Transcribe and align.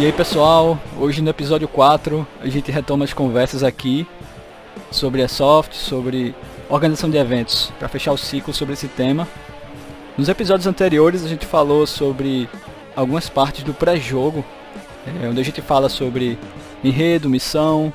E 0.00 0.06
aí 0.06 0.12
pessoal, 0.14 0.78
hoje 0.98 1.20
no 1.20 1.28
episódio 1.28 1.68
4 1.68 2.26
a 2.40 2.48
gente 2.48 2.72
retoma 2.72 3.04
as 3.04 3.12
conversas 3.12 3.62
aqui 3.62 4.06
sobre 4.90 5.22
a 5.22 5.28
soft, 5.28 5.74
sobre 5.74 6.34
organização 6.70 7.10
de 7.10 7.18
eventos, 7.18 7.70
para 7.78 7.86
fechar 7.86 8.10
o 8.10 8.16
ciclo 8.16 8.54
sobre 8.54 8.72
esse 8.72 8.88
tema. 8.88 9.28
Nos 10.16 10.30
episódios 10.30 10.66
anteriores 10.66 11.22
a 11.22 11.28
gente 11.28 11.44
falou 11.44 11.86
sobre 11.86 12.48
algumas 12.96 13.28
partes 13.28 13.62
do 13.62 13.74
pré-jogo, 13.74 14.42
é, 15.22 15.28
onde 15.28 15.38
a 15.38 15.44
gente 15.44 15.60
fala 15.60 15.90
sobre 15.90 16.38
enredo, 16.82 17.28
missão, 17.28 17.92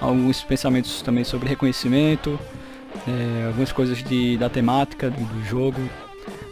alguns 0.00 0.42
pensamentos 0.42 1.02
também 1.02 1.22
sobre 1.22 1.50
reconhecimento, 1.50 2.40
é, 3.06 3.48
algumas 3.48 3.72
coisas 3.72 4.02
de, 4.02 4.38
da 4.38 4.48
temática 4.48 5.10
do, 5.10 5.22
do 5.22 5.44
jogo. 5.44 5.82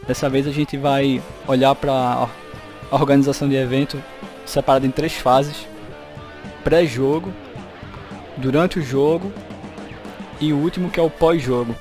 Dessa 0.07 0.29
vez 0.29 0.47
a 0.47 0.53
gente 0.53 0.77
vai 0.77 1.23
olhar 1.49 1.75
para 1.75 2.29
a 2.91 2.97
organização 2.97 3.49
de 3.49 3.57
evento 3.57 3.99
separada 4.51 4.87
em 4.87 4.91
três 4.91 5.15
fases: 5.15 5.67
pré-jogo, 6.63 7.33
durante 8.37 8.79
o 8.79 8.83
jogo 8.83 9.33
e 10.41 10.53
o 10.53 10.57
último 10.57 10.91
que 10.91 10.99
é 10.99 11.03
o 11.03 11.11
pós-jogo. 11.11 11.75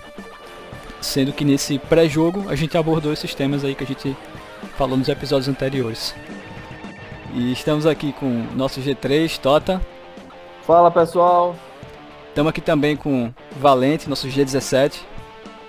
Sendo 1.02 1.32
que 1.32 1.46
nesse 1.46 1.80
pré-jogo 1.80 2.50
a 2.50 2.56
gente 2.56 2.78
abordou 2.78 3.14
esses 3.14 3.34
temas 3.34 3.64
aí 3.64 3.74
que 3.74 3.84
a 3.84 3.88
gente 3.88 4.16
falou 4.78 4.98
nos 4.98 5.08
episódios 5.08 5.48
anteriores. 5.48 6.14
E 7.34 7.52
estamos 7.52 7.86
aqui 7.86 8.12
com 8.14 8.48
nosso 8.56 8.82
G3, 8.82 9.38
Tota. 9.40 9.82
Fala 10.64 10.92
pessoal. 10.92 11.56
Estamos 12.28 12.50
aqui 12.50 12.62
também 12.62 12.96
com 12.96 13.34
Valente, 13.60 14.10
nosso 14.10 14.28
G17. 14.28 15.00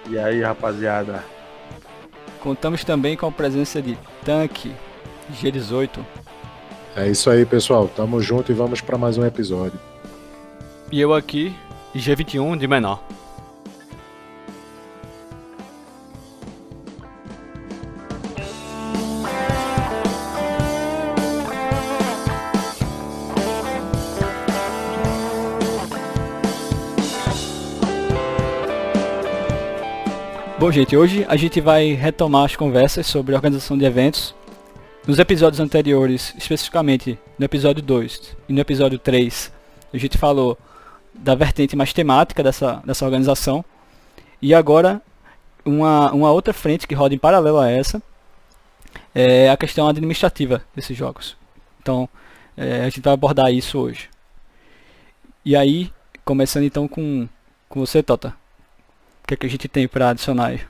E 0.08 0.18
aí 0.18 0.42
rapaziada. 0.42 1.22
Contamos 2.40 2.82
também 2.84 3.16
com 3.16 3.26
a 3.26 3.32
presença 3.32 3.80
de 3.80 3.96
Tanque, 4.24 4.74
G18. 5.34 6.00
É 6.96 7.08
isso 7.08 7.30
aí 7.30 7.46
pessoal, 7.46 7.88
tamo 7.88 8.20
junto 8.20 8.50
e 8.50 8.54
vamos 8.54 8.80
para 8.80 8.98
mais 8.98 9.16
um 9.16 9.24
episódio. 9.24 9.78
E 10.90 11.00
eu 11.00 11.14
aqui, 11.14 11.54
G21 11.94 12.58
de 12.58 12.66
menor. 12.66 13.00
Bom, 30.58 30.70
gente, 30.70 30.94
hoje 30.94 31.24
a 31.26 31.36
gente 31.36 31.58
vai 31.58 31.94
retomar 31.94 32.44
as 32.44 32.54
conversas 32.54 33.06
sobre 33.06 33.34
organização 33.34 33.78
de 33.78 33.84
eventos. 33.86 34.34
Nos 35.06 35.18
episódios 35.18 35.60
anteriores, 35.60 36.34
especificamente 36.36 37.18
no 37.38 37.44
episódio 37.44 37.82
2 37.82 38.36
e 38.48 38.52
no 38.52 38.60
episódio 38.60 38.98
3, 38.98 39.52
a 39.92 39.96
gente 39.96 40.18
falou 40.18 40.58
da 41.14 41.34
vertente 41.34 41.74
mais 41.74 41.92
temática 41.92 42.42
dessa, 42.42 42.82
dessa 42.84 43.04
organização. 43.04 43.64
E 44.40 44.54
agora, 44.54 45.00
uma, 45.64 46.12
uma 46.12 46.30
outra 46.30 46.52
frente 46.52 46.86
que 46.86 46.94
roda 46.94 47.14
em 47.14 47.18
paralelo 47.18 47.58
a 47.58 47.68
essa 47.68 48.02
é 49.14 49.50
a 49.50 49.56
questão 49.56 49.88
administrativa 49.88 50.62
desses 50.74 50.96
jogos. 50.96 51.36
Então, 51.80 52.08
é, 52.56 52.82
a 52.82 52.84
gente 52.84 53.00
vai 53.00 53.14
abordar 53.14 53.52
isso 53.52 53.78
hoje. 53.78 54.08
E 55.44 55.56
aí, 55.56 55.90
começando 56.24 56.64
então 56.64 56.86
com, 56.86 57.28
com 57.68 57.80
você, 57.80 58.02
Tota 58.02 58.38
que, 59.30 59.34
é 59.34 59.36
que 59.36 59.46
a 59.46 59.50
gente 59.50 59.68
tem 59.68 59.86
para 59.86 60.10
adicionar 60.10 60.46
aí? 60.46 60.60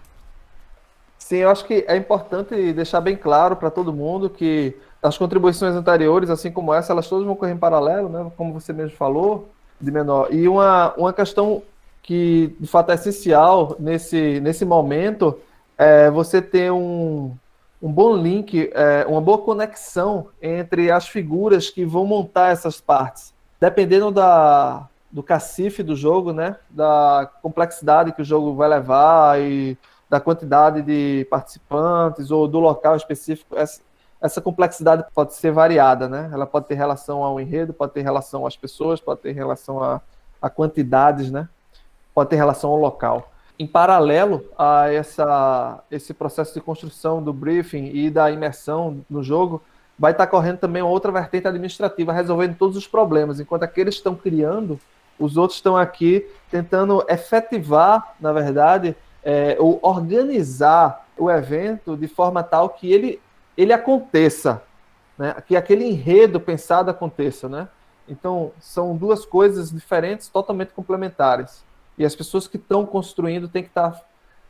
Sim, 1.30 1.36
eu 1.36 1.50
acho 1.50 1.64
que 1.64 1.84
é 1.86 1.96
importante 1.96 2.72
deixar 2.72 3.00
bem 3.00 3.14
claro 3.14 3.54
para 3.54 3.70
todo 3.70 3.92
mundo 3.92 4.28
que 4.28 4.76
as 5.00 5.16
contribuições 5.16 5.76
anteriores, 5.76 6.28
assim 6.28 6.50
como 6.50 6.74
essa, 6.74 6.92
elas 6.92 7.08
todas 7.08 7.24
vão 7.24 7.36
correr 7.36 7.52
em 7.52 7.56
paralelo, 7.56 8.08
né? 8.08 8.32
como 8.36 8.52
você 8.52 8.72
mesmo 8.72 8.96
falou, 8.96 9.48
de 9.80 9.92
menor. 9.92 10.26
E 10.34 10.48
uma, 10.48 10.92
uma 10.96 11.12
questão 11.12 11.62
que 12.02 12.52
de 12.58 12.66
fato 12.66 12.90
é 12.90 12.96
essencial 12.96 13.76
nesse, 13.78 14.40
nesse 14.40 14.64
momento 14.64 15.38
é 15.78 16.10
você 16.10 16.42
ter 16.42 16.72
um, 16.72 17.32
um 17.80 17.92
bom 17.92 18.16
link, 18.16 18.68
é, 18.74 19.06
uma 19.06 19.20
boa 19.20 19.38
conexão 19.38 20.26
entre 20.42 20.90
as 20.90 21.06
figuras 21.06 21.70
que 21.70 21.84
vão 21.84 22.04
montar 22.04 22.48
essas 22.48 22.80
partes. 22.80 23.32
Dependendo 23.60 24.10
da, 24.10 24.88
do 25.12 25.22
cacife 25.22 25.84
do 25.84 25.94
jogo, 25.94 26.32
né? 26.32 26.56
Da 26.68 27.30
complexidade 27.40 28.10
que 28.10 28.22
o 28.22 28.24
jogo 28.24 28.52
vai 28.52 28.68
levar 28.68 29.40
e 29.40 29.78
da 30.10 30.20
quantidade 30.20 30.82
de 30.82 31.24
participantes 31.30 32.30
ou 32.30 32.46
do 32.46 32.58
local 32.58 32.96
específico. 32.96 33.56
Essa, 33.56 33.80
essa 34.20 34.40
complexidade 34.40 35.04
pode 35.14 35.34
ser 35.34 35.52
variada, 35.52 36.08
né? 36.08 36.28
Ela 36.32 36.46
pode 36.46 36.66
ter 36.66 36.74
relação 36.74 37.22
ao 37.22 37.40
enredo, 37.40 37.72
pode 37.72 37.92
ter 37.92 38.02
relação 38.02 38.46
às 38.46 38.56
pessoas, 38.56 39.00
pode 39.00 39.20
ter 39.20 39.32
relação 39.32 39.82
a, 39.82 40.00
a 40.42 40.50
quantidades, 40.50 41.30
né? 41.30 41.48
Pode 42.12 42.28
ter 42.28 42.36
relação 42.36 42.70
ao 42.70 42.76
local. 42.76 43.30
Em 43.58 43.66
paralelo 43.66 44.44
a 44.58 44.92
essa, 44.92 45.80
esse 45.90 46.12
processo 46.12 46.52
de 46.52 46.60
construção 46.60 47.22
do 47.22 47.32
briefing 47.32 47.90
e 47.94 48.10
da 48.10 48.30
imersão 48.30 49.04
no 49.08 49.22
jogo, 49.22 49.62
vai 49.98 50.12
estar 50.12 50.26
correndo 50.26 50.58
também 50.58 50.82
outra 50.82 51.12
vertente 51.12 51.46
administrativa, 51.46 52.12
resolvendo 52.12 52.56
todos 52.56 52.76
os 52.76 52.86
problemas, 52.86 53.38
enquanto 53.38 53.62
aqueles 53.62 53.94
estão 53.94 54.14
criando 54.14 54.78
os 55.20 55.36
outros 55.36 55.58
estão 55.58 55.76
aqui 55.76 56.26
tentando 56.50 57.04
efetivar, 57.06 58.14
na 58.18 58.32
verdade, 58.32 58.96
é, 59.24 59.56
ou 59.58 59.78
organizar 59.82 61.06
o 61.16 61.30
evento 61.30 61.96
de 61.96 62.08
forma 62.08 62.42
tal 62.42 62.70
que 62.70 62.90
ele, 62.90 63.20
ele 63.56 63.72
aconteça, 63.72 64.62
né? 65.18 65.34
que 65.46 65.56
aquele 65.56 65.84
enredo 65.84 66.40
pensado 66.40 66.90
aconteça. 66.90 67.48
Né? 67.48 67.68
Então, 68.08 68.52
são 68.60 68.96
duas 68.96 69.24
coisas 69.24 69.70
diferentes, 69.70 70.28
totalmente 70.28 70.72
complementares. 70.72 71.64
E 71.98 72.04
as 72.04 72.16
pessoas 72.16 72.48
que 72.48 72.56
estão 72.56 72.86
construindo 72.86 73.48
têm 73.48 73.62
que 73.62 73.68
estar 73.68 74.00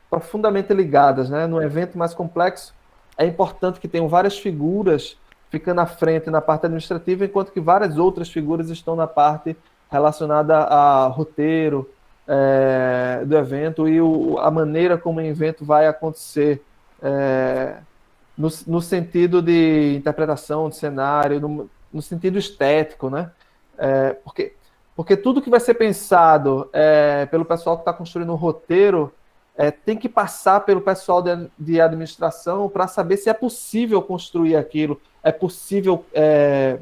profundamente 0.08 0.72
ligadas. 0.72 1.28
Né? 1.28 1.46
No 1.46 1.60
evento 1.60 1.98
mais 1.98 2.14
complexo, 2.14 2.74
é 3.18 3.26
importante 3.26 3.80
que 3.80 3.88
tenham 3.88 4.08
várias 4.08 4.38
figuras 4.38 5.18
ficando 5.50 5.80
à 5.80 5.86
frente 5.86 6.30
na 6.30 6.40
parte 6.40 6.66
administrativa, 6.66 7.24
enquanto 7.24 7.50
que 7.50 7.60
várias 7.60 7.98
outras 7.98 8.30
figuras 8.30 8.70
estão 8.70 8.94
na 8.94 9.08
parte 9.08 9.56
relacionada 9.90 10.56
a 10.56 11.08
roteiro 11.08 11.90
é, 12.32 13.24
do 13.24 13.36
evento 13.36 13.88
e 13.88 14.00
o, 14.00 14.38
a 14.38 14.52
maneira 14.52 14.96
como 14.96 15.18
o 15.18 15.22
evento 15.22 15.64
vai 15.64 15.88
acontecer 15.88 16.62
é, 17.02 17.78
no, 18.38 18.48
no, 18.68 18.80
sentido 18.80 19.42
de 19.42 19.96
interpretação 19.96 20.68
de 20.68 20.76
cenário, 20.76 21.40
no, 21.40 21.68
no 21.92 22.00
sentido 22.00 22.38
estético, 22.38 23.10
né? 23.10 23.32
É, 23.76 24.12
porque, 24.12 24.52
porque 24.94 25.16
tudo 25.16 25.42
que 25.42 25.50
vai 25.50 25.58
ser 25.58 25.74
pensado 25.74 26.70
é, 26.72 27.26
pelo 27.26 27.44
pessoal 27.44 27.76
que 27.76 27.82
está 27.82 27.92
construindo 27.92 28.30
o 28.30 28.36
roteiro 28.36 29.12
é, 29.56 29.72
tem 29.72 29.96
que 29.96 30.08
passar 30.08 30.60
pelo 30.60 30.80
pessoal 30.80 31.20
de, 31.20 31.50
de 31.58 31.80
administração 31.80 32.68
para 32.68 32.86
saber 32.86 33.16
se 33.16 33.28
é 33.28 33.34
possível 33.34 34.00
construir 34.00 34.54
aquilo, 34.54 35.00
é 35.20 35.32
possível 35.32 36.04
é, 36.14 36.78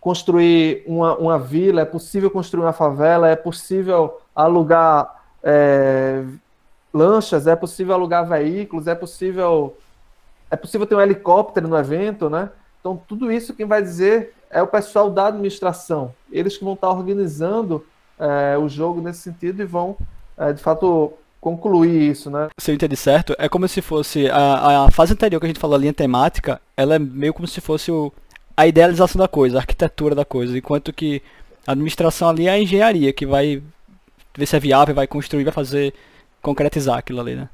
construir 0.00 0.84
uma, 0.86 1.16
uma 1.18 1.38
vila, 1.38 1.82
é 1.82 1.84
possível 1.84 2.30
construir 2.30 2.62
uma 2.62 2.72
favela, 2.72 3.28
é 3.28 3.36
possível 3.36 4.18
alugar 4.38 5.20
é, 5.42 6.22
lanchas, 6.94 7.46
é 7.48 7.56
possível 7.56 7.94
alugar 7.94 8.26
veículos, 8.26 8.86
é 8.86 8.94
possível 8.94 9.76
é 10.50 10.56
possível 10.56 10.86
ter 10.86 10.94
um 10.94 11.00
helicóptero 11.00 11.68
no 11.68 11.76
evento, 11.76 12.30
né? 12.30 12.48
Então 12.80 13.00
tudo 13.08 13.32
isso 13.32 13.52
quem 13.52 13.66
vai 13.66 13.82
dizer 13.82 14.32
é 14.48 14.62
o 14.62 14.66
pessoal 14.66 15.10
da 15.10 15.26
administração, 15.26 16.14
eles 16.30 16.56
que 16.56 16.64
vão 16.64 16.74
estar 16.74 16.88
organizando 16.88 17.84
é, 18.18 18.56
o 18.56 18.68
jogo 18.68 19.00
nesse 19.00 19.20
sentido 19.20 19.60
e 19.60 19.66
vão 19.66 19.96
é, 20.36 20.52
de 20.52 20.62
fato 20.62 21.12
concluir 21.40 22.10
isso, 22.10 22.30
né? 22.30 22.48
Se 22.58 22.70
eu 22.70 22.74
entendi 22.76 22.96
certo, 22.96 23.34
é 23.38 23.48
como 23.48 23.66
se 23.66 23.82
fosse 23.82 24.30
a, 24.30 24.84
a 24.84 24.90
fase 24.90 25.12
anterior 25.12 25.40
que 25.40 25.46
a 25.46 25.48
gente 25.48 25.60
falou, 25.60 25.76
a 25.76 25.80
linha 25.80 25.92
temática, 25.92 26.60
ela 26.76 26.94
é 26.94 26.98
meio 26.98 27.34
como 27.34 27.46
se 27.48 27.60
fosse 27.60 27.90
o 27.90 28.12
a 28.56 28.66
idealização 28.66 29.20
da 29.20 29.28
coisa, 29.28 29.56
a 29.56 29.60
arquitetura 29.60 30.16
da 30.16 30.24
coisa, 30.24 30.56
enquanto 30.58 30.92
que 30.92 31.22
a 31.64 31.72
administração 31.72 32.28
ali 32.28 32.48
é 32.48 32.50
a 32.50 32.58
engenharia 32.58 33.12
que 33.12 33.24
vai 33.24 33.62
ver 34.38 34.46
se 34.46 34.56
é 34.56 34.60
viável, 34.60 34.94
vai 34.94 35.06
construir, 35.06 35.44
vai 35.44 35.52
fazer 35.52 35.92
concretizar 36.40 36.98
aquilo 36.98 37.20
ali, 37.20 37.34
né? 37.34 37.48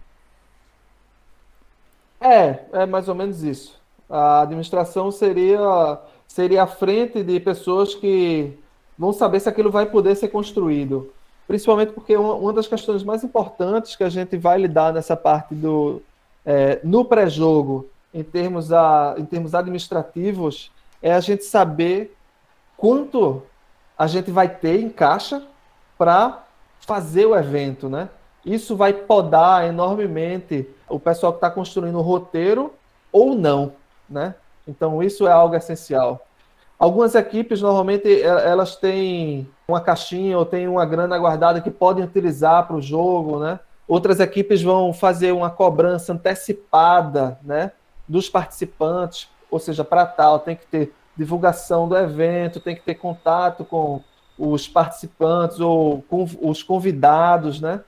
É, 2.21 2.61
é 2.73 2.87
mais 2.87 3.09
ou 3.09 3.15
menos 3.15 3.43
isso. 3.43 3.81
A 4.09 4.43
administração 4.43 5.11
seria 5.11 5.99
seria 6.27 6.65
a 6.65 6.67
frente 6.67 7.23
de 7.23 7.39
pessoas 7.39 7.95
que 7.95 8.59
vão 8.99 9.13
saber 9.13 9.41
se 9.41 9.49
aquilo 9.49 9.71
vai 9.71 9.87
poder 9.87 10.17
ser 10.17 10.29
construído. 10.29 11.13
Principalmente 11.47 11.93
porque 11.93 12.17
uma, 12.17 12.35
uma 12.35 12.53
das 12.53 12.67
questões 12.67 13.03
mais 13.03 13.23
importantes 13.23 13.95
que 13.95 14.05
a 14.05 14.09
gente 14.09 14.37
vai 14.37 14.59
lidar 14.59 14.93
nessa 14.93 15.17
parte 15.17 15.55
do 15.55 16.03
é, 16.45 16.81
no 16.83 17.05
pré-jogo, 17.05 17.89
em 18.13 18.23
termos, 18.23 18.73
a, 18.73 19.15
em 19.19 19.25
termos 19.25 19.55
administrativos, 19.55 20.71
é 21.03 21.13
a 21.13 21.21
gente 21.21 21.45
saber 21.45 22.17
quanto 22.77 23.43
a 23.97 24.07
gente 24.07 24.31
vai 24.31 24.49
ter 24.49 24.81
em 24.81 24.89
caixa 24.89 25.43
para 25.97 26.45
fazer 26.87 27.27
o 27.27 27.37
evento, 27.37 27.89
né? 27.89 28.09
Isso 28.45 28.77
vai 28.77 28.93
podar 28.93 29.65
enormemente 29.67 30.69
o 30.89 31.01
pessoal 31.01 31.33
que 31.33 31.39
está 31.39 31.51
construindo 31.51 31.99
o 31.99 32.03
roteiro 32.03 32.73
ou 33.11 33.35
não, 33.35 33.73
né? 34.09 34.35
Então 34.69 35.03
isso 35.03 35.27
é 35.27 35.33
algo 35.33 35.55
essencial. 35.55 36.27
Algumas 36.79 37.15
equipes 37.15 37.63
normalmente 37.63 38.21
elas 38.23 38.77
têm 38.77 39.49
uma 39.67 39.81
caixinha 39.81 40.37
ou 40.37 40.45
têm 40.45 40.69
uma 40.69 40.85
grana 40.85 41.19
guardada 41.19 41.61
que 41.61 41.71
podem 41.71 42.05
utilizar 42.05 42.67
para 42.67 42.77
o 42.77 42.83
jogo, 42.83 43.39
né? 43.39 43.61
Outras 43.87 44.21
equipes 44.21 44.63
vão 44.63 44.93
fazer 44.93 45.33
uma 45.33 45.51
cobrança 45.51 46.13
antecipada, 46.13 47.39
né, 47.43 47.73
dos 48.09 48.31
participantes, 48.31 49.29
ou 49.51 49.59
seja, 49.59 49.85
para 49.85 50.07
tal 50.07 50.39
tem 50.39 50.57
que 50.57 50.67
ter 50.67 50.93
divulgação 51.17 51.87
do 51.87 51.97
evento, 51.97 52.61
tem 52.61 52.75
que 52.75 52.83
ter 52.83 52.95
contato 52.95 53.65
com 53.65 54.03
os 54.39 54.67
participantes 54.67 55.61
ou 55.61 56.03
com 56.03 56.27
os 56.43 56.63
convidados, 56.63 57.61
né? 57.61 57.81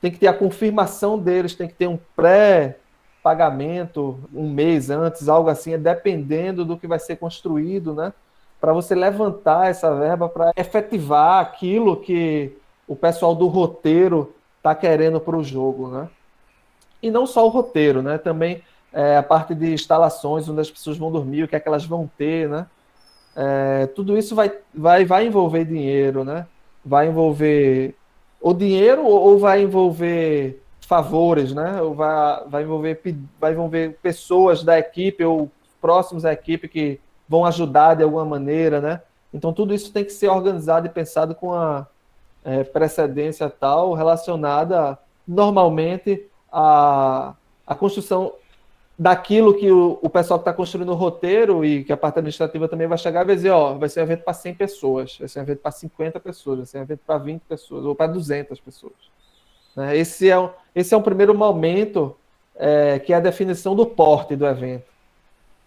Tem 0.00 0.10
que 0.10 0.18
ter 0.18 0.28
a 0.28 0.32
confirmação 0.32 1.18
deles, 1.18 1.54
tem 1.54 1.66
que 1.66 1.74
ter 1.74 1.88
um 1.88 1.98
pré-pagamento 2.14 4.20
um 4.32 4.48
mês 4.48 4.90
antes, 4.90 5.28
algo 5.28 5.50
assim, 5.50 5.76
dependendo 5.78 6.64
do 6.64 6.78
que 6.78 6.86
vai 6.86 6.98
ser 6.98 7.16
construído, 7.16 7.94
né? 7.94 8.12
Para 8.60 8.72
você 8.72 8.94
levantar 8.94 9.68
essa 9.68 9.94
verba 9.94 10.28
para 10.28 10.52
efetivar 10.56 11.40
aquilo 11.40 11.96
que 11.96 12.56
o 12.86 12.96
pessoal 12.96 13.34
do 13.34 13.46
roteiro 13.46 14.34
está 14.56 14.74
querendo 14.74 15.20
para 15.20 15.36
o 15.36 15.44
jogo, 15.44 15.88
né? 15.88 16.08
E 17.02 17.10
não 17.10 17.26
só 17.26 17.46
o 17.46 17.50
roteiro, 17.50 18.02
né? 18.02 18.18
Também 18.18 18.62
é, 18.92 19.16
a 19.16 19.22
parte 19.22 19.54
de 19.54 19.72
instalações, 19.72 20.48
onde 20.48 20.60
as 20.60 20.70
pessoas 20.70 20.96
vão 20.96 21.10
dormir, 21.10 21.44
o 21.44 21.48
que 21.48 21.56
é 21.56 21.60
que 21.60 21.68
elas 21.68 21.84
vão 21.84 22.10
ter, 22.16 22.48
né? 22.48 22.66
É, 23.40 23.86
tudo 23.86 24.18
isso 24.18 24.34
vai, 24.34 24.50
vai, 24.74 25.04
vai 25.04 25.28
envolver 25.28 25.64
dinheiro, 25.64 26.24
né? 26.24 26.44
Vai 26.84 27.06
envolver 27.06 27.94
o 28.40 28.52
dinheiro 28.52 29.06
ou 29.06 29.38
vai 29.38 29.62
envolver 29.62 30.60
favores, 30.80 31.54
né? 31.54 31.80
Ou 31.80 31.94
vai, 31.94 32.44
vai, 32.48 32.62
envolver, 32.64 33.00
vai 33.40 33.52
envolver 33.52 33.96
pessoas 34.02 34.64
da 34.64 34.76
equipe 34.76 35.24
ou 35.24 35.48
próximos 35.80 36.24
à 36.24 36.32
equipe 36.32 36.66
que 36.66 37.00
vão 37.28 37.44
ajudar 37.44 37.94
de 37.94 38.02
alguma 38.02 38.24
maneira, 38.24 38.80
né? 38.80 39.02
Então 39.32 39.52
tudo 39.52 39.72
isso 39.72 39.92
tem 39.92 40.04
que 40.04 40.12
ser 40.12 40.28
organizado 40.28 40.88
e 40.88 40.90
pensado 40.90 41.32
com 41.32 41.54
a 41.54 41.86
é, 42.44 42.64
precedência 42.64 43.48
tal 43.48 43.92
relacionada 43.92 44.98
normalmente 45.26 46.26
à, 46.50 47.34
à 47.64 47.74
construção 47.76 48.32
daquilo 48.98 49.54
que 49.54 49.70
o, 49.70 49.98
o 50.02 50.10
pessoal 50.10 50.40
que 50.40 50.42
está 50.42 50.52
construindo 50.52 50.90
o 50.90 50.94
roteiro 50.94 51.64
e 51.64 51.84
que 51.84 51.92
a 51.92 51.96
parte 51.96 52.18
administrativa 52.18 52.66
também 52.66 52.88
vai 52.88 52.98
chegar 52.98 53.22
e 53.22 53.26
vai 53.26 53.36
dizer, 53.36 53.50
ó, 53.50 53.74
vai 53.74 53.88
ser 53.88 54.00
um 54.00 54.02
evento 54.02 54.24
para 54.24 54.32
100 54.32 54.54
pessoas, 54.54 55.16
vai 55.18 55.28
ser 55.28 55.38
um 55.38 55.42
evento 55.42 55.60
para 55.60 55.70
50 55.70 56.18
pessoas, 56.18 56.58
vai 56.58 56.66
ser 56.66 56.78
um 56.78 56.82
evento 56.82 57.00
para 57.06 57.18
20 57.18 57.42
pessoas 57.42 57.84
ou 57.84 57.94
para 57.94 58.08
200 58.08 58.58
pessoas. 58.58 58.92
Né? 59.76 59.96
Esse, 59.96 60.28
é 60.28 60.36
um, 60.36 60.50
esse 60.74 60.92
é 60.92 60.96
um 60.96 61.02
primeiro 61.02 61.32
momento 61.32 62.16
é, 62.56 62.98
que 62.98 63.12
é 63.12 63.16
a 63.16 63.20
definição 63.20 63.76
do 63.76 63.86
porte 63.86 64.34
do 64.34 64.44
evento, 64.44 64.86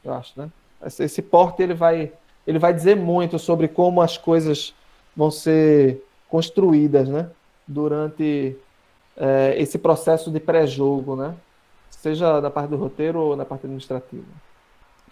eu 0.04 0.14
acho, 0.14 0.34
né? 0.36 0.50
Esse, 0.86 1.04
esse 1.04 1.22
porte 1.22 1.64
ele 1.64 1.74
vai, 1.74 2.12
ele 2.46 2.60
vai 2.60 2.74
dizer 2.74 2.98
muito 2.98 3.40
sobre 3.40 3.70
como 3.70 4.02
as 4.02 4.18
coisas 4.18 4.74
vão 5.16 5.32
ser 5.32 6.04
construídas, 6.28 7.08
né? 7.08 7.30
Durante 7.66 8.58
é, 9.16 9.56
esse 9.58 9.78
processo 9.78 10.30
de 10.30 10.40
pré-jogo, 10.40 11.16
né? 11.16 11.34
Seja 12.02 12.42
na 12.42 12.50
parte 12.50 12.70
do 12.70 12.78
roteiro 12.78 13.20
ou 13.20 13.36
na 13.36 13.46
parte 13.46 13.66
administrativa. 13.66 14.26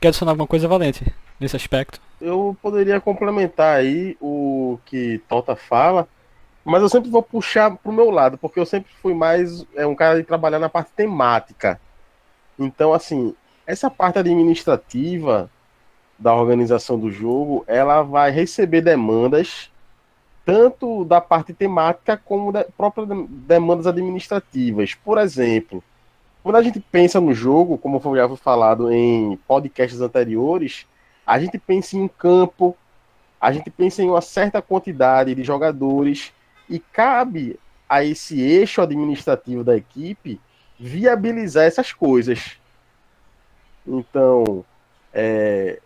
Quer 0.01 0.07
adicionar 0.07 0.31
alguma 0.31 0.47
coisa, 0.47 0.67
Valente, 0.67 1.05
nesse 1.39 1.55
aspecto? 1.55 2.01
Eu 2.19 2.57
poderia 2.61 2.99
complementar 2.99 3.77
aí 3.77 4.17
o 4.19 4.79
que 4.85 5.21
Tota 5.29 5.55
fala, 5.55 6.07
mas 6.65 6.81
eu 6.81 6.89
sempre 6.89 7.09
vou 7.09 7.21
puxar 7.21 7.75
pro 7.77 7.91
meu 7.91 8.09
lado, 8.09 8.37
porque 8.37 8.59
eu 8.59 8.65
sempre 8.65 8.91
fui 9.01 9.13
mais 9.13 9.65
é, 9.75 9.85
um 9.85 9.93
cara 9.93 10.17
de 10.17 10.23
trabalhar 10.23 10.57
na 10.57 10.69
parte 10.69 10.91
temática. 10.95 11.79
Então, 12.57 12.91
assim, 12.91 13.35
essa 13.67 13.89
parte 13.89 14.17
administrativa 14.17 15.49
da 16.17 16.33
organização 16.33 16.97
do 16.99 17.11
jogo, 17.11 17.63
ela 17.67 18.01
vai 18.01 18.31
receber 18.31 18.81
demandas 18.81 19.69
tanto 20.43 21.05
da 21.05 21.21
parte 21.21 21.53
temática 21.53 22.17
como 22.17 22.51
da 22.51 22.63
próprias 22.63 23.07
demandas 23.29 23.85
administrativas. 23.85 24.95
Por 24.95 25.17
exemplo, 25.19 25.83
quando 26.43 26.55
a 26.55 26.61
gente 26.61 26.79
pensa 26.79 27.19
no 27.19 27.33
jogo, 27.33 27.77
como 27.77 27.99
já 28.15 28.27
foi 28.27 28.37
falado 28.37 28.91
em 28.91 29.37
podcasts 29.47 30.01
anteriores, 30.01 30.87
a 31.25 31.39
gente 31.39 31.57
pensa 31.57 31.95
em 31.95 32.01
um 32.01 32.07
campo, 32.07 32.75
a 33.39 33.51
gente 33.51 33.69
pensa 33.69 34.01
em 34.01 34.09
uma 34.09 34.21
certa 34.21 34.61
quantidade 34.61 35.35
de 35.35 35.43
jogadores 35.43 36.33
e 36.69 36.79
cabe 36.79 37.59
a 37.87 38.03
esse 38.03 38.39
eixo 38.39 38.81
administrativo 38.81 39.63
da 39.63 39.75
equipe 39.75 40.39
viabilizar 40.79 41.65
essas 41.65 41.91
coisas. 41.91 42.57
Então, 43.85 44.63
é, 45.13 45.79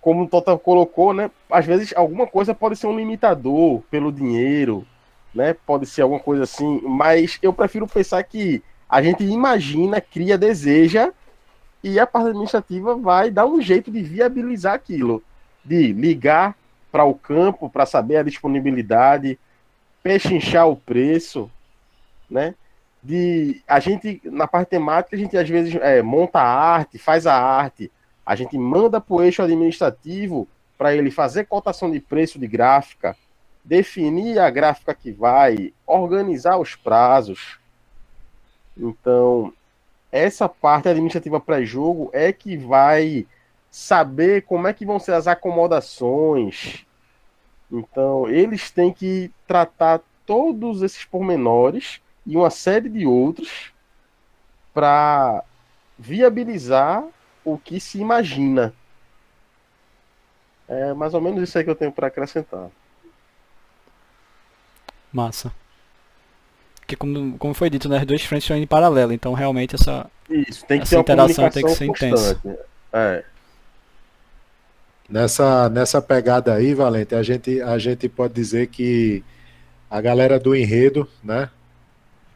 como 0.00 0.24
o 0.24 0.28
Tota 0.28 0.56
colocou, 0.58 1.14
né, 1.14 1.30
às 1.50 1.64
vezes 1.64 1.94
alguma 1.96 2.26
coisa 2.26 2.54
pode 2.54 2.76
ser 2.76 2.86
um 2.86 2.96
limitador 2.96 3.80
pelo 3.90 4.12
dinheiro, 4.12 4.86
né, 5.34 5.54
pode 5.66 5.86
ser 5.86 6.02
alguma 6.02 6.20
coisa 6.20 6.42
assim, 6.42 6.80
mas 6.82 7.38
eu 7.40 7.52
prefiro 7.52 7.86
pensar 7.86 8.22
que 8.24 8.62
a 8.88 9.02
gente 9.02 9.24
imagina, 9.24 10.00
cria, 10.00 10.38
deseja, 10.38 11.12
e 11.82 11.98
a 11.98 12.06
parte 12.06 12.28
administrativa 12.28 12.96
vai 12.96 13.30
dar 13.30 13.46
um 13.46 13.60
jeito 13.60 13.90
de 13.90 14.02
viabilizar 14.02 14.74
aquilo, 14.74 15.22
de 15.64 15.92
ligar 15.92 16.56
para 16.90 17.04
o 17.04 17.14
campo 17.14 17.68
para 17.68 17.84
saber 17.84 18.16
a 18.16 18.22
disponibilidade, 18.22 19.38
pechinchar 20.02 20.68
o 20.68 20.76
preço, 20.76 21.50
né? 22.30 22.54
De 23.02 23.62
a 23.68 23.80
gente 23.80 24.20
na 24.24 24.46
parte 24.46 24.68
temática 24.68 25.14
a 25.14 25.18
gente 25.18 25.36
às 25.36 25.48
vezes 25.48 25.74
é, 25.74 26.00
monta 26.00 26.38
a 26.38 26.48
arte, 26.48 26.96
faz 26.96 27.26
a 27.26 27.34
arte, 27.34 27.90
a 28.24 28.34
gente 28.34 28.56
manda 28.56 29.00
para 29.00 29.14
o 29.14 29.22
eixo 29.22 29.42
administrativo 29.42 30.48
para 30.78 30.94
ele 30.94 31.10
fazer 31.10 31.44
cotação 31.44 31.90
de 31.90 32.00
preço 32.00 32.38
de 32.38 32.46
gráfica, 32.46 33.16
definir 33.62 34.38
a 34.38 34.48
gráfica 34.48 34.94
que 34.94 35.12
vai, 35.12 35.72
organizar 35.86 36.58
os 36.58 36.74
prazos, 36.74 37.58
então, 38.76 39.52
essa 40.10 40.48
parte 40.48 40.88
administrativa 40.88 41.40
pré-jogo 41.40 42.10
é 42.12 42.32
que 42.32 42.56
vai 42.56 43.26
saber 43.70 44.42
como 44.42 44.66
é 44.66 44.72
que 44.72 44.86
vão 44.86 44.98
ser 44.98 45.12
as 45.12 45.26
acomodações. 45.26 46.86
Então, 47.70 48.28
eles 48.28 48.70
têm 48.70 48.92
que 48.92 49.30
tratar 49.46 50.00
todos 50.26 50.82
esses 50.82 51.04
pormenores 51.04 52.00
e 52.26 52.36
uma 52.36 52.50
série 52.50 52.88
de 52.88 53.06
outros 53.06 53.72
para 54.72 55.42
viabilizar 55.98 57.04
o 57.44 57.58
que 57.58 57.78
se 57.78 57.98
imagina. 57.98 58.74
É 60.66 60.94
mais 60.94 61.12
ou 61.14 61.20
menos 61.20 61.42
isso 61.42 61.58
aí 61.58 61.64
que 61.64 61.70
eu 61.70 61.76
tenho 61.76 61.92
para 61.92 62.06
acrescentar. 62.06 62.70
Massa 65.12 65.52
que 66.86 66.96
como, 66.96 67.38
como 67.38 67.54
foi 67.54 67.70
dito, 67.70 67.88
né, 67.88 67.98
as 67.98 68.06
duas 68.06 68.22
frentes 68.22 68.44
estão 68.44 68.56
em 68.56 68.66
paralelo, 68.66 69.12
então 69.12 69.32
realmente 69.32 69.74
essa, 69.74 70.06
Isso, 70.28 70.64
tem 70.66 70.78
que 70.78 70.84
essa 70.84 70.98
interação 70.98 71.48
tem 71.50 71.64
que 71.64 71.70
ser 71.70 71.86
intensa. 71.86 72.40
É. 72.92 73.24
Nessa, 75.08 75.68
nessa 75.68 76.00
pegada 76.00 76.54
aí, 76.54 76.74
Valente, 76.74 77.14
a 77.14 77.22
gente, 77.22 77.60
a 77.60 77.78
gente 77.78 78.08
pode 78.08 78.32
dizer 78.32 78.68
que 78.68 79.22
a 79.90 80.00
galera 80.00 80.38
do 80.38 80.54
enredo, 80.54 81.08
né? 81.22 81.50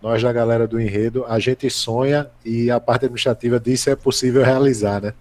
Nós 0.01 0.23
da 0.23 0.33
galera 0.33 0.67
do 0.67 0.81
enredo, 0.81 1.25
a 1.27 1.39
gente 1.41 1.69
sonha 1.71 2.29
e 2.45 2.71
a 2.71 2.79
parte 2.79 3.07
administrativa 3.07 3.59
disso 3.59 3.91
é 3.91 3.97
possível 3.97 4.45
realizar, 4.45 5.01
né? 5.01 5.13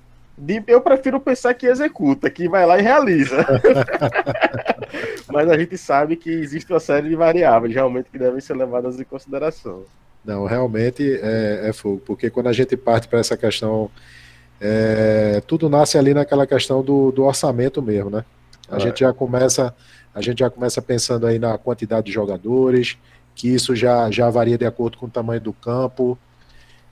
Eu 0.68 0.82
prefiro 0.82 1.20
pensar 1.20 1.56
que 1.56 1.66
executa, 1.66 2.30
que 2.30 2.48
vai 2.48 2.64
lá 2.64 2.78
e 2.78 2.84
realiza. 2.84 3.38
Mas 5.30 5.50
a 5.50 5.58
gente 5.58 5.78
sabe 5.78 6.16
que 6.16 6.30
existe 6.30 6.72
uma 6.72 6.80
série 6.80 7.10
de 7.10 7.16
variáveis 7.16 7.74
realmente 7.74 8.10
que 8.10 8.18
devem 8.18 8.40
ser 8.40 8.56
levadas 8.56 9.00
em 9.00 9.04
consideração. 9.04 9.84
Não, 10.24 10.46
realmente 10.46 11.04
é, 11.22 11.70
é 11.70 11.74
fogo, 11.74 12.02
porque 12.06 12.30
quando 12.30 12.48
a 12.48 12.54
gente 12.54 12.76
parte 12.76 13.08
para 13.08 13.20
essa 13.20 13.38
questão, 13.38 13.90
é, 14.60 15.42
tudo 15.48 15.70
nasce 15.70 15.98
ali 15.98 16.14
naquela 16.14 16.46
questão 16.46 16.84
do, 16.84 17.12
do 17.12 17.24
orçamento 17.24 17.82
mesmo, 17.82 18.10
né? 18.10 18.26
A 18.70 18.78
é. 18.78 18.80
gente 18.80 19.00
já 19.02 19.14
começa, 19.14 19.74
a 20.14 20.22
gente 20.22 20.40
já 20.40 20.50
começa 20.50 20.82
pensando 20.82 21.26
aí 21.26 21.40
na 21.40 21.58
quantidade 21.58 22.08
de 22.08 22.12
jogadores, 22.12 22.98
que 23.36 23.48
isso 23.48 23.76
já, 23.76 24.10
já 24.12 24.30
varia 24.30 24.58
de 24.58 24.66
acordo 24.66 24.98
com 24.98 25.06
o 25.06 25.10
tamanho 25.10 25.40
do 25.40 25.54
campo, 25.54 26.18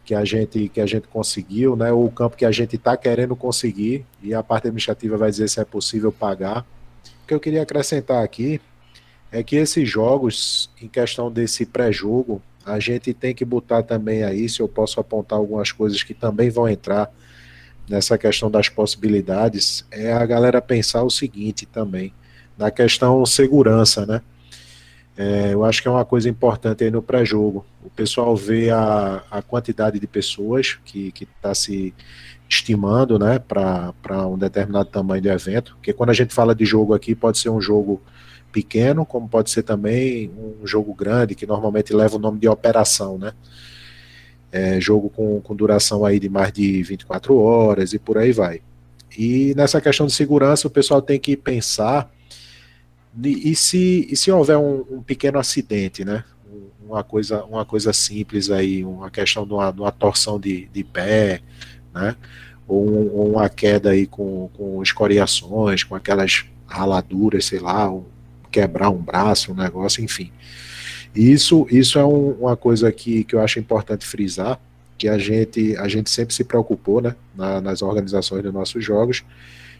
que 0.05 0.13
a 0.13 0.23
gente 0.23 0.69
que 0.69 0.79
a 0.79 0.85
gente 0.85 1.07
conseguiu, 1.07 1.75
né? 1.75 1.91
O 1.91 2.09
campo 2.09 2.37
que 2.37 2.45
a 2.45 2.51
gente 2.51 2.75
está 2.75 2.95
querendo 2.95 3.35
conseguir 3.35 4.05
e 4.21 4.33
a 4.33 4.43
parte 4.43 4.67
administrativa 4.67 5.17
vai 5.17 5.31
dizer 5.31 5.49
se 5.49 5.59
é 5.59 5.65
possível 5.65 6.11
pagar. 6.11 6.65
O 7.25 7.27
que 7.27 7.33
eu 7.33 7.39
queria 7.39 7.63
acrescentar 7.63 8.23
aqui 8.23 8.61
é 9.31 9.41
que 9.41 9.55
esses 9.55 9.89
jogos, 9.89 10.69
em 10.79 10.87
questão 10.87 11.31
desse 11.31 11.65
pré-jogo, 11.65 12.39
a 12.63 12.79
gente 12.79 13.15
tem 13.15 13.33
que 13.33 13.43
botar 13.43 13.81
também 13.81 14.23
aí, 14.23 14.47
se 14.47 14.59
eu 14.59 14.67
posso 14.67 14.99
apontar 14.99 15.39
algumas 15.39 15.71
coisas 15.71 16.03
que 16.03 16.13
também 16.13 16.51
vão 16.51 16.69
entrar 16.69 17.11
nessa 17.89 18.15
questão 18.15 18.51
das 18.51 18.69
possibilidades, 18.69 19.83
é 19.89 20.13
a 20.13 20.23
galera 20.23 20.61
pensar 20.61 21.01
o 21.01 21.09
seguinte 21.09 21.65
também, 21.65 22.13
na 22.55 22.69
questão 22.69 23.25
segurança, 23.25 24.05
né? 24.05 24.21
É, 25.17 25.51
eu 25.51 25.65
acho 25.65 25.81
que 25.81 25.87
é 25.87 25.91
uma 25.91 26.05
coisa 26.05 26.29
importante 26.29 26.83
aí 26.83 26.91
no 26.91 27.01
pré-jogo. 27.01 27.65
O 27.83 27.89
pessoal 27.89 28.35
vê 28.35 28.69
a, 28.69 29.23
a 29.31 29.41
quantidade 29.41 29.99
de 29.99 30.05
pessoas 30.05 30.77
que 30.85 31.11
está 31.19 31.55
se 31.55 31.91
estimando 32.47 33.17
né, 33.17 33.39
para 33.39 34.27
um 34.27 34.37
determinado 34.37 34.89
tamanho 34.89 35.21
de 35.21 35.29
evento. 35.29 35.75
Porque 35.75 35.93
quando 35.93 36.11
a 36.11 36.13
gente 36.13 36.33
fala 36.33 36.53
de 36.53 36.65
jogo 36.65 36.93
aqui, 36.93 37.15
pode 37.15 37.37
ser 37.37 37.49
um 37.49 37.61
jogo 37.61 38.01
pequeno, 38.51 39.05
como 39.05 39.27
pode 39.27 39.49
ser 39.49 39.63
também 39.63 40.31
um 40.61 40.65
jogo 40.65 40.93
grande, 40.93 41.35
que 41.35 41.45
normalmente 41.45 41.93
leva 41.93 42.15
o 42.15 42.19
nome 42.19 42.39
de 42.39 42.47
operação, 42.47 43.17
né? 43.17 43.33
É, 44.51 44.79
jogo 44.79 45.09
com, 45.09 45.41
com 45.41 45.53
duração 45.53 46.05
aí 46.05 46.19
de 46.19 46.29
mais 46.29 46.53
de 46.53 46.81
24 46.81 47.35
horas 47.35 47.91
e 47.91 47.99
por 47.99 48.17
aí 48.17 48.31
vai. 48.31 48.61
E 49.17 49.53
nessa 49.55 49.81
questão 49.81 50.05
de 50.05 50.13
segurança, 50.13 50.67
o 50.67 50.71
pessoal 50.71 51.01
tem 51.01 51.19
que 51.19 51.35
pensar 51.35 52.09
e 53.23 53.55
se, 53.55 54.07
e 54.09 54.15
se 54.15 54.31
houver 54.31 54.57
um, 54.57 54.85
um, 54.89 55.01
pequeno 55.01 55.39
acidente, 55.39 56.03
né? 56.03 56.23
Uma 56.85 57.03
coisa, 57.03 57.43
uma 57.45 57.65
coisa 57.65 57.91
simples 57.93 58.49
aí, 58.51 58.83
uma 58.83 59.09
questão 59.09 59.45
de 59.45 59.53
uma, 59.53 59.71
de 59.71 59.79
uma 59.81 59.91
torção 59.91 60.39
de, 60.39 60.67
de 60.67 60.83
pé, 60.83 61.41
né? 61.95 62.15
Ou, 62.67 63.15
ou, 63.15 63.31
uma 63.31 63.47
queda 63.47 63.91
aí 63.91 64.05
com, 64.05 64.49
com 64.55 64.83
escoriações, 64.83 65.83
com 65.83 65.95
aquelas 65.95 66.45
raladuras, 66.67 67.45
sei 67.45 67.59
lá, 67.59 67.91
quebrar 68.51 68.89
um 68.89 68.97
braço, 68.97 69.51
um 69.51 69.55
negócio, 69.55 70.03
enfim. 70.03 70.31
Isso, 71.15 71.65
isso 71.71 71.97
é 71.97 72.05
um, 72.05 72.31
uma 72.31 72.57
coisa 72.57 72.91
que, 72.91 73.23
que 73.23 73.35
eu 73.35 73.39
acho 73.39 73.59
importante 73.59 74.05
frisar, 74.05 74.59
que 74.97 75.07
a 75.07 75.17
gente, 75.17 75.75
a 75.77 75.87
gente 75.87 76.09
sempre 76.09 76.33
se 76.33 76.43
preocupou, 76.43 77.01
né, 77.01 77.15
na, 77.35 77.61
nas 77.61 77.81
organizações 77.81 78.43
dos 78.43 78.53
nossos 78.53 78.83
jogos, 78.83 79.23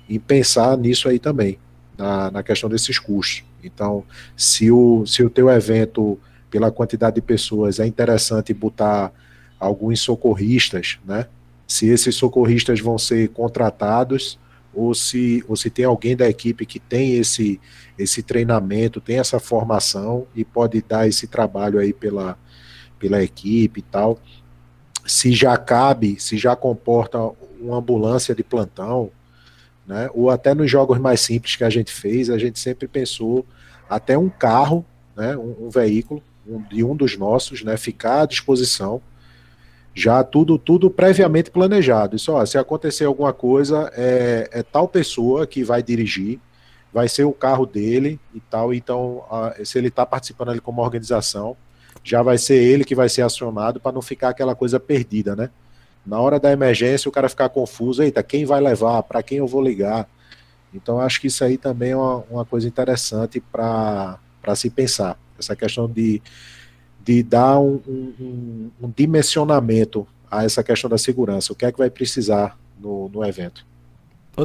em 0.07 0.19
pensar 0.19 0.77
nisso 0.77 1.09
aí 1.09 1.19
também, 1.19 1.57
na, 1.97 2.31
na 2.31 2.43
questão 2.43 2.69
desses 2.69 2.99
custos. 2.99 3.43
Então, 3.63 4.03
se 4.37 4.71
o, 4.71 5.05
se 5.05 5.23
o 5.23 5.29
teu 5.29 5.49
evento, 5.49 6.19
pela 6.51 6.71
quantidade 6.71 7.15
de 7.15 7.21
pessoas, 7.21 7.79
é 7.79 7.85
interessante 7.87 8.53
botar 8.53 9.11
alguns 9.59 9.99
socorristas, 9.99 10.99
né? 11.05 11.25
Se 11.67 11.87
esses 11.87 12.15
socorristas 12.15 12.79
vão 12.79 12.97
ser 12.97 13.29
contratados 13.29 14.39
ou 14.73 14.93
se, 14.93 15.43
ou 15.47 15.55
se 15.55 15.69
tem 15.69 15.85
alguém 15.85 16.15
da 16.15 16.29
equipe 16.29 16.65
que 16.65 16.79
tem 16.79 17.13
esse, 17.17 17.59
esse 17.97 18.21
treinamento, 18.21 18.99
tem 19.01 19.19
essa 19.19 19.39
formação 19.39 20.27
e 20.35 20.43
pode 20.43 20.81
dar 20.81 21.07
esse 21.07 21.27
trabalho 21.27 21.79
aí 21.79 21.93
pela, 21.93 22.37
pela 22.99 23.23
equipe 23.23 23.79
e 23.79 23.83
tal. 23.83 24.19
Se 25.05 25.31
já 25.31 25.55
cabe, 25.57 26.19
se 26.19 26.37
já 26.37 26.55
comporta 26.55 27.17
uma 27.59 27.77
ambulância 27.77 28.35
de 28.35 28.43
plantão, 28.43 29.11
né? 29.85 30.09
Ou 30.13 30.29
até 30.29 30.53
nos 30.53 30.69
jogos 30.69 30.97
mais 30.97 31.21
simples 31.21 31.55
que 31.55 31.63
a 31.63 31.69
gente 31.69 31.91
fez, 31.91 32.29
a 32.29 32.37
gente 32.37 32.59
sempre 32.59 32.87
pensou 32.87 33.45
até 33.89 34.17
um 34.17 34.29
carro, 34.29 34.85
né? 35.15 35.37
um, 35.37 35.67
um 35.67 35.69
veículo 35.69 36.23
um, 36.47 36.61
de 36.61 36.83
um 36.83 36.95
dos 36.95 37.17
nossos, 37.17 37.63
né? 37.63 37.77
ficar 37.77 38.21
à 38.21 38.25
disposição, 38.25 39.01
já 39.95 40.21
tudo 40.25 40.59
tudo 40.59 40.89
previamente 40.91 41.49
planejado. 41.49 42.17
Isso, 42.17 42.33
ó, 42.33 42.45
se 42.45 42.57
acontecer 42.57 43.05
alguma 43.05 43.31
coisa, 43.31 43.89
é, 43.95 44.49
é 44.51 44.61
tal 44.61 44.89
pessoa 44.89 45.47
que 45.47 45.63
vai 45.63 45.81
dirigir, 45.81 46.37
vai 46.93 47.07
ser 47.07 47.23
o 47.23 47.31
carro 47.31 47.65
dele 47.65 48.19
e 48.33 48.41
tal. 48.41 48.73
Então, 48.73 49.23
a, 49.31 49.55
se 49.63 49.77
ele 49.77 49.87
está 49.87 50.05
participando 50.05 50.49
ali 50.49 50.59
como 50.59 50.81
organização, 50.81 51.55
já 52.03 52.21
vai 52.21 52.37
ser 52.37 52.55
ele 52.55 52.83
que 52.83 52.93
vai 52.93 53.07
ser 53.07 53.21
acionado 53.21 53.79
para 53.79 53.93
não 53.93 54.01
ficar 54.01 54.29
aquela 54.29 54.53
coisa 54.53 54.79
perdida, 54.79 55.35
né? 55.35 55.49
Na 56.05 56.19
hora 56.19 56.39
da 56.39 56.51
emergência, 56.51 57.09
o 57.09 57.11
cara 57.11 57.27
ficar 57.29 57.49
confuso, 57.49 58.03
eita, 58.03 58.21
quem 58.21 58.45
vai 58.45 58.61
levar? 58.61 59.01
Para 59.03 59.23
quem 59.23 59.39
eu 59.39 59.47
vou 59.47 59.61
ligar? 59.61 60.07
Então, 60.73 60.99
acho 60.99 61.19
que 61.21 61.27
isso 61.27 61.43
aí 61.43 61.57
também 61.57 61.91
é 61.91 61.95
uma, 61.95 62.17
uma 62.29 62.45
coisa 62.45 62.67
interessante 62.67 63.39
para 63.39 64.19
se 64.55 64.69
pensar. 64.69 65.17
Essa 65.39 65.55
questão 65.55 65.89
de, 65.89 66.21
de 67.05 67.21
dar 67.21 67.59
um, 67.59 67.79
um, 67.87 68.71
um, 68.81 68.93
dimensionamento 68.95 70.07
a 70.29 70.43
essa 70.43 70.63
questão 70.63 70.89
da 70.89 70.97
segurança. 70.97 71.53
O 71.53 71.55
que 71.55 71.63
é 71.63 71.71
que 71.71 71.77
vai 71.77 71.89
precisar 71.89 72.57
no, 72.79 73.07
no 73.09 73.23
evento? 73.23 73.63
Ô, 74.35 74.43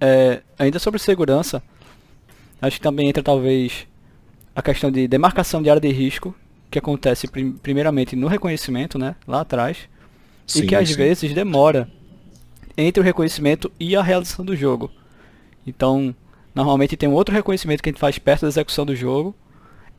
é, 0.00 0.42
ainda 0.58 0.80
sobre 0.80 0.98
segurança, 0.98 1.62
acho 2.60 2.76
que 2.78 2.82
também 2.82 3.08
entra 3.08 3.22
talvez 3.22 3.86
a 4.56 4.60
questão 4.60 4.90
de 4.90 5.06
demarcação 5.06 5.62
de 5.62 5.70
área 5.70 5.80
de 5.80 5.90
risco, 5.92 6.34
que 6.68 6.80
acontece 6.80 7.28
prim 7.28 7.52
primeiramente 7.52 8.16
no 8.16 8.26
reconhecimento, 8.26 8.98
né, 8.98 9.14
lá 9.26 9.42
atrás, 9.42 9.88
Sim, 10.44 10.62
e 10.62 10.66
que 10.66 10.74
às 10.74 10.88
sim. 10.88 10.96
vezes 10.96 11.32
demora 11.32 11.88
entre 12.76 13.00
o 13.00 13.04
reconhecimento 13.04 13.70
e 13.78 13.94
a 13.94 14.02
realização 14.02 14.44
do 14.44 14.56
jogo. 14.56 14.90
Então, 15.64 16.12
normalmente 16.52 16.96
tem 16.96 17.08
um 17.08 17.12
outro 17.12 17.32
reconhecimento 17.32 17.82
que 17.82 17.88
a 17.88 17.92
gente 17.92 18.00
faz 18.00 18.18
perto 18.18 18.42
da 18.42 18.48
execução 18.48 18.84
do 18.84 18.96
jogo 18.96 19.32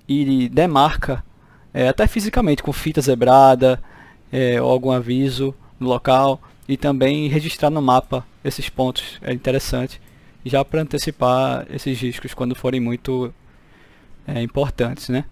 e 0.08 0.50
demarca 0.50 1.24
é, 1.76 1.90
até 1.90 2.08
fisicamente 2.08 2.64
com 2.64 2.72
fita 2.72 3.02
zebrada 3.02 3.84
é, 4.32 4.62
ou 4.62 4.72
algum 4.72 4.92
aviso 4.92 5.54
no 5.78 5.90
local 5.90 6.42
e 6.70 6.78
também 6.78 7.28
registrar 7.28 7.70
no 7.70 7.82
mapa 7.82 8.26
esses 8.46 8.70
pontos 8.70 9.20
é 9.22 9.34
interessante 9.34 10.02
já 10.46 10.64
para 10.64 10.82
antecipar 10.82 11.66
esses 11.70 12.00
riscos 12.00 12.34
quando 12.34 12.56
forem 12.56 12.80
muito 12.80 13.34
é, 14.26 14.42
importantes, 14.42 15.10
né? 15.10 15.26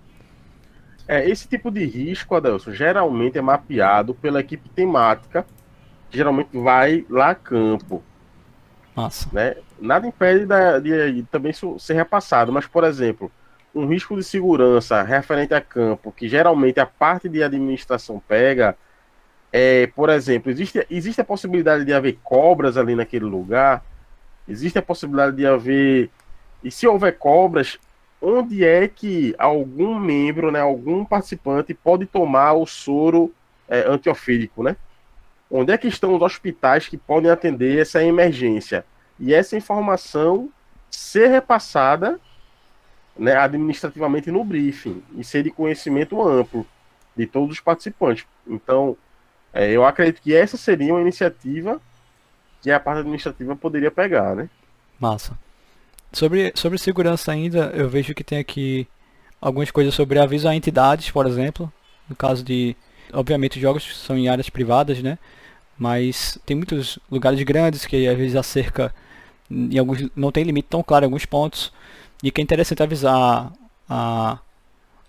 É, 1.08 1.30
esse 1.30 1.48
tipo 1.48 1.70
de 1.70 1.86
risco, 1.86 2.36
Adelson, 2.36 2.72
geralmente 2.72 3.38
é 3.38 3.42
mapeado 3.42 4.14
pela 4.14 4.40
equipe 4.40 4.68
temática, 4.70 5.46
que 6.10 6.18
geralmente 6.18 6.50
vai 6.58 7.06
lá 7.10 7.32
a 7.32 7.36
campo. 7.36 8.04
Nossa. 8.96 9.30
Né? 9.32 9.56
Nada 9.80 10.08
impede 10.08 10.46
de, 10.46 10.82
de, 10.82 11.14
de 11.14 11.24
também 11.24 11.52
ser 11.54 11.94
repassado, 11.94 12.52
mas, 12.52 12.66
por 12.66 12.84
exemplo, 12.84 13.32
um 13.74 13.88
risco 13.88 14.16
de 14.16 14.24
segurança 14.24 15.02
referente 15.02 15.54
a 15.54 15.62
campo, 15.62 16.12
que 16.12 16.30
geralmente 16.30 16.80
a 16.80 16.86
parte 16.86 17.28
de 17.28 17.42
administração 17.42 18.22
pega, 18.28 18.78
é, 19.52 19.88
por 19.88 20.10
exemplo, 20.10 20.52
existe, 20.52 20.86
existe 20.90 21.22
a 21.22 21.26
possibilidade 21.26 21.84
de 21.84 21.94
haver 21.94 22.20
cobras 22.24 22.78
ali 22.78 22.96
naquele 22.96 23.26
lugar, 23.26 23.84
existe 24.48 24.78
a 24.78 24.82
possibilidade 24.82 25.36
de 25.36 25.46
haver. 25.46 26.10
E 26.64 26.70
se 26.70 26.88
houver 26.88 27.18
cobras, 27.18 27.80
onde 28.22 28.64
é 28.64 28.88
que 28.88 29.36
algum 29.38 30.00
membro, 30.00 30.52
né, 30.52 30.60
algum 30.60 31.04
participante 31.04 31.74
pode 31.74 32.06
tomar 32.06 32.54
o 32.54 32.66
soro 32.66 33.34
é, 33.68 33.80
antiofídico, 33.88 34.64
né? 34.64 34.76
Onde 35.50 35.72
é 35.72 35.78
que 35.78 35.88
estão 35.88 36.16
os 36.16 36.22
hospitais 36.22 36.88
que 36.88 36.98
podem 36.98 37.30
atender 37.30 37.80
essa 37.80 38.04
emergência? 38.04 38.86
E 39.20 39.34
essa 39.34 39.56
informação 39.56 40.50
ser 40.90 41.28
repassada 41.28 42.20
né, 43.18 43.36
administrativamente 43.36 44.32
no 44.32 44.44
briefing 44.44 45.04
e 45.16 45.24
ser 45.24 45.44
de 45.44 45.52
conhecimento 45.52 46.22
amplo 46.22 46.66
de 47.16 47.28
todos 47.28 47.52
os 47.52 47.60
participantes. 47.60 48.26
Então, 48.48 48.98
é, 49.54 49.72
eu 49.72 49.86
acredito 49.86 50.22
que 50.22 50.34
essa 50.34 50.58
seria 50.58 50.94
uma 50.94 51.02
iniciativa 51.02 51.80
que 52.62 52.72
a 52.72 52.80
parte 52.80 53.00
administrativa 53.00 53.56
poderia 53.56 53.92
pegar, 53.92 54.36
né? 54.36 54.50
Massa. 55.00 55.38
Sobre, 56.12 56.52
sobre 56.56 56.78
segurança 56.78 57.32
ainda, 57.32 57.72
eu 57.74 57.90
vejo 57.90 58.14
que 58.14 58.24
tem 58.24 58.40
aqui 58.40 58.88
algumas 59.42 59.70
coisas 59.70 59.94
sobre 59.94 60.20
aviso 60.20 60.48
a 60.48 60.56
entidades, 60.56 61.12
por 61.12 61.28
exemplo. 61.28 61.72
No 62.08 62.16
caso 62.16 62.44
de, 62.44 62.76
obviamente, 63.12 63.60
jogos 63.60 63.98
são 63.98 64.18
em 64.18 64.30
áreas 64.30 64.50
privadas, 64.50 65.02
né? 65.04 65.20
Mas 65.78 66.40
tem 66.46 66.56
muitos 66.56 67.00
lugares 67.12 67.42
grandes 67.44 67.86
que 67.86 68.08
às 68.08 68.18
vezes 68.18 68.36
a 68.36 68.44
cerca, 68.44 68.94
em 69.50 69.78
alguns, 69.78 70.08
não 70.16 70.32
tem 70.32 70.44
limite 70.44 70.68
tão 70.70 70.82
claro 70.82 71.04
em 71.04 71.08
alguns 71.08 71.26
pontos. 71.26 71.74
E 72.24 72.32
que 72.32 72.42
é 72.42 72.44
interessante 72.44 72.82
avisar 72.82 73.52
a, 73.88 74.40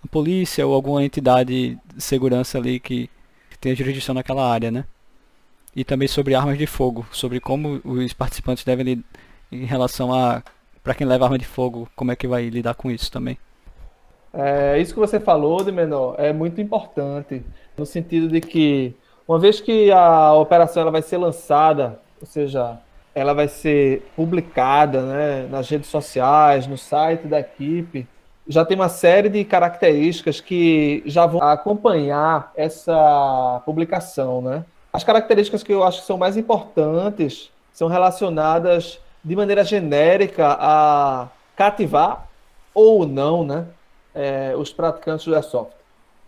a 0.03 0.07
polícia 0.11 0.67
ou 0.67 0.73
alguma 0.73 1.03
entidade 1.03 1.79
de 1.95 2.03
segurança 2.03 2.57
ali 2.57 2.79
que, 2.79 3.09
que 3.49 3.57
tenha 3.57 3.75
jurisdição 3.75 4.13
naquela 4.13 4.47
área, 4.47 4.69
né? 4.69 4.85
E 5.75 5.83
também 5.83 6.07
sobre 6.07 6.35
armas 6.35 6.57
de 6.57 6.67
fogo, 6.67 7.05
sobre 7.11 7.39
como 7.39 7.81
os 7.83 8.13
participantes 8.13 8.63
devem 8.63 9.03
em 9.51 9.65
relação 9.65 10.13
a 10.13 10.43
para 10.85 10.93
quem 10.93 11.07
leva 11.07 11.25
arma 11.25 11.39
de 11.39 11.45
fogo, 11.45 11.89
como 11.95 12.11
é 12.11 12.15
que 12.15 12.27
vai 12.27 12.47
lidar 12.47 12.75
com 12.75 12.91
isso 12.91 13.11
também? 13.11 13.39
É, 14.31 14.77
isso 14.79 14.93
que 14.93 14.99
você 14.99 15.19
falou, 15.19 15.63
de 15.63 15.71
menor, 15.71 16.13
é 16.19 16.31
muito 16.31 16.61
importante, 16.61 17.43
no 17.75 17.87
sentido 17.87 18.27
de 18.27 18.39
que, 18.39 18.93
uma 19.27 19.39
vez 19.39 19.59
que 19.59 19.91
a 19.91 20.33
operação 20.33 20.83
ela 20.83 20.91
vai 20.91 21.01
ser 21.01 21.17
lançada, 21.17 21.99
ou 22.21 22.27
seja, 22.27 22.77
ela 23.15 23.33
vai 23.33 23.47
ser 23.47 24.05
publicada 24.13 25.01
né, 25.01 25.47
nas 25.49 25.69
redes 25.69 25.89
sociais, 25.89 26.67
no 26.67 26.77
site 26.77 27.25
da 27.27 27.39
equipe, 27.39 28.05
já 28.47 28.63
tem 28.63 28.75
uma 28.75 28.89
série 28.89 29.29
de 29.29 29.43
características 29.45 30.41
que 30.41 31.01
já 31.05 31.25
vão 31.25 31.41
acompanhar 31.41 32.51
essa 32.55 33.61
publicação. 33.65 34.41
Né? 34.41 34.65
As 34.93 35.03
características 35.03 35.63
que 35.63 35.73
eu 35.73 35.83
acho 35.83 36.01
que 36.01 36.07
são 36.07 36.17
mais 36.17 36.37
importantes 36.37 37.49
são 37.73 37.87
relacionadas 37.87 38.99
de 39.23 39.35
maneira 39.35 39.63
genérica 39.63 40.55
a 40.59 41.27
cativar 41.55 42.27
ou 42.73 43.07
não 43.07 43.43
né, 43.45 43.65
é, 44.13 44.53
os 44.55 44.71
praticantes 44.71 45.25
do 45.25 45.33
airsoft. 45.33 45.73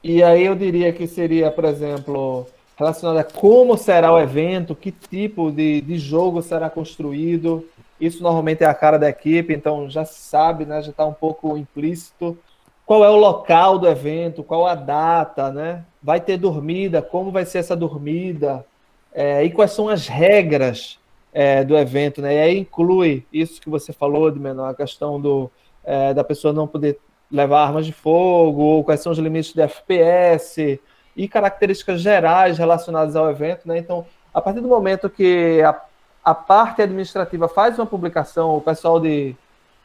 E 0.04 0.24
aí 0.24 0.46
eu 0.46 0.56
diria 0.56 0.94
que 0.94 1.06
seria, 1.06 1.52
por 1.52 1.66
exemplo, 1.66 2.48
relacionado 2.78 3.18
a 3.18 3.24
como 3.24 3.76
será 3.76 4.14
o 4.14 4.20
evento, 4.20 4.76
que 4.76 4.92
tipo 4.92 5.52
de, 5.52 5.82
de 5.82 5.98
jogo 5.98 6.42
será 6.44 6.70
construído. 6.70 7.68
Isso 8.00 8.22
normalmente 8.22 8.64
é 8.64 8.68
a 8.68 8.74
cara 8.74 9.00
da 9.00 9.10
equipe, 9.10 9.54
então 9.54 9.90
já 9.90 10.06
se 10.06 10.22
sabe, 10.22 10.64
né, 10.64 10.82
já 10.84 10.92
está 10.92 11.04
um 11.04 11.14
pouco 11.14 11.58
implícito. 11.58 12.38
qual 12.86 13.04
é 13.04 13.10
o 13.10 13.16
local 13.16 13.80
do 13.80 13.88
evento, 13.88 14.44
qual 14.44 14.68
a 14.68 14.76
data, 14.76 15.52
né? 15.52 15.84
Vai 16.02 16.22
ter 16.22 16.38
dormida, 16.38 17.02
como 17.02 17.32
vai 17.32 17.46
ser 17.46 17.58
essa 17.58 17.76
dormida, 17.76 18.64
é, 19.12 19.44
e 19.44 19.50
quais 19.50 19.72
são 19.72 19.90
as 19.90 20.08
regras 20.08 21.00
é, 21.34 21.64
do 21.64 21.76
evento, 21.76 22.22
né? 22.22 22.36
E 22.36 22.40
aí 22.40 22.60
inclui 22.60 23.26
isso 23.34 23.60
que 23.60 23.70
você 23.70 23.92
falou 23.92 24.30
de 24.30 24.40
menor, 24.40 24.70
a 24.70 24.76
questão 24.76 25.20
do, 25.20 25.50
é, 25.84 26.14
da 26.14 26.24
pessoa 26.24 26.54
não 26.54 26.68
poder 26.68 27.00
levar 27.32 27.64
armas 27.64 27.86
de 27.86 27.92
fogo, 27.92 28.84
quais 28.84 29.02
são 29.02 29.12
os 29.12 29.18
limites 29.18 29.54
de 29.54 29.62
FPS 29.62 30.80
e 31.18 31.28
características 31.28 32.00
gerais 32.00 32.60
relacionadas 32.60 33.16
ao 33.16 33.30
evento, 33.30 33.68
né? 33.68 33.80
Então, 33.80 34.06
a 34.32 34.40
partir 34.40 34.62
do 34.62 34.68
momento 34.68 35.10
que 35.10 35.64
a, 35.64 35.76
a 36.24 36.36
parte 36.36 36.84
administrativa 36.84 37.50
faz 37.50 37.80
uma 37.80 37.88
publicação, 37.88 38.56
o 38.56 38.62
pessoal 38.62 39.00
de 39.00 39.36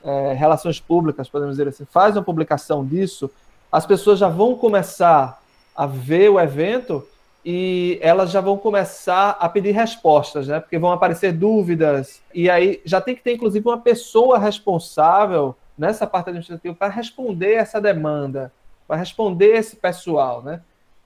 é, 0.05 0.35
relações 0.35 0.79
públicas, 0.79 1.31
podemos 1.31 1.57
dizer 1.57 1.69
assim, 1.69 1.87
faz 1.87 2.15
uma 2.15 2.23
publicação 2.23 2.85
disso, 2.85 3.31
as 3.71 3.87
pessoas 3.87 4.19
já 4.19 4.29
vão 4.29 4.55
começar 4.55 5.41
a 5.75 5.87
ver 5.87 6.29
o 6.29 6.39
evento 6.39 7.03
e 7.43 7.99
elas 8.03 8.31
já 8.31 8.43
vão 8.43 8.59
começar 8.59 9.31
a 9.41 9.49
pedir 9.49 9.73
respostas, 9.73 10.47
né? 10.47 10.61
Porque 10.61 10.79
vão 10.79 10.93
aparecer 10.93 11.33
dúvidas 11.33 12.21
e 12.35 12.51
aí 12.51 12.83
já 12.85 13.01
tem 13.01 13.15
que 13.15 13.23
ter 13.23 13.33
inclusive 13.33 13.67
uma 13.67 13.79
pessoa 13.79 14.39
responsável 14.39 15.57
nessa 15.79 16.07
parte 16.07 16.29
administrativa 16.29 16.75
para 16.75 16.93
responder 16.93 17.55
essa 17.55 17.81
demanda, 17.81 18.53
para 18.87 18.99
responder 18.99 19.57
esse 19.57 19.77
pessoal, 19.77 20.43
né? 20.43 20.61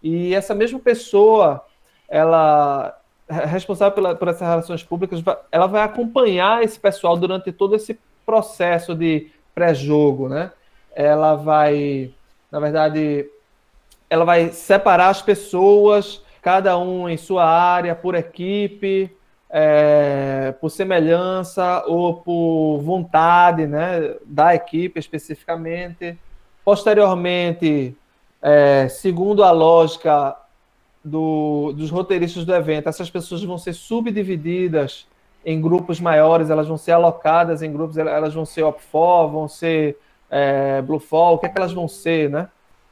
E 0.09 0.33
essa 0.37 0.55
mesma 0.55 0.79
pessoa, 0.79 1.65
ela 2.09 2.97
responsável 3.29 3.93
pela, 3.93 4.15
por 4.15 4.29
essas 4.29 4.47
relações 4.47 4.85
públicas, 4.85 5.21
ela 5.51 5.67
vai 5.67 5.83
acompanhar 5.83 6.63
esse 6.63 6.79
pessoal 6.79 7.17
durante 7.17 7.51
todo 7.51 7.75
esse 7.75 7.99
processo 8.25 8.95
de 8.95 9.33
pré-jogo, 9.53 10.29
né? 10.29 10.53
Ela 10.95 11.35
vai, 11.35 12.15
na 12.53 12.61
verdade, 12.61 13.29
ela 14.09 14.25
vai 14.25 14.51
separar 14.51 15.09
as 15.09 15.21
pessoas, 15.21 16.23
cada 16.41 16.79
um 16.79 17.09
em 17.09 17.17
sua 17.17 17.45
área, 17.45 17.93
por 17.93 18.15
equipe, 18.15 19.11
é, 19.51 20.55
por 20.61 20.71
semelhança 20.71 21.83
ou 21.89 22.15
por 22.15 22.79
vontade 22.79 23.67
né, 23.67 24.15
da 24.25 24.55
equipe 24.55 25.01
especificamente. 25.01 26.17
Posteriormente, 26.65 27.97
é, 28.43 28.88
segundo 28.88 29.43
a 29.43 29.50
lógica 29.50 30.37
do, 31.05 31.73
dos 31.73 31.90
roteiristas 31.90 32.45
do 32.45 32.55
evento, 32.55 32.88
essas 32.88 33.09
pessoas 33.09 33.43
vão 33.43 33.59
ser 33.59 33.73
subdivididas 33.73 35.07
em 35.45 35.61
grupos 35.61 36.00
maiores, 36.00 36.50
elas 36.50 36.66
vão 36.66 36.76
ser 36.76 36.93
alocadas 36.93 37.62
em 37.62 37.73
grupos, 37.73 37.97
elas 37.97 38.35
vão 38.35 38.45
ser 38.45 38.62
OP4, 38.62 39.31
vão 39.31 39.47
ser 39.47 39.97
é, 40.28 40.83
Bluefall, 40.83 41.35
o 41.35 41.38
que 41.38 41.47
é 41.47 41.49
que 41.49 41.59
elas 41.59 41.73
vão 41.73 41.87
ser, 41.87 42.28
né? 42.28 42.49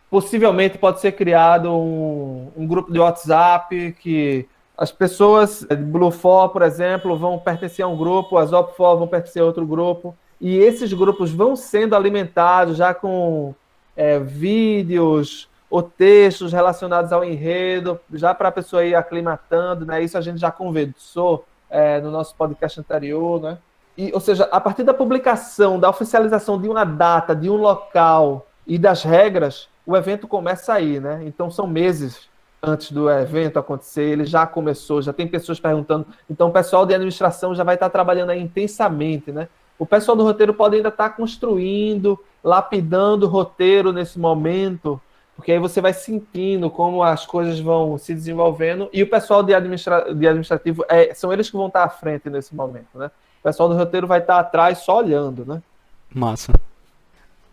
Possivelmente 0.09 0.79
pode 0.79 1.01
ser 1.01 1.13
criado 1.13 1.73
um, 1.73 2.49
um 2.57 2.67
grupo 2.67 2.93
de 2.93 3.01
WhatsApp 3.01 3.97
que 4.01 4.47
as 4.79 4.93
pessoas 4.93 5.67
de 5.69 5.77
Bluefall, 5.77 6.49
por 6.51 6.63
exemplo, 6.63 7.17
vão 7.17 7.39
pertencer 7.39 7.85
a 7.85 7.89
um 7.89 7.97
grupo, 7.97 8.39
as 8.39 8.51
OP4 8.51 8.99
vão 8.99 9.09
pertencer 9.09 9.43
a 9.43 9.47
outro 9.47 9.67
grupo, 9.67 10.17
e 10.41 10.57
esses 10.57 10.93
grupos 10.93 11.33
vão 11.33 11.57
sendo 11.57 11.97
alimentados 11.97 12.77
já 12.77 12.95
com 12.95 13.55
é, 13.97 14.19
vídeos 14.19 15.49
ou 15.71 15.83
textos 15.83 16.53
relacionados 16.53 17.13
ao 17.13 17.25
enredo, 17.25 17.99
já 18.13 18.35
para 18.35 18.49
a 18.49 18.53
pessoa 18.53 18.85
ir 18.85 18.95
aclimatando, 18.95 19.85
né? 19.85 20.03
Isso 20.03 20.17
a 20.17 20.21
gente 20.21 20.39
já 20.39 20.51
conversou 20.51 21.45
é, 21.69 22.01
no 22.01 22.11
nosso 22.11 22.35
podcast 22.37 22.79
anterior, 22.79 23.41
né? 23.41 23.59
E, 23.97 24.13
ou 24.13 24.21
seja, 24.21 24.49
a 24.51 24.61
partir 24.61 24.83
da 24.83 24.95
publicação, 24.95 25.79
da 25.79 25.89
oficialização 25.89 26.61
de 26.61 26.69
uma 26.69 26.85
data, 26.85 27.35
de 27.35 27.49
um 27.49 27.57
local 27.57 28.47
e 28.67 28.79
das 28.79 29.03
regras, 29.03 29.69
o 29.87 29.97
evento 29.97 30.27
começa 30.27 30.73
aí, 30.73 31.01
né? 31.01 31.23
Então 31.25 31.51
são 31.51 31.67
meses 31.67 32.29
antes 32.65 32.91
do 32.93 33.11
evento 33.11 33.59
acontecer, 33.59 34.03
ele 34.03 34.25
já 34.25 34.47
começou, 34.47 35.03
já 35.03 35.13
tem 35.13 35.29
pessoas 35.29 35.61
perguntando. 35.61 36.07
Então, 36.29 36.49
o 36.49 36.53
pessoal 36.53 36.87
de 36.87 36.95
administração 36.95 37.55
já 37.55 37.63
vai 37.63 37.75
estar 37.75 37.91
trabalhando 37.91 38.31
aí 38.31 38.41
intensamente, 38.41 39.31
né? 39.31 39.49
O 39.79 39.85
pessoal 39.85 40.17
do 40.17 40.23
roteiro 40.23 40.55
pode 40.55 40.77
ainda 40.77 40.89
estar 40.89 41.11
construindo, 41.11 42.19
lapidando 42.43 43.27
o 43.27 43.29
roteiro 43.29 43.93
nesse 43.93 44.19
momento, 44.19 45.01
porque 45.37 45.53
aí 45.53 45.59
você 45.59 45.81
vai 45.81 45.93
sentindo 45.93 46.71
como 46.71 47.03
as 47.03 47.27
coisas 47.27 47.59
vão 47.59 47.99
se 47.99 48.15
desenvolvendo 48.15 48.89
e 48.93 49.03
o 49.03 49.11
pessoal 49.11 49.43
de, 49.43 49.53
administra 49.53 50.15
de 50.15 50.27
administrativo 50.27 50.85
é, 50.89 51.13
são 51.13 51.33
eles 51.33 51.51
que 51.51 51.57
vão 51.57 51.67
estar 51.67 51.85
à 51.85 51.89
frente 51.89 52.31
nesse 52.31 52.55
momento, 52.55 52.97
né? 52.97 53.11
O 53.41 53.43
pessoal 53.43 53.69
do 53.69 53.75
roteiro 53.75 54.07
vai 54.07 54.21
estar 54.21 54.39
atrás 54.39 54.79
só 54.79 54.99
olhando, 54.99 55.45
né? 55.45 55.63
Massa. 56.09 56.53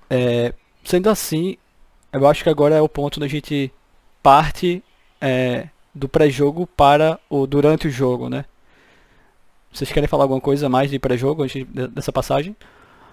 É, 0.09 0.53
sendo 0.83 1.09
assim, 1.09 1.57
eu 2.13 2.27
acho 2.27 2.43
que 2.43 2.49
agora 2.49 2.75
é 2.75 2.81
o 2.81 2.87
ponto 2.87 3.19
da 3.19 3.27
gente 3.27 3.73
parte 4.21 4.83
é, 5.19 5.67
do 5.93 6.07
pré-jogo 6.07 6.67
para 6.67 7.19
o 7.29 7.47
durante 7.47 7.87
o 7.87 7.91
jogo, 7.91 8.29
né? 8.29 8.45
Vocês 9.71 9.91
querem 9.91 10.07
falar 10.07 10.25
alguma 10.25 10.41
coisa 10.41 10.67
mais 10.67 10.91
de 10.91 10.99
pré-jogo 10.99 11.43
antes 11.43 11.65
dessa 11.93 12.11
passagem? 12.11 12.55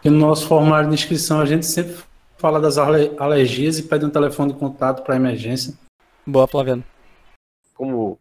no 0.04 0.16
nosso 0.16 0.46
formulário 0.46 0.88
de 0.88 0.94
inscrição 0.94 1.40
a 1.40 1.44
gente 1.44 1.66
sempre 1.66 1.96
fala 2.36 2.60
das 2.60 2.78
alergias 2.78 3.78
e 3.78 3.82
pede 3.82 4.04
um 4.04 4.10
telefone 4.10 4.52
de 4.52 4.58
contato 4.58 5.02
para 5.02 5.16
emergência. 5.16 5.74
Boa, 6.24 6.46
Flaviano. 6.46 6.84
Como 7.74 8.18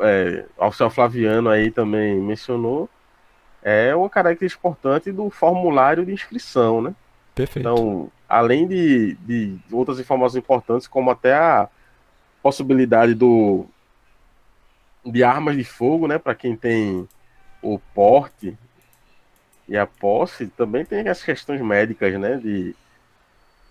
é, 0.00 0.44
o 0.58 0.72
seu 0.72 0.90
Flaviano 0.90 1.48
aí 1.48 1.70
também 1.70 2.20
mencionou, 2.20 2.88
é 3.62 3.94
uma 3.94 4.10
característica 4.10 4.60
importante 4.60 5.12
do 5.12 5.30
formulário 5.30 6.04
de 6.04 6.12
inscrição, 6.12 6.82
né? 6.82 6.94
Perfeito. 7.34 7.68
Então, 7.68 8.10
além 8.28 8.66
de, 8.66 9.14
de 9.26 9.58
outras 9.70 10.00
informações 10.00 10.42
importantes, 10.42 10.86
como 10.86 11.10
até 11.10 11.34
a 11.34 11.68
possibilidade 12.42 13.14
do 13.14 13.66
de 15.04 15.22
armas 15.22 15.56
de 15.56 15.62
fogo, 15.62 16.08
né, 16.08 16.18
para 16.18 16.34
quem 16.34 16.56
tem 16.56 17.08
o 17.62 17.78
porte 17.78 18.56
e 19.68 19.76
a 19.76 19.86
posse, 19.86 20.46
também 20.48 20.84
tem 20.84 21.08
as 21.08 21.22
questões 21.22 21.60
médicas, 21.60 22.18
né, 22.18 22.36
de, 22.36 22.74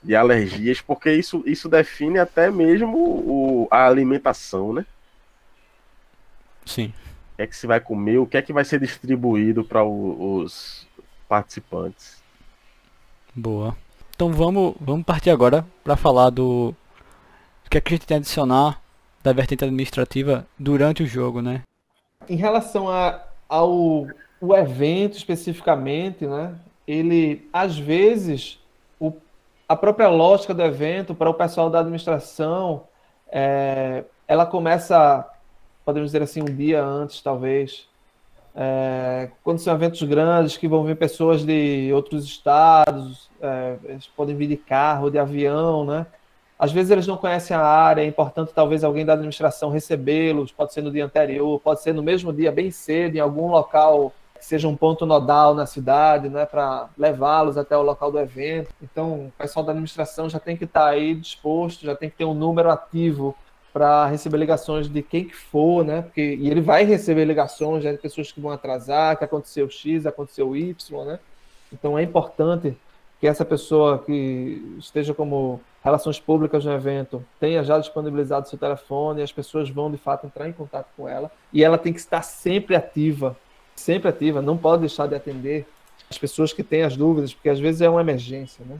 de 0.03 0.15
alergias, 0.15 0.81
porque 0.81 1.11
isso, 1.11 1.43
isso 1.45 1.69
define 1.69 2.19
até 2.19 2.51
mesmo 2.51 2.97
o, 2.97 3.67
a 3.71 3.87
alimentação, 3.87 4.73
né? 4.73 4.85
Sim. 6.65 6.93
O 7.33 7.35
que 7.37 7.41
é 7.41 7.47
que 7.47 7.55
se 7.55 7.67
vai 7.67 7.79
comer, 7.79 8.17
o 8.17 8.25
que 8.25 8.37
é 8.37 8.41
que 8.41 8.53
vai 8.53 8.65
ser 8.65 8.79
distribuído 8.79 9.63
para 9.63 9.83
os 9.83 10.87
participantes. 11.27 12.23
Boa. 13.33 13.75
Então 14.15 14.31
vamos, 14.31 14.75
vamos 14.79 15.05
partir 15.05 15.29
agora 15.29 15.65
para 15.83 15.97
falar 15.97 16.29
do 16.29 16.73
o 17.65 17.69
que, 17.69 17.77
é 17.77 17.81
que 17.81 17.93
a 17.93 17.97
gente 17.97 18.07
tem 18.07 18.15
a 18.15 18.19
adicionar 18.19 18.81
da 19.21 19.33
vertente 19.33 19.63
administrativa 19.63 20.47
durante 20.57 21.03
o 21.03 21.07
jogo, 21.07 21.41
né? 21.41 21.63
Em 22.29 22.35
relação 22.35 22.89
a, 22.89 23.21
ao 23.47 24.07
o 24.41 24.55
evento 24.55 25.17
especificamente, 25.17 26.25
né? 26.25 26.55
Ele 26.87 27.47
às 27.51 27.77
vezes 27.77 28.59
o, 28.99 29.13
a 29.67 29.75
própria 29.75 30.07
lógica 30.07 30.53
do 30.53 30.61
evento 30.61 31.15
para 31.15 31.29
o 31.29 31.33
pessoal 31.33 31.69
da 31.69 31.79
administração, 31.79 32.83
é, 33.31 34.03
ela 34.27 34.45
começa, 34.45 35.27
podemos 35.83 36.09
dizer 36.09 36.21
assim, 36.21 36.41
um 36.41 36.55
dia 36.55 36.83
antes, 36.83 37.21
talvez, 37.21 37.87
é, 38.55 39.29
quando 39.43 39.59
são 39.59 39.73
eventos 39.73 40.01
grandes 40.03 40.57
que 40.57 40.67
vão 40.67 40.83
vir 40.83 40.95
pessoas 40.95 41.43
de 41.43 41.91
outros 41.93 42.23
estados, 42.25 43.29
é, 43.41 43.75
eles 43.83 44.07
podem 44.07 44.35
vir 44.35 44.47
de 44.47 44.57
carro, 44.57 45.09
de 45.09 45.17
avião, 45.17 45.85
né? 45.85 46.05
Às 46.57 46.71
vezes 46.71 46.89
eles 46.89 47.05
não 47.05 47.17
conhecem 47.17 47.55
a 47.55 47.61
área, 47.61 48.01
é 48.01 48.05
importante 48.05 48.53
talvez 48.53 48.83
alguém 48.83 49.05
da 49.05 49.13
administração 49.13 49.69
recebê-los, 49.69 50.51
pode 50.51 50.73
ser 50.73 50.81
no 50.81 50.91
dia 50.91 51.05
anterior, 51.05 51.59
pode 51.59 51.81
ser 51.81 51.93
no 51.93 52.01
mesmo 52.01 52.31
dia, 52.31 52.51
bem 52.51 52.71
cedo, 52.71 53.17
em 53.17 53.19
algum 53.19 53.47
local 53.47 54.13
que 54.37 54.45
seja 54.45 54.67
um 54.67 54.75
ponto 54.75 55.05
nodal 55.05 55.53
na 55.53 55.65
cidade, 55.65 56.29
né, 56.29 56.45
para 56.45 56.87
levá-los 56.97 57.57
até 57.57 57.75
o 57.77 57.81
local 57.81 58.11
do 58.11 58.19
evento. 58.19 58.69
Então, 58.81 59.27
o 59.27 59.33
pessoal 59.37 59.65
da 59.65 59.71
administração 59.71 60.29
já 60.29 60.39
tem 60.39 60.55
que 60.55 60.63
estar 60.63 60.87
aí 60.87 61.13
disposto, 61.13 61.85
já 61.85 61.95
tem 61.95 62.09
que 62.09 62.15
ter 62.15 62.25
um 62.25 62.33
número 62.33 62.69
ativo 62.69 63.35
para 63.73 64.05
receber 64.05 64.37
ligações 64.37 64.87
de 64.87 65.01
quem 65.01 65.25
que 65.25 65.35
for, 65.35 65.83
né? 65.83 66.03
Porque, 66.03 66.35
e 66.35 66.49
ele 66.49 66.61
vai 66.61 66.85
receber 66.85 67.25
ligações 67.25 67.83
de 67.83 67.97
pessoas 67.97 68.31
que 68.31 68.39
vão 68.39 68.51
atrasar, 68.51 69.17
que 69.17 69.25
aconteceu 69.25 69.69
X, 69.69 70.05
aconteceu 70.05 70.55
Y, 70.55 71.05
né? 71.05 71.19
Então 71.73 71.99
é 71.99 72.03
importante 72.03 72.77
que 73.19 73.27
essa 73.27 73.45
pessoa 73.45 73.99
que 73.99 74.75
esteja 74.77 75.13
como 75.13 75.61
relações 75.83 76.19
públicas 76.19 76.65
no 76.65 76.73
evento 76.73 77.23
tenha 77.39 77.63
já 77.63 77.77
disponibilizado 77.77 78.49
seu 78.49 78.57
telefone, 78.57 79.21
as 79.21 79.31
pessoas 79.31 79.69
vão 79.69 79.91
de 79.91 79.97
fato 79.97 80.25
entrar 80.25 80.47
em 80.47 80.53
contato 80.53 80.87
com 80.97 81.07
ela 81.07 81.31
e 81.53 81.63
ela 81.63 81.77
tem 81.77 81.93
que 81.93 81.99
estar 81.99 82.21
sempre 82.21 82.75
ativa, 82.75 83.35
sempre 83.75 84.09
ativa, 84.09 84.41
não 84.41 84.57
pode 84.57 84.81
deixar 84.81 85.07
de 85.07 85.15
atender 85.15 85.67
as 86.09 86.17
pessoas 86.17 86.53
que 86.53 86.63
têm 86.63 86.83
as 86.83 86.95
dúvidas, 86.95 87.33
porque 87.33 87.49
às 87.49 87.59
vezes 87.59 87.81
é 87.81 87.89
uma 87.89 88.01
emergência, 88.01 88.63
né? 88.67 88.77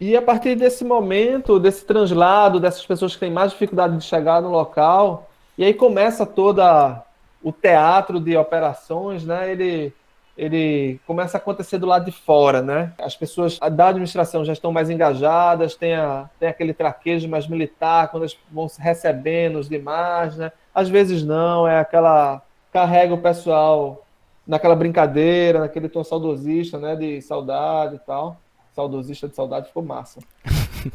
E 0.00 0.16
a 0.16 0.22
partir 0.22 0.54
desse 0.54 0.84
momento, 0.84 1.58
desse 1.58 1.84
translado, 1.84 2.60
dessas 2.60 2.86
pessoas 2.86 3.14
que 3.14 3.20
têm 3.20 3.32
mais 3.32 3.50
dificuldade 3.50 3.96
de 3.96 4.04
chegar 4.04 4.40
no 4.40 4.50
local, 4.50 5.28
e 5.56 5.64
aí 5.64 5.74
começa 5.74 6.24
toda 6.24 7.02
o 7.42 7.52
teatro 7.52 8.20
de 8.20 8.36
operações, 8.36 9.24
né? 9.24 9.50
Ele, 9.50 9.92
ele 10.38 11.00
começa 11.04 11.36
a 11.36 11.40
acontecer 11.40 11.78
do 11.78 11.86
lado 11.86 12.04
de 12.04 12.12
fora, 12.12 12.62
né? 12.62 12.92
As 12.96 13.16
pessoas 13.16 13.58
da 13.58 13.88
administração 13.88 14.44
já 14.44 14.52
estão 14.52 14.70
mais 14.70 14.88
engajadas, 14.88 15.74
tem, 15.74 15.96
a, 15.96 16.30
tem 16.38 16.48
aquele 16.48 16.72
traquejo 16.72 17.28
mais 17.28 17.48
militar, 17.48 18.08
quando 18.08 18.22
elas 18.22 18.38
vão 18.48 18.68
recebendo 18.78 19.58
os 19.58 19.68
demais, 19.68 20.36
né? 20.36 20.52
Às 20.72 20.88
vezes 20.88 21.24
não, 21.24 21.66
é 21.66 21.80
aquela... 21.80 22.40
carrega 22.72 23.12
o 23.12 23.20
pessoal 23.20 24.06
naquela 24.46 24.76
brincadeira, 24.76 25.58
naquele 25.58 25.88
tom 25.88 26.04
saudosista, 26.04 26.78
né? 26.78 26.94
De 26.94 27.20
saudade 27.20 27.96
e 27.96 27.98
tal. 27.98 28.36
Saudosista 28.76 29.26
de 29.26 29.34
saudade 29.34 29.66
ficou 29.66 29.82
massa. 29.82 30.20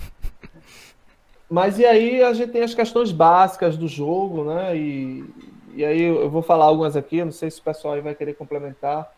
Mas 1.52 1.78
e 1.78 1.86
aí 1.86 2.24
a 2.24 2.34
gente 2.34 2.54
tem 2.54 2.62
as 2.62 2.74
questões 2.74 3.12
básicas 3.12 3.76
do 3.76 3.90
jogo, 3.90 4.46
né? 4.46 4.78
E, 4.78 5.26
e 5.76 5.84
aí 5.84 6.02
eu 6.02 6.30
vou 6.30 6.42
falar 6.42 6.64
algumas 6.64 6.96
aqui, 6.96 7.22
não 7.22 7.34
sei 7.34 7.52
se 7.52 7.60
o 7.60 7.64
pessoal 7.64 7.96
aí 7.96 8.02
vai 8.02 8.16
querer 8.16 8.36
complementar. 8.36 9.12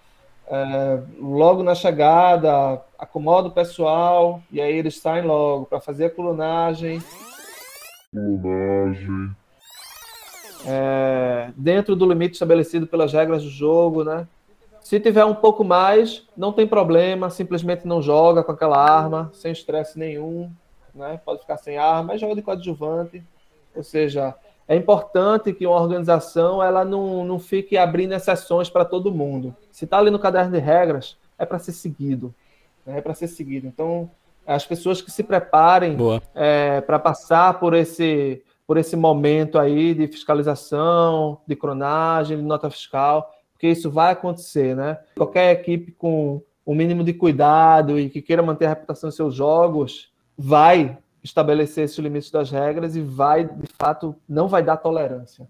É, 0.48 1.00
logo 1.20 1.64
na 1.64 1.74
chegada, 1.74 2.82
acomoda 3.00 3.48
o 3.48 3.52
pessoal 3.52 4.42
e 4.52 4.62
aí 4.62 4.76
eles 4.76 5.00
saem 5.00 5.26
logo 5.26 5.66
para 5.66 5.80
fazer 5.80 6.06
a 6.06 6.10
clonagem. 6.10 7.02
Clonagem. 8.12 9.36
É, 10.68 11.52
dentro 11.56 11.96
do 11.96 12.08
limite 12.08 12.34
estabelecido 12.34 12.88
pelas 12.88 13.14
regras 13.14 13.44
do 13.44 13.50
jogo, 13.50 14.04
né? 14.04 14.28
Se 14.82 15.00
tiver 15.00 15.26
um 15.26 15.34
pouco 15.34 15.64
mais, 15.64 16.28
não 16.38 16.54
tem 16.54 16.68
problema, 16.68 17.32
simplesmente 17.32 17.88
não 17.88 18.04
joga 18.04 18.44
com 18.44 18.52
aquela 18.52 18.78
arma, 18.78 19.32
sem 19.34 19.52
estresse 19.52 19.98
nenhum, 19.98 20.52
né? 20.94 21.20
Pode 21.26 21.42
ficar 21.42 21.58
sem 21.58 21.78
arma, 21.78 22.04
mas 22.04 22.22
joga 22.22 22.36
de 22.36 22.44
coadjuvante. 22.44 23.24
Ou 23.76 23.84
seja, 23.84 24.36
é 24.68 24.76
importante 24.76 25.54
que 25.54 25.68
uma 25.68 25.80
organização 25.80 26.64
ela 26.64 26.84
não, 26.84 27.24
não 27.24 27.40
fique 27.40 27.78
abrindo 27.78 28.14
exceções 28.14 28.70
para 28.70 28.84
todo 28.84 29.12
mundo. 29.12 29.56
Se 29.72 29.86
está 29.86 30.00
ali 30.00 30.10
no 30.10 30.20
caderno 30.20 30.52
de 30.52 30.60
regras, 30.60 31.18
é 31.38 31.46
para 31.46 31.60
ser 31.60 31.72
seguido. 31.72 32.34
Né? 32.86 32.98
É 32.98 33.02
para 33.02 33.14
ser 33.14 33.28
seguido. 33.28 33.68
Então, 33.68 34.10
as 34.46 34.66
pessoas 34.66 35.02
que 35.02 35.12
se 35.12 35.24
preparem 35.24 35.98
é, 36.34 36.82
para 36.82 36.98
passar 36.98 37.60
por 37.60 37.74
esse, 37.74 38.42
por 38.66 38.78
esse 38.78 38.96
momento 38.96 39.60
aí 39.60 39.94
de 39.94 40.08
fiscalização, 40.08 41.40
de 41.48 41.56
cronagem, 41.56 42.38
de 42.38 42.44
nota 42.44 42.70
fiscal, 42.70 43.32
porque 43.54 43.68
isso 43.68 43.90
vai 43.90 44.12
acontecer, 44.14 44.76
né? 44.76 45.00
Qualquer 45.16 45.52
equipe 45.52 45.92
com 45.92 46.42
o 46.66 46.74
mínimo 46.74 47.04
de 47.04 47.14
cuidado 47.14 48.00
e 48.00 48.10
que 48.10 48.22
queira 48.22 48.42
manter 48.42 48.66
a 48.66 48.70
reputação 48.70 49.10
dos 49.10 49.16
seus 49.16 49.36
jogos 49.36 50.12
vai 50.38 50.98
estabelecer 51.26 51.86
esses 51.86 51.98
limites 51.98 52.30
das 52.30 52.52
regras 52.52 52.96
e 52.96 53.02
vai, 53.02 53.46
de 53.46 53.68
fato, 53.80 54.16
não 54.30 54.48
vai 54.48 54.64
dar 54.64 54.78
tolerância. 54.78 55.48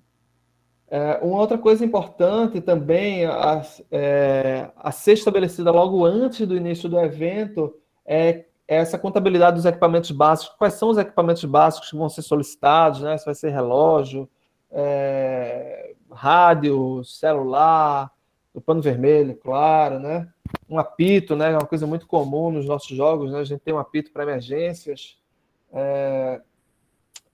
É, 0.88 1.20
uma 1.22 1.40
outra 1.40 1.58
coisa 1.58 1.84
importante 1.84 2.62
também 2.62 3.26
a, 3.26 3.62
é, 3.92 4.70
a 4.78 4.92
ser 4.92 5.14
estabelecida 5.14 5.72
logo 5.72 6.06
antes 6.06 6.48
do 6.48 6.56
início 6.56 6.88
do 6.88 7.00
evento 7.00 7.76
é, 8.06 8.46
é 8.68 8.78
essa 8.78 8.98
contabilidade 8.98 9.58
dos 9.58 9.66
equipamentos 9.66 10.12
básicos. 10.12 10.56
Quais 10.58 10.76
são 10.76 10.90
os 10.90 10.98
equipamentos 10.98 11.44
básicos 11.44 11.90
que 11.90 11.98
vão 11.98 12.08
ser 12.08 12.22
solicitados? 12.22 13.02
Né? 13.02 13.18
Se 13.18 13.26
vai 13.26 13.36
ser 13.36 13.50
relógio, 13.50 14.30
é, 14.72 15.94
rádio, 16.10 17.04
celular, 17.04 18.12
o 18.54 18.62
pano 18.62 18.82
vermelho, 18.82 19.36
claro, 19.36 20.00
né? 20.00 20.30
Um 20.70 20.80
apito, 20.80 21.36
né? 21.36 21.52
É 21.52 21.58
uma 21.58 21.66
coisa 21.66 21.86
muito 21.86 22.08
comum 22.08 22.50
nos 22.52 22.66
nossos 22.66 22.96
jogos, 22.96 23.32
né? 23.32 23.40
A 23.40 23.44
gente 23.44 23.60
tem 23.60 23.74
um 23.74 23.80
apito 23.80 24.14
para 24.14 24.24
emergências 24.24 25.18
é, 25.76 26.42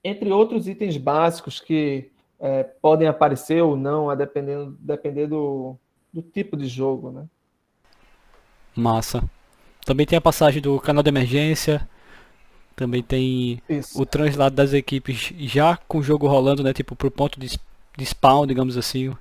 entre 0.02 0.30
outros 0.32 0.66
itens 0.66 0.96
básicos 0.96 1.60
que 1.60 2.10
é, 2.40 2.64
podem 2.64 3.06
aparecer 3.06 3.62
ou 3.62 3.76
não, 3.76 4.10
a 4.10 4.16
dependendo, 4.16 4.76
depender 4.80 5.28
do, 5.28 5.76
do 6.12 6.20
tipo 6.20 6.56
de 6.56 6.66
jogo, 6.66 7.12
né? 7.12 7.24
Massa. 8.74 9.22
Também 9.86 10.04
tem 10.04 10.16
a 10.16 10.20
passagem 10.20 10.60
do 10.60 10.78
canal 10.80 11.02
de 11.02 11.08
emergência. 11.08 11.88
Também 12.74 13.02
tem 13.02 13.62
Isso. 13.68 14.00
o 14.00 14.04
translado 14.04 14.56
das 14.56 14.72
equipes 14.72 15.32
já 15.38 15.76
com 15.76 15.98
o 15.98 16.02
jogo 16.02 16.26
rolando, 16.26 16.64
né? 16.64 16.72
Tipo, 16.72 16.96
pro 16.96 17.10
ponto 17.10 17.38
de, 17.38 17.58
de 17.96 18.04
spawn, 18.04 18.46
digamos 18.46 18.76
assim. 18.76 19.14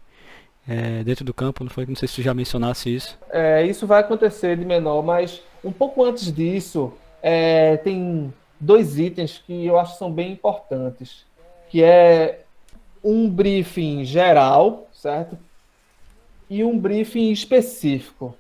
É, 0.68 1.04
dentro 1.04 1.26
do 1.26 1.34
campo, 1.34 1.64
não 1.64 1.72
foi? 1.72 1.86
Não 1.86 1.96
sei 1.96 2.08
se 2.08 2.16
tu 2.16 2.22
já 2.22 2.34
mencionasse 2.34 2.94
isso. 2.94 3.20
É, 3.30 3.66
isso 3.66 3.86
vai 3.86 4.00
acontecer 4.00 4.56
de 4.58 4.64
menor, 4.64 5.04
mas 5.04 5.42
um 5.64 5.72
pouco 5.72 6.04
antes 6.04 6.32
disso, 6.32 6.94
é, 7.22 7.78
tem 7.78 8.32
dois 8.62 9.00
itens 9.00 9.40
que 9.46 9.66
eu 9.66 9.78
acho 9.78 9.94
que 9.94 10.00
são 10.00 10.12
bem 10.12 10.32
importantes, 10.32 11.26
que 11.70 11.84
é 11.84 12.44
um 13.04 13.30
briefing 13.30 14.06
geral, 14.06 14.88
certo? 14.94 15.38
E 16.50 16.64
um 16.64 16.78
briefing 16.78 17.32
específico. 17.32 18.36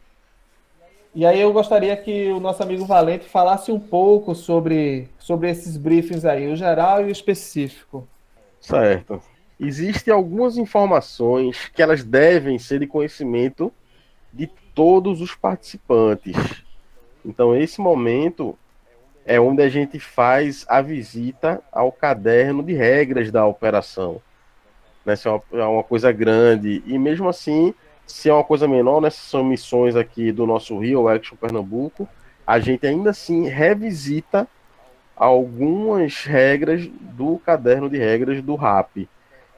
E 1.13 1.25
aí 1.25 1.41
eu 1.41 1.51
gostaria 1.51 1.97
que 1.97 2.31
o 2.31 2.39
nosso 2.39 2.63
amigo 2.63 2.86
Valente 2.86 3.25
falasse 3.25 3.71
um 3.71 3.79
pouco 3.79 4.34
sobre, 4.34 5.10
sobre 5.19 5.49
esses 5.49 5.75
briefings 5.75 6.23
aí, 6.23 6.47
o 6.49 6.55
geral 6.55 7.01
e 7.01 7.05
o 7.05 7.12
específico. 7.12 8.07
Certo. 8.62 9.21
Existem 9.60 10.13
algumas 10.13 10.57
informações 10.57 11.69
que 11.73 11.81
elas 11.81 12.03
devem 12.03 12.57
ser 12.57 12.79
de 12.79 12.88
conhecimento 12.88 13.73
de 14.31 14.47
todos 14.73 15.19
os 15.19 15.36
participantes. 15.36 16.36
Então, 17.25 17.55
esse 17.55 17.81
momento 17.81 18.57
é 19.25 19.39
onde 19.39 19.62
a 19.62 19.69
gente 19.69 19.99
faz 19.99 20.65
a 20.67 20.81
visita 20.81 21.62
ao 21.71 21.91
caderno 21.91 22.63
de 22.63 22.73
regras 22.73 23.31
da 23.31 23.45
operação. 23.45 24.21
Né, 25.05 25.15
se 25.15 25.27
é 25.27 25.31
uma, 25.31 25.41
é 25.53 25.63
uma 25.63 25.84
coisa 25.84 26.12
grande, 26.12 26.84
e 26.86 26.97
mesmo 26.97 27.27
assim, 27.27 27.73
se 28.05 28.29
é 28.29 28.34
uma 28.34 28.43
coisa 28.43 28.67
menor, 28.67 29.01
né, 29.01 29.10
se 29.10 29.21
são 29.21 29.43
missões 29.43 29.95
aqui 29.95 30.31
do 30.31 30.45
nosso 30.45 30.77
Rio 30.77 31.07
Action 31.07 31.36
Pernambuco, 31.36 32.07
a 32.45 32.60
gente 32.60 32.86
ainda 32.86 33.12
assim 33.12 33.47
revisita 33.47 34.47
algumas 35.15 36.23
regras 36.23 36.88
do 36.88 37.38
caderno 37.39 37.89
de 37.89 37.97
regras 37.97 38.41
do 38.41 38.55
RAP. 38.55 39.07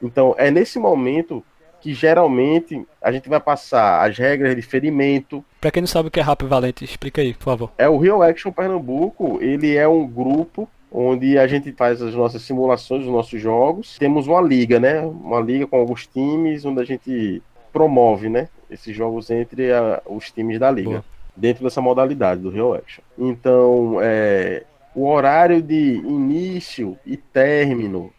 Então, 0.02 0.34
é 0.36 0.50
nesse 0.50 0.78
momento 0.78 1.42
que 1.84 1.92
geralmente 1.92 2.82
a 2.98 3.12
gente 3.12 3.28
vai 3.28 3.38
passar 3.38 4.08
as 4.08 4.16
regras 4.16 4.56
de 4.56 4.62
ferimento. 4.62 5.44
Para 5.60 5.70
quem 5.70 5.82
não 5.82 5.86
sabe 5.86 6.08
o 6.08 6.10
que 6.10 6.18
é 6.18 6.22
Rap 6.22 6.42
Valente, 6.46 6.82
explica 6.82 7.20
aí, 7.20 7.34
por 7.34 7.44
favor. 7.44 7.72
É 7.76 7.86
o 7.86 7.98
Real 7.98 8.22
Action 8.22 8.50
Pernambuco, 8.50 9.38
ele 9.42 9.76
é 9.76 9.86
um 9.86 10.06
grupo 10.06 10.66
onde 10.90 11.36
a 11.36 11.46
gente 11.46 11.72
faz 11.72 12.00
as 12.00 12.14
nossas 12.14 12.40
simulações 12.40 13.02
dos 13.04 13.12
nossos 13.12 13.38
jogos. 13.38 13.98
Temos 13.98 14.26
uma 14.26 14.40
liga, 14.40 14.80
né? 14.80 15.02
Uma 15.02 15.40
liga 15.40 15.66
com 15.66 15.76
alguns 15.76 16.06
times 16.06 16.64
onde 16.64 16.80
a 16.80 16.84
gente 16.84 17.42
promove, 17.70 18.30
né? 18.30 18.48
Esses 18.70 18.96
jogos 18.96 19.30
entre 19.30 19.70
a, 19.70 20.00
os 20.06 20.30
times 20.30 20.58
da 20.58 20.70
liga. 20.70 20.88
Boa. 20.88 21.04
Dentro 21.36 21.64
dessa 21.64 21.82
modalidade 21.82 22.40
do 22.40 22.48
Real 22.48 22.72
Action. 22.72 23.04
Então, 23.18 23.98
é, 24.00 24.62
o 24.94 25.06
horário 25.06 25.60
de 25.60 25.96
início 25.96 26.96
e 27.04 27.18
término. 27.18 28.10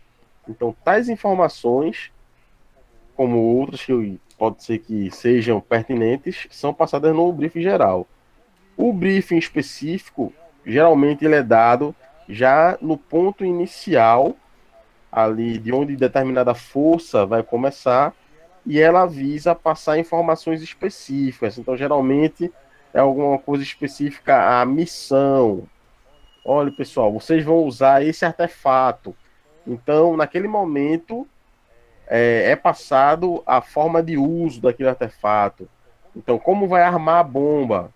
Então, 0.48 0.76
tais 0.86 1.10
informações 1.10 2.12
como 3.16 3.38
outras 3.38 3.84
que 3.84 4.20
pode 4.38 4.64
ser 4.64 4.80
que 4.80 5.10
sejam 5.12 5.62
pertinentes, 5.62 6.48
são 6.52 6.74
passadas 6.74 7.16
no 7.16 7.32
briefing 7.32 7.62
geral. 7.62 8.08
O 8.76 8.92
briefing 8.92 9.38
específico, 9.38 10.34
geralmente 10.66 11.24
ele 11.24 11.36
é 11.36 11.44
dado 11.44 11.96
já 12.28 12.78
no 12.82 12.98
ponto 12.98 13.46
inicial, 13.46 14.36
ali 15.12 15.58
de 15.58 15.72
onde 15.72 15.96
determinada 15.96 16.54
força 16.54 17.26
vai 17.26 17.42
começar, 17.42 18.14
e 18.66 18.80
ela 18.80 19.06
visa 19.06 19.56
passar 19.56 20.00
informações 20.00 20.62
específicas. 20.62 21.58
Então, 21.58 21.78
geralmente 21.78 22.52
é 22.94 23.00
alguma 23.00 23.38
coisa 23.38 23.64
específica 23.64 24.60
à 24.60 24.66
missão. 24.66 25.64
Olha, 26.44 26.72
pessoal, 26.72 27.14
vocês 27.14 27.44
vão 27.46 27.64
usar 27.64 28.04
esse 28.04 28.26
artefato. 28.26 29.16
Então, 29.66 30.18
naquele 30.18 30.48
momento, 30.48 31.28
é, 32.08 32.52
é 32.52 32.56
passado 32.56 33.42
a 33.46 33.62
forma 33.62 34.02
de 34.02 34.18
uso 34.18 34.62
daquele 34.62 34.90
artefato. 34.90 35.68
Então, 36.16 36.38
como 36.38 36.68
vai 36.68 36.84
armar 36.84 37.20
a 37.20 37.24
bomba? 37.24 37.92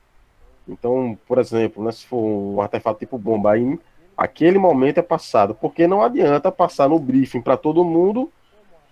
Então, 0.67 1.17
por 1.27 1.37
exemplo, 1.37 1.83
né, 1.83 1.91
se 1.91 2.05
for 2.05 2.21
um 2.21 2.61
artefato 2.61 2.99
tipo 2.99 3.17
bomba, 3.17 3.53
aí 3.53 3.79
aquele 4.15 4.59
momento 4.59 4.99
é 4.99 5.01
passado, 5.01 5.55
porque 5.55 5.87
não 5.87 6.01
adianta 6.01 6.51
passar 6.51 6.89
no 6.89 6.99
briefing 6.99 7.41
para 7.41 7.57
todo 7.57 7.85
mundo 7.85 8.31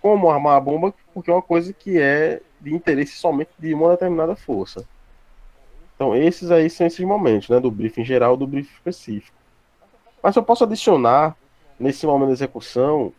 como 0.00 0.30
armar 0.30 0.56
a 0.56 0.60
bomba, 0.60 0.94
porque 1.12 1.30
é 1.30 1.34
uma 1.34 1.42
coisa 1.42 1.72
que 1.72 2.00
é 2.00 2.40
de 2.60 2.74
interesse 2.74 3.16
somente 3.16 3.50
de 3.58 3.74
uma 3.74 3.90
determinada 3.90 4.34
força. 4.34 4.86
Então, 5.94 6.14
esses 6.14 6.50
aí 6.50 6.70
são 6.70 6.86
esses 6.86 7.04
momentos, 7.04 7.48
né, 7.48 7.58
do 7.58 7.70
briefing 7.70 8.04
geral 8.04 8.36
do 8.36 8.46
briefing 8.46 8.72
específico. 8.72 9.36
Mas 10.22 10.34
eu 10.36 10.42
posso 10.42 10.64
adicionar, 10.64 11.36
nesse 11.78 12.06
momento 12.06 12.28
de 12.28 12.34
execução, 12.34 13.12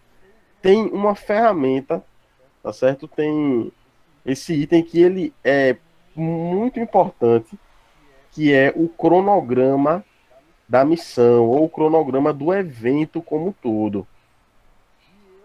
tem 0.62 0.86
uma 0.88 1.15
ferramenta, 1.15 2.04
tá 2.62 2.74
certo? 2.74 3.08
Tem 3.08 3.72
esse 4.26 4.54
item 4.54 4.84
que 4.84 5.02
ele 5.02 5.34
é 5.43 5.78
muito 6.15 6.80
importante, 6.80 7.58
que 8.32 8.54
é 8.54 8.74
o 8.76 8.88
cronograma 8.88 10.04
da 10.67 10.86
missão 10.86 11.48
ou 11.48 11.65
o 11.65 11.69
cronograma 11.69 12.32
do 12.32 12.54
evento 12.54 13.22
como 13.22 13.56
todo. 13.62 14.06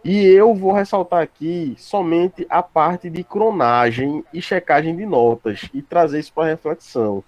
E 0.04 0.22
eu 0.26 0.54
vou 0.54 0.72
ressaltar 0.72 1.22
aqui 1.22 1.74
somente 1.78 2.46
a 2.50 2.62
parte 2.62 3.08
de 3.08 3.24
cronagem 3.24 4.22
e 4.34 4.42
checagem 4.42 4.94
de 4.94 5.06
notas 5.06 5.70
e 5.72 5.80
trazer 5.80 6.20
isso 6.20 6.32
para 6.32 6.48
reflexão. 6.48 7.24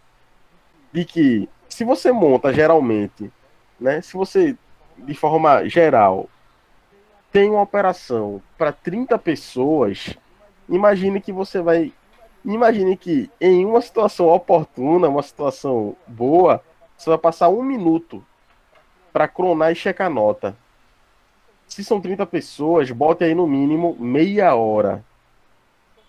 De 0.92 1.02
que 1.06 1.48
se 1.70 1.84
você 1.84 2.12
monta 2.12 2.52
geralmente, 2.52 3.32
né, 3.80 4.02
se 4.02 4.12
você 4.12 4.54
de 4.98 5.14
forma 5.14 5.66
geral 5.68 6.28
tem 7.36 7.50
uma 7.50 7.60
operação 7.60 8.40
para 8.56 8.72
30 8.72 9.18
pessoas, 9.18 10.16
imagine 10.70 11.20
que 11.20 11.30
você 11.30 11.60
vai 11.60 11.92
imagine 12.42 12.96
que 12.96 13.30
em 13.38 13.66
uma 13.66 13.82
situação 13.82 14.28
oportuna, 14.28 15.06
uma 15.06 15.22
situação 15.22 15.94
boa, 16.06 16.64
você 16.96 17.10
vai 17.10 17.18
passar 17.18 17.50
um 17.50 17.62
minuto 17.62 18.24
para 19.12 19.28
cronar 19.28 19.70
e 19.70 19.74
checar 19.74 20.08
nota 20.08 20.56
se 21.68 21.84
são 21.84 22.00
30 22.00 22.24
pessoas, 22.24 22.90
bote 22.90 23.22
aí 23.22 23.34
no 23.34 23.46
mínimo 23.46 23.94
meia 24.00 24.54
hora. 24.54 25.04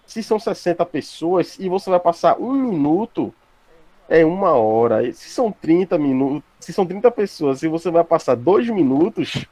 Se 0.06 0.24
são 0.24 0.40
60 0.40 0.86
pessoas 0.86 1.60
e 1.60 1.68
você 1.68 1.90
vai 1.90 2.00
passar 2.00 2.40
um 2.40 2.54
minuto, 2.54 3.34
é 4.08 4.24
uma 4.24 4.52
hora. 4.52 5.12
Se 5.12 5.30
são 5.30 5.52
30 5.52 5.98
minutos, 5.98 6.44
se 6.58 6.72
são 6.72 6.86
30 6.86 7.12
pessoas 7.12 7.63
e 7.63 7.68
você 7.68 7.92
vai 7.92 8.06
passar 8.06 8.36
dois 8.36 8.70
minutos, 8.70 9.46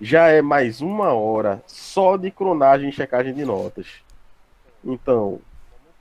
já 0.00 0.28
é 0.28 0.42
mais 0.42 0.80
uma 0.80 1.12
hora 1.12 1.62
só 1.66 2.16
de 2.16 2.30
cronagem 2.30 2.88
e 2.88 2.92
checagem 2.92 3.32
de 3.32 3.44
notas. 3.44 4.02
Então, 4.84 5.40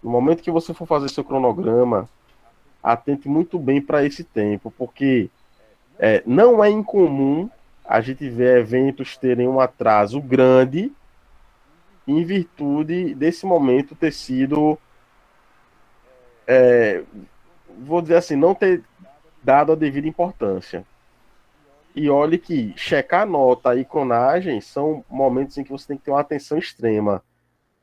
no 0.04 0.10
momento 0.10 0.44
que 0.44 0.52
você 0.52 0.74
for 0.74 0.86
fazer 0.86 1.10
seu 1.10 1.24
cronograma, 1.24 2.10
atente 2.84 3.28
muito 3.28 3.58
bem 3.58 3.82
para 3.82 4.06
esse 4.06 4.24
tempo, 4.24 4.72
porque 4.78 5.30
é, 5.98 6.22
não 6.26 6.64
é 6.64 6.70
incomum 6.70 7.50
a 7.84 8.02
gente 8.02 8.28
vê 8.30 8.60
eventos 8.60 9.16
terem 9.16 9.48
um 9.48 9.60
atraso 9.60 10.20
grande 10.20 10.92
em 12.08 12.24
virtude 12.24 13.14
desse 13.16 13.46
momento 13.46 13.96
ter 13.96 14.12
sido, 14.12 14.78
é, 16.48 17.04
vou 17.80 18.02
dizer 18.02 18.18
assim, 18.18 18.36
não 18.36 18.54
ter 18.54 18.84
dado 19.44 19.72
a 19.72 19.76
devida 19.76 20.08
importância. 20.08 20.86
E 21.96 22.10
olhe 22.10 22.38
que 22.38 22.74
checar 22.76 23.26
nota 23.26 23.74
e 23.76 23.86
cronagem 23.86 24.60
são 24.60 25.04
momentos 25.10 25.58
em 25.58 25.64
que 25.64 25.72
você 25.72 25.88
tem 25.88 25.98
que 25.98 26.04
ter 26.04 26.12
uma 26.12 26.20
atenção 26.20 26.58
extrema. 26.58 27.24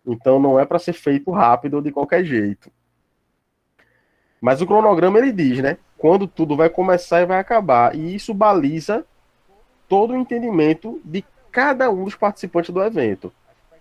Então 0.06 0.38
não 0.38 0.60
é 0.60 0.66
para 0.66 0.78
ser 0.78 0.92
feito 0.92 1.30
rápido 1.30 1.80
de 1.80 1.90
qualquer 1.90 2.22
jeito. 2.22 2.70
Mas 4.40 4.60
o 4.60 4.66
cronograma 4.66 5.18
ele 5.18 5.32
diz, 5.32 5.60
né? 5.60 5.78
Quando 5.96 6.26
tudo 6.26 6.56
vai 6.56 6.68
começar 6.68 7.22
e 7.22 7.26
vai 7.26 7.38
acabar. 7.38 7.94
E 7.94 8.14
isso 8.14 8.34
baliza 8.34 9.06
todo 9.88 10.12
o 10.12 10.16
entendimento 10.16 11.00
de 11.04 11.24
cada 11.50 11.90
um 11.90 12.04
dos 12.04 12.14
participantes 12.14 12.70
do 12.70 12.82
evento. 12.82 13.32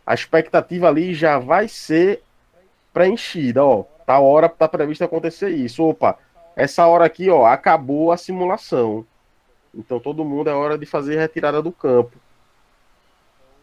A 0.05 0.13
expectativa 0.13 0.87
ali 0.87 1.13
já 1.13 1.39
vai 1.39 1.67
ser 1.67 2.21
preenchida, 2.93 3.65
ó. 3.65 3.83
Tá 4.05 4.19
hora 4.19 4.47
tá 4.47 4.67
previsto 4.67 5.03
acontecer 5.03 5.49
isso. 5.49 5.83
Opa, 5.83 6.17
essa 6.55 6.85
hora 6.85 7.05
aqui, 7.05 7.29
ó, 7.29 7.45
acabou 7.45 8.11
a 8.11 8.17
simulação. 8.17 9.05
Então 9.73 9.99
todo 9.99 10.25
mundo 10.25 10.49
é 10.49 10.53
hora 10.53 10.77
de 10.77 10.85
fazer 10.85 11.17
retirada 11.17 11.61
do 11.61 11.71
campo. 11.71 12.17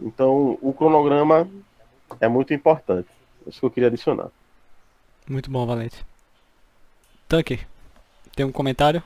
Então 0.00 0.58
o 0.62 0.72
cronograma 0.72 1.48
é 2.20 2.28
muito 2.28 2.54
importante. 2.54 3.08
Isso 3.46 3.60
que 3.60 3.66
eu 3.66 3.70
queria 3.70 3.88
adicionar. 3.88 4.28
Muito 5.28 5.50
bom, 5.50 5.66
Valente. 5.66 6.04
Tanque, 7.26 7.60
tem 8.34 8.46
um 8.46 8.52
comentário? 8.52 9.02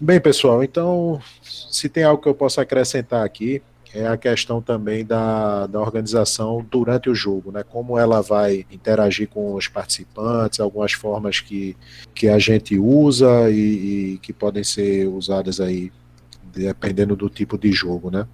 Bem, 0.00 0.20
pessoal, 0.20 0.62
então, 0.62 1.20
se 1.42 1.88
tem 1.88 2.02
algo 2.02 2.22
que 2.22 2.28
eu 2.28 2.34
possa 2.34 2.62
acrescentar 2.62 3.24
aqui, 3.24 3.62
é 3.94 4.06
a 4.06 4.16
questão 4.16 4.60
também 4.62 5.04
da, 5.04 5.66
da 5.66 5.80
organização 5.80 6.66
durante 6.70 7.10
o 7.10 7.14
jogo, 7.14 7.52
né? 7.52 7.62
Como 7.62 7.98
ela 7.98 8.22
vai 8.22 8.66
interagir 8.70 9.28
com 9.28 9.54
os 9.54 9.68
participantes, 9.68 10.60
algumas 10.60 10.92
formas 10.92 11.40
que, 11.40 11.76
que 12.14 12.28
a 12.28 12.38
gente 12.38 12.78
usa 12.78 13.50
e, 13.50 14.14
e 14.14 14.18
que 14.18 14.32
podem 14.32 14.64
ser 14.64 15.06
usadas 15.06 15.60
aí 15.60 15.92
dependendo 16.54 17.16
do 17.16 17.28
tipo 17.28 17.56
de 17.58 17.72
jogo, 17.72 18.10
né? 18.10 18.26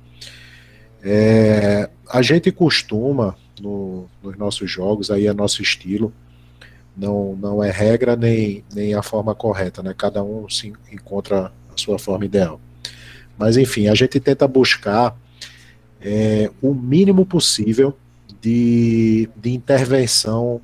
É, 1.03 1.89
a 2.09 2.23
gente 2.23 2.51
costuma 2.51 3.37
no, 3.61 4.09
nos 4.23 4.37
nossos 4.37 4.71
jogos, 4.71 5.11
aí 5.11 5.27
é 5.27 5.33
nosso 5.33 5.63
estilo, 5.63 6.13
não, 6.97 7.37
não 7.37 7.63
é 7.63 7.71
regra 7.71 8.17
nem, 8.17 8.65
nem 8.75 8.95
a 8.95 9.03
forma 9.03 9.35
correta, 9.35 9.83
né? 9.83 9.95
Cada 9.97 10.23
um 10.23 10.49
se 10.49 10.73
encontra 10.93 11.53
a 11.73 11.77
sua 11.77 11.99
forma 11.99 12.25
ideal. 12.25 12.61
Mas 13.39 13.57
enfim, 13.57 13.87
a 13.87 13.95
gente 13.95 14.19
tenta 14.19 14.49
buscar 14.49 15.17
é, 16.01 16.51
o 16.61 16.75
mínimo 16.75 17.25
possível 17.25 17.97
de, 18.41 19.29
de 19.37 19.51
intervenção 19.51 20.61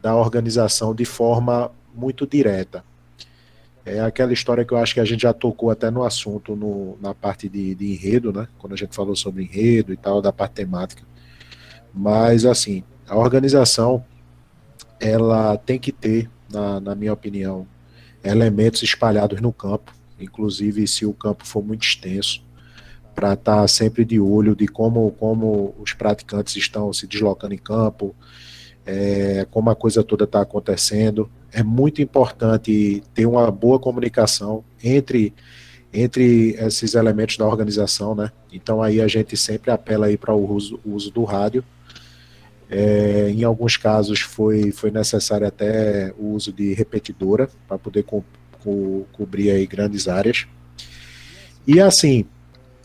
da 0.00 0.14
organização 0.14 0.94
de 0.94 1.04
forma 1.04 1.70
muito 1.94 2.26
direta. 2.26 2.82
É 3.86 4.00
aquela 4.00 4.32
história 4.32 4.64
que 4.64 4.74
eu 4.74 4.78
acho 4.78 4.92
que 4.92 4.98
a 4.98 5.04
gente 5.04 5.22
já 5.22 5.32
tocou 5.32 5.70
até 5.70 5.92
no 5.92 6.02
assunto 6.02 6.56
no, 6.56 6.98
na 7.00 7.14
parte 7.14 7.48
de, 7.48 7.72
de 7.72 7.92
enredo, 7.92 8.32
né? 8.32 8.48
Quando 8.58 8.72
a 8.72 8.76
gente 8.76 8.94
falou 8.94 9.14
sobre 9.14 9.44
enredo 9.44 9.92
e 9.92 9.96
tal, 9.96 10.20
da 10.20 10.32
parte 10.32 10.54
temática. 10.54 11.04
Mas 11.94 12.44
assim, 12.44 12.82
a 13.08 13.16
organização 13.16 14.04
ela 14.98 15.56
tem 15.56 15.78
que 15.78 15.92
ter, 15.92 16.28
na, 16.50 16.80
na 16.80 16.94
minha 16.96 17.12
opinião, 17.12 17.64
elementos 18.24 18.82
espalhados 18.82 19.40
no 19.40 19.52
campo, 19.52 19.92
inclusive 20.18 20.84
se 20.88 21.06
o 21.06 21.12
campo 21.12 21.46
for 21.46 21.62
muito 21.64 21.86
extenso, 21.86 22.44
para 23.14 23.34
estar 23.34 23.60
tá 23.60 23.68
sempre 23.68 24.04
de 24.04 24.18
olho 24.18 24.56
de 24.56 24.66
como, 24.66 25.12
como 25.12 25.74
os 25.78 25.92
praticantes 25.92 26.56
estão 26.56 26.92
se 26.92 27.06
deslocando 27.06 27.54
em 27.54 27.58
campo, 27.58 28.16
é, 28.84 29.46
como 29.50 29.70
a 29.70 29.76
coisa 29.76 30.02
toda 30.02 30.24
está 30.24 30.40
acontecendo. 30.40 31.30
É 31.56 31.62
muito 31.62 32.02
importante 32.02 33.02
ter 33.14 33.26
uma 33.26 33.50
boa 33.50 33.78
comunicação 33.78 34.62
entre 34.82 35.32
entre 35.92 36.50
esses 36.58 36.94
elementos 36.94 37.38
da 37.38 37.46
organização, 37.46 38.14
né? 38.14 38.30
Então 38.52 38.82
aí 38.82 39.00
a 39.00 39.08
gente 39.08 39.34
sempre 39.36 39.70
apela 39.70 40.06
aí 40.06 40.18
para 40.18 40.34
o 40.34 40.52
uso, 40.52 40.78
uso 40.84 41.10
do 41.10 41.24
rádio 41.24 41.64
é, 42.68 43.30
em 43.30 43.44
alguns 43.44 43.76
casos 43.76 44.20
foi, 44.20 44.72
foi 44.72 44.90
necessário 44.90 45.46
até 45.46 46.12
o 46.18 46.32
uso 46.32 46.52
de 46.52 46.74
repetidora 46.74 47.48
para 47.68 47.78
poder 47.78 48.02
co 48.02 48.24
co 48.62 49.06
cobrir 49.12 49.50
aí 49.50 49.64
grandes 49.66 50.08
áreas. 50.08 50.46
E 51.66 51.80
assim, 51.80 52.24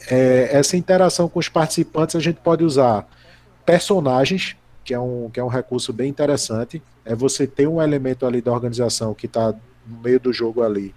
é, 0.09 0.49
essa 0.51 0.77
interação 0.77 1.27
com 1.27 1.39
os 1.39 1.49
participantes 1.49 2.15
a 2.15 2.19
gente 2.19 2.39
pode 2.39 2.63
usar 2.63 3.07
personagens, 3.65 4.55
que 4.83 4.93
é 4.93 4.99
um, 4.99 5.29
que 5.29 5.39
é 5.39 5.43
um 5.43 5.47
recurso 5.47 5.91
bem 5.93 6.09
interessante. 6.09 6.81
É 7.05 7.15
você 7.15 7.47
ter 7.47 7.67
um 7.67 7.81
elemento 7.81 8.25
ali 8.25 8.41
da 8.41 8.51
organização 8.51 9.13
que 9.13 9.25
está 9.25 9.53
no 9.85 10.01
meio 10.01 10.19
do 10.19 10.31
jogo 10.31 10.63
ali, 10.63 10.93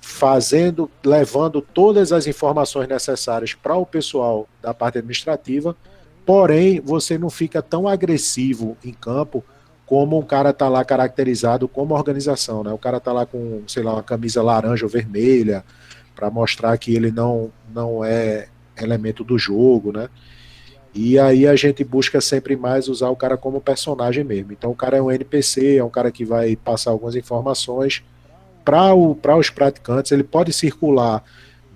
fazendo, 0.00 0.90
levando 1.04 1.60
todas 1.60 2.12
as 2.12 2.26
informações 2.26 2.88
necessárias 2.88 3.54
para 3.54 3.76
o 3.76 3.84
pessoal 3.84 4.48
da 4.62 4.72
parte 4.72 4.98
administrativa 4.98 5.76
Porém, 6.28 6.78
você 6.78 7.16
não 7.16 7.30
fica 7.30 7.62
tão 7.62 7.88
agressivo 7.88 8.76
em 8.84 8.92
campo 8.92 9.42
como 9.86 10.18
um 10.18 10.22
cara 10.22 10.52
tá 10.52 10.68
lá 10.68 10.84
caracterizado 10.84 11.66
como 11.66 11.94
organização, 11.94 12.62
né? 12.62 12.70
O 12.70 12.76
cara 12.76 13.00
tá 13.00 13.14
lá 13.14 13.24
com, 13.24 13.62
sei 13.66 13.82
lá, 13.82 13.94
uma 13.94 14.02
camisa 14.02 14.42
laranja 14.42 14.84
ou 14.84 14.90
vermelha 14.90 15.64
para 16.14 16.30
mostrar 16.30 16.76
que 16.76 16.94
ele 16.94 17.10
não 17.10 17.50
não 17.74 18.04
é 18.04 18.48
elemento 18.76 19.24
do 19.24 19.38
jogo, 19.38 19.90
né? 19.90 20.10
E 21.00 21.16
aí 21.16 21.46
a 21.46 21.54
gente 21.54 21.84
busca 21.84 22.20
sempre 22.20 22.56
mais 22.56 22.88
usar 22.88 23.08
o 23.08 23.14
cara 23.14 23.36
como 23.36 23.60
personagem 23.60 24.24
mesmo. 24.24 24.50
Então 24.50 24.72
o 24.72 24.74
cara 24.74 24.96
é 24.96 25.00
um 25.00 25.12
NPC, 25.12 25.76
é 25.76 25.84
um 25.84 25.88
cara 25.88 26.10
que 26.10 26.24
vai 26.24 26.56
passar 26.56 26.90
algumas 26.90 27.14
informações 27.14 28.02
para 28.64 29.36
os 29.36 29.48
praticantes. 29.48 30.10
Ele 30.10 30.24
pode 30.24 30.52
circular 30.52 31.22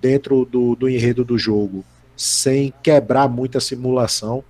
dentro 0.00 0.44
do, 0.44 0.74
do 0.74 0.88
enredo 0.88 1.24
do 1.24 1.38
jogo 1.38 1.84
sem 2.16 2.74
quebrar 2.82 3.28
muita 3.28 3.60
simulação, 3.60 4.42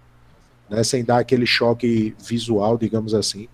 né, 0.71 0.83
sem 0.83 1.05
dar 1.05 1.19
aquele 1.19 1.45
choque 1.45 2.17
visual, 2.19 2.79
digamos 2.79 3.13
assim. 3.13 3.49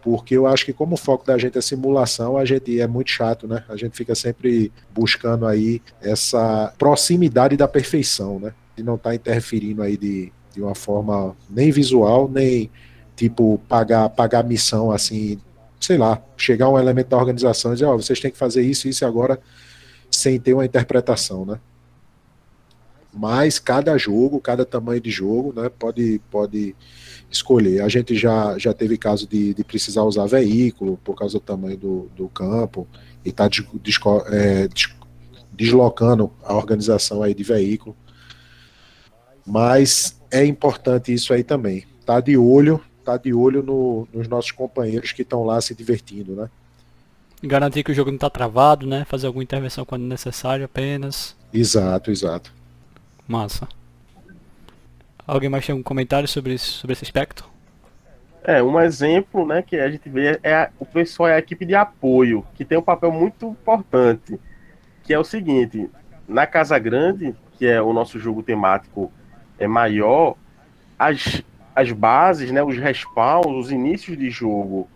Porque 0.00 0.34
eu 0.34 0.46
acho 0.46 0.64
que 0.64 0.72
como 0.72 0.94
o 0.94 0.98
foco 0.98 1.26
da 1.26 1.36
gente 1.36 1.58
é 1.58 1.60
simulação, 1.60 2.38
a 2.38 2.46
gente 2.46 2.80
é 2.80 2.86
muito 2.86 3.10
chato, 3.10 3.46
né? 3.46 3.64
A 3.68 3.76
gente 3.76 3.94
fica 3.94 4.14
sempre 4.14 4.72
buscando 4.94 5.46
aí 5.46 5.82
essa 6.00 6.72
proximidade 6.78 7.54
da 7.54 7.68
perfeição, 7.68 8.40
né? 8.40 8.54
E 8.78 8.82
não 8.82 8.96
tá 8.96 9.14
interferindo 9.14 9.82
aí 9.82 9.98
de, 9.98 10.32
de 10.58 10.64
uma 10.64 10.74
forma 10.74 11.36
nem 11.48 11.70
visual, 11.70 12.28
nem 12.28 12.68
tipo 13.14 13.60
pagar 13.68 14.08
pagar 14.10 14.42
missão 14.42 14.90
assim, 14.90 15.38
sei 15.80 15.96
lá, 15.96 16.20
chegar 16.36 16.68
um 16.68 16.78
elemento 16.78 17.08
da 17.08 17.16
organização 17.16 17.70
e 17.70 17.74
dizer, 17.74 17.86
ó, 17.86 17.94
oh, 17.94 18.02
vocês 18.02 18.18
têm 18.18 18.30
que 18.30 18.36
fazer 18.36 18.62
isso, 18.62 18.88
isso 18.88 19.06
agora, 19.06 19.40
sem 20.10 20.38
ter 20.40 20.54
uma 20.54 20.64
interpretação, 20.64 21.44
né? 21.44 21.60
mas 23.12 23.58
cada 23.58 23.96
jogo, 23.96 24.40
cada 24.40 24.64
tamanho 24.64 25.00
de 25.00 25.10
jogo, 25.10 25.52
né, 25.58 25.68
pode, 25.68 26.20
pode 26.30 26.74
escolher. 27.30 27.82
A 27.82 27.88
gente 27.88 28.14
já, 28.14 28.58
já 28.58 28.74
teve 28.74 28.98
caso 28.98 29.26
de, 29.26 29.54
de 29.54 29.64
precisar 29.64 30.02
usar 30.02 30.26
veículo 30.26 30.98
por 31.02 31.16
causa 31.16 31.38
do 31.38 31.40
tamanho 31.40 31.76
do, 31.76 32.10
do 32.14 32.28
campo 32.28 32.86
e 33.24 33.32
tá 33.32 33.48
é, 34.30 34.68
deslocando 35.52 36.30
a 36.44 36.54
organização 36.54 37.22
aí 37.22 37.34
de 37.34 37.42
veículo. 37.42 37.96
Mas 39.46 40.17
é 40.30 40.44
importante 40.44 41.12
isso 41.12 41.32
aí 41.32 41.42
também. 41.42 41.84
Tá 42.04 42.20
de 42.20 42.36
olho, 42.36 42.80
tá 43.04 43.16
de 43.16 43.32
olho 43.32 43.62
no, 43.62 44.08
nos 44.12 44.28
nossos 44.28 44.50
companheiros 44.50 45.12
que 45.12 45.22
estão 45.22 45.44
lá 45.44 45.60
se 45.60 45.74
divertindo, 45.74 46.34
né? 46.34 46.48
Garantir 47.42 47.84
que 47.84 47.92
o 47.92 47.94
jogo 47.94 48.10
não 48.10 48.16
está 48.16 48.28
travado, 48.28 48.86
né? 48.86 49.04
Fazer 49.04 49.26
alguma 49.26 49.42
intervenção 49.42 49.84
quando 49.84 50.02
necessário 50.02 50.64
apenas. 50.64 51.36
Exato, 51.52 52.10
exato. 52.10 52.52
Massa. 53.26 53.68
Alguém 55.26 55.48
mais 55.48 55.64
tem 55.64 55.72
algum 55.72 55.82
comentário 55.82 56.26
sobre, 56.26 56.54
isso, 56.54 56.78
sobre 56.78 56.94
esse 56.94 57.04
aspecto? 57.04 57.48
É, 58.42 58.62
um 58.62 58.80
exemplo 58.80 59.46
né, 59.46 59.60
que 59.60 59.76
a 59.76 59.90
gente 59.90 60.08
vê 60.08 60.40
é 60.42 60.54
a, 60.54 60.70
o 60.78 60.86
pessoal 60.86 61.28
é 61.28 61.34
a 61.34 61.38
equipe 61.38 61.66
de 61.66 61.74
apoio, 61.74 62.46
que 62.54 62.64
tem 62.64 62.78
um 62.78 62.82
papel 62.82 63.12
muito 63.12 63.46
importante, 63.46 64.40
que 65.04 65.12
é 65.12 65.18
o 65.18 65.24
seguinte, 65.24 65.90
na 66.26 66.46
Casa 66.46 66.78
Grande, 66.78 67.36
que 67.58 67.66
é 67.66 67.80
o 67.82 67.92
nosso 67.92 68.18
jogo 68.18 68.42
temático 68.42 69.12
é 69.58 69.66
maior, 69.66 70.36
as, 70.98 71.42
as 71.74 71.92
bases, 71.92 72.50
né, 72.50 72.62
os 72.62 72.76
respawns, 72.76 73.66
os 73.66 73.70
inícios 73.70 74.16
de 74.16 74.30
jogo 74.30 74.88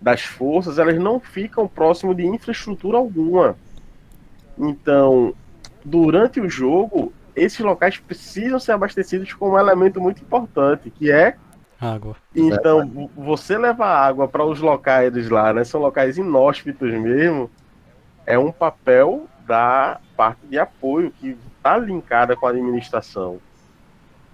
das 0.00 0.22
forças, 0.22 0.78
elas 0.78 0.98
não 0.98 1.20
ficam 1.20 1.68
próximo 1.68 2.14
de 2.14 2.26
infraestrutura 2.26 2.98
alguma. 2.98 3.56
Então, 4.58 5.34
durante 5.84 6.40
o 6.40 6.48
jogo, 6.48 7.12
esses 7.34 7.60
locais 7.60 7.98
precisam 7.98 8.58
ser 8.58 8.72
abastecidos 8.72 9.32
com 9.32 9.50
um 9.50 9.58
elemento 9.58 10.00
muito 10.00 10.22
importante, 10.22 10.90
que 10.90 11.10
é 11.10 11.36
Água. 11.82 12.14
então, 12.32 13.10
você 13.16 13.58
levar 13.58 14.06
água 14.06 14.28
para 14.28 14.44
os 14.44 14.60
locais 14.60 15.28
lá, 15.28 15.52
né? 15.52 15.64
São 15.64 15.80
locais 15.80 16.16
inóspitos 16.16 16.92
mesmo. 16.92 17.50
É 18.24 18.38
um 18.38 18.52
papel 18.52 19.26
da 19.44 19.98
parte 20.16 20.46
de 20.46 20.60
apoio 20.60 21.10
que 21.10 21.36
está 21.56 21.76
linkada 21.76 22.36
com 22.36 22.46
a 22.46 22.50
administração. 22.50 23.40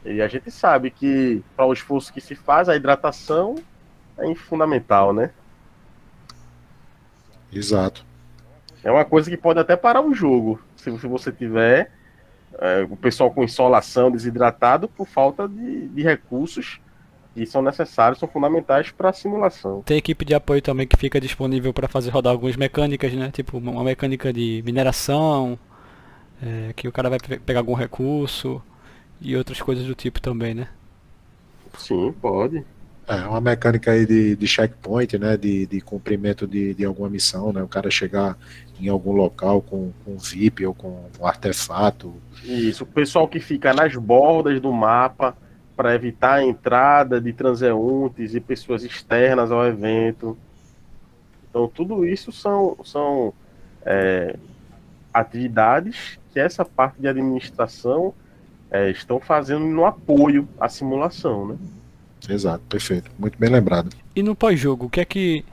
E 0.04 0.22
a 0.22 0.28
gente 0.28 0.50
sabe 0.50 0.90
que 0.90 1.42
para 1.56 1.66
o 1.66 1.72
esforço 1.72 2.12
que 2.12 2.20
se 2.20 2.34
faz, 2.34 2.68
a 2.68 2.76
hidratação 2.76 3.56
é 4.16 4.34
fundamental, 4.34 5.12
né? 5.12 5.30
Exato. 7.52 8.04
É 8.82 8.90
uma 8.90 9.04
coisa 9.04 9.30
que 9.30 9.36
pode 9.36 9.58
até 9.58 9.76
parar 9.76 10.00
o 10.00 10.14
jogo, 10.14 10.60
se 10.76 10.90
você 10.90 11.32
tiver 11.32 11.90
é, 12.58 12.86
o 12.88 12.96
pessoal 12.96 13.30
com 13.30 13.42
insolação, 13.42 14.10
desidratado, 14.10 14.88
por 14.88 15.06
falta 15.06 15.48
de, 15.48 15.88
de 15.88 16.02
recursos 16.02 16.80
que 17.34 17.44
são 17.46 17.62
necessários, 17.62 18.18
são 18.18 18.28
fundamentais 18.28 18.90
para 18.90 19.10
a 19.10 19.12
simulação. 19.12 19.82
Tem 19.82 19.96
equipe 19.96 20.24
de 20.24 20.34
apoio 20.34 20.62
também 20.62 20.86
que 20.86 20.96
fica 20.96 21.20
disponível 21.20 21.72
para 21.72 21.86
fazer 21.86 22.10
rodar 22.10 22.32
algumas 22.32 22.56
mecânicas, 22.56 23.12
né? 23.12 23.30
Tipo 23.30 23.58
uma 23.58 23.84
mecânica 23.84 24.32
de 24.32 24.62
mineração, 24.64 25.58
é, 26.42 26.72
que 26.74 26.88
o 26.88 26.92
cara 26.92 27.10
vai 27.10 27.18
pe 27.18 27.38
pegar 27.38 27.60
algum 27.60 27.74
recurso 27.74 28.62
e 29.20 29.36
outras 29.36 29.60
coisas 29.60 29.86
do 29.86 29.94
tipo 29.94 30.20
também, 30.20 30.54
né? 30.54 30.68
Sim, 31.76 32.12
pode. 32.20 32.64
É 33.06 33.26
uma 33.26 33.40
mecânica 33.40 33.92
aí 33.92 34.04
de, 34.04 34.36
de 34.36 34.46
checkpoint, 34.46 35.18
né? 35.18 35.36
De, 35.36 35.66
de 35.66 35.80
cumprimento 35.80 36.46
de, 36.46 36.74
de 36.74 36.84
alguma 36.84 37.08
missão, 37.08 37.52
né? 37.52 37.62
O 37.62 37.68
cara 37.68 37.90
chegar 37.90 38.36
em 38.80 38.88
algum 38.88 39.12
local 39.12 39.62
com, 39.62 39.92
com 40.04 40.18
VIP 40.18 40.66
ou 40.66 40.74
com 40.74 41.08
um 41.18 41.26
artefato. 41.26 42.14
Isso, 42.44 42.84
o 42.84 42.86
pessoal 42.86 43.26
que 43.26 43.40
fica 43.40 43.72
nas 43.72 43.96
bordas 43.96 44.60
do 44.60 44.72
mapa 44.72 45.36
para 45.74 45.94
evitar 45.94 46.34
a 46.34 46.44
entrada 46.44 47.20
de 47.20 47.32
transeuntes 47.32 48.34
e 48.34 48.40
pessoas 48.40 48.84
externas 48.84 49.50
ao 49.50 49.64
evento. 49.64 50.36
Então, 51.48 51.66
tudo 51.68 52.04
isso 52.04 52.30
são, 52.30 52.76
são 52.84 53.32
é, 53.86 54.36
atividades 55.14 56.18
que 56.32 56.38
essa 56.38 56.64
parte 56.64 57.00
de 57.00 57.08
administração 57.08 58.12
é, 58.70 58.90
estão 58.90 59.20
fazendo 59.20 59.64
no 59.64 59.84
apoio 59.84 60.48
à 60.60 60.68
simulação, 60.68 61.48
né? 61.48 61.56
Exato, 62.28 62.62
perfeito. 62.68 63.10
Muito 63.18 63.38
bem 63.38 63.48
lembrado. 63.48 63.94
E 64.14 64.22
no 64.22 64.34
pós-jogo, 64.34 64.86
o 64.86 64.90
que 64.90 65.00
é 65.00 65.04
que 65.04 65.44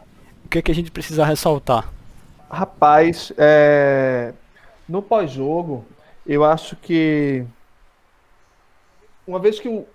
o 0.43 0.49
que 0.49 0.59
é 0.59 0.61
que 0.61 0.71
a 0.71 0.75
gente 0.75 0.91
precisa 0.91 1.25
ressaltar? 1.25 1.91
Rapaz, 2.49 3.31
é... 3.37 4.33
no 4.87 5.01
pós-jogo, 5.01 5.83
eu 6.25 6.43
acho 6.43 6.75
que 6.75 7.45
uma 9.27 9.39
vez 9.39 9.59
que 9.59 9.67
o... 9.67 9.85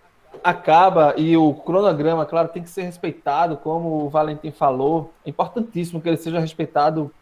acaba 0.42 1.14
e 1.16 1.36
o 1.36 1.54
cronograma, 1.54 2.26
claro, 2.26 2.48
tem 2.48 2.62
que 2.62 2.70
ser 2.70 2.82
respeitado, 2.82 3.56
como 3.56 4.04
o 4.04 4.08
Valentim 4.08 4.50
falou, 4.50 5.12
é 5.24 5.30
importantíssimo 5.30 6.00
que 6.00 6.08
ele 6.08 6.16
seja 6.16 6.40
respeitado. 6.40 7.12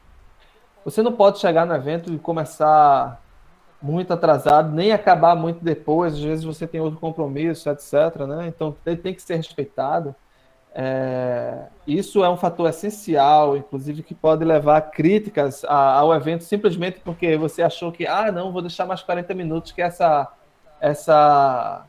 Você 0.85 1.03
não 1.03 1.13
pode 1.13 1.39
chegar 1.39 1.67
no 1.67 1.75
evento 1.75 2.13
e 2.13 2.19
começar 2.19 3.23
muito 3.81 4.13
atrasado, 4.13 4.75
nem 4.75 4.93
acabar 4.93 5.37
muito 5.37 5.65
depois, 5.65 6.15
às 6.15 6.21
vezes 6.21 6.45
você 6.45 6.67
tem 6.67 6.81
outro 6.81 6.99
compromisso, 6.99 7.71
etc. 7.71 8.17
Né? 8.27 8.49
Então 8.49 8.77
ele 8.85 8.97
tem 8.97 9.15
que 9.15 9.23
ser 9.23 9.37
respeitado. 9.37 10.15
É, 10.75 11.67
isso 11.87 12.23
é 12.23 12.31
um 12.31 12.37
fator 12.37 12.69
essencial, 12.69 13.57
inclusive, 13.57 14.03
que 14.03 14.15
pode 14.15 14.45
levar 14.45 14.81
críticas 14.83 15.65
a, 15.65 15.95
ao 15.95 16.15
evento 16.15 16.45
simplesmente 16.45 17.01
porque 17.01 17.37
você 17.37 17.63
achou 17.63 17.91
que, 17.91 18.07
ah, 18.07 18.31
não, 18.31 18.53
vou 18.53 18.63
deixar 18.63 18.87
mais 18.87 19.03
40 19.03 19.35
minutos, 19.35 19.73
que 19.73 19.83
essa, 19.83 20.29
essa, 20.81 21.85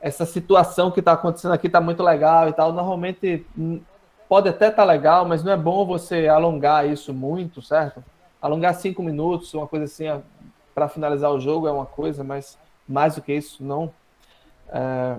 essa 0.00 0.26
situação 0.26 0.90
que 0.90 1.00
está 1.00 1.12
acontecendo 1.12 1.52
aqui 1.52 1.66
está 1.66 1.80
muito 1.80 2.02
legal 2.02 2.48
e 2.48 2.52
tal. 2.52 2.72
Normalmente 2.72 3.46
hum, 3.56 3.80
pode 4.28 4.48
até 4.48 4.68
estar 4.68 4.82
tá 4.82 4.84
legal, 4.84 5.24
mas 5.24 5.42
não 5.44 5.52
é 5.52 5.56
bom 5.56 5.86
você 5.86 6.28
alongar 6.28 6.86
isso 6.86 7.14
muito, 7.14 7.62
certo? 7.62 8.04
Alongar 8.40 8.74
cinco 8.74 9.02
minutos, 9.02 9.54
uma 9.54 9.66
coisa 9.66 9.86
assim, 9.86 10.08
para 10.76 10.90
finalizar 10.90 11.32
o 11.32 11.40
jogo 11.40 11.66
é 11.66 11.72
uma 11.72 11.86
coisa, 11.86 12.22
mas 12.22 12.58
mais 12.86 13.14
do 13.14 13.22
que 13.22 13.32
isso, 13.32 13.64
não. 13.64 13.90
É... 14.68 15.16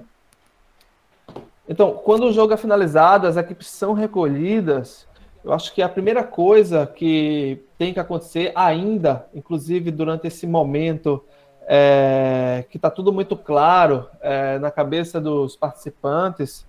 Então, 1.68 1.96
quando 1.96 2.26
o 2.26 2.32
jogo 2.32 2.54
é 2.54 2.58
finalizado, 2.58 3.26
as 3.26 3.38
equipes 3.38 3.66
são 3.66 3.94
recolhidas. 3.94 5.08
Eu 5.44 5.52
acho 5.52 5.74
que 5.74 5.82
a 5.82 5.90
primeira 5.90 6.24
coisa 6.24 6.86
que 6.86 7.60
tem 7.76 7.92
que 7.92 8.00
acontecer 8.00 8.52
ainda, 8.56 9.28
inclusive 9.34 9.90
durante 9.90 10.28
esse 10.28 10.46
momento, 10.46 11.26
é, 11.64 12.64
que 12.70 12.78
está 12.78 12.92
tudo 12.92 13.12
muito 13.12 13.36
claro 13.36 14.08
é, 14.22 14.60
na 14.60 14.70
cabeça 14.70 15.20
dos 15.20 15.56
participantes, 15.56 16.68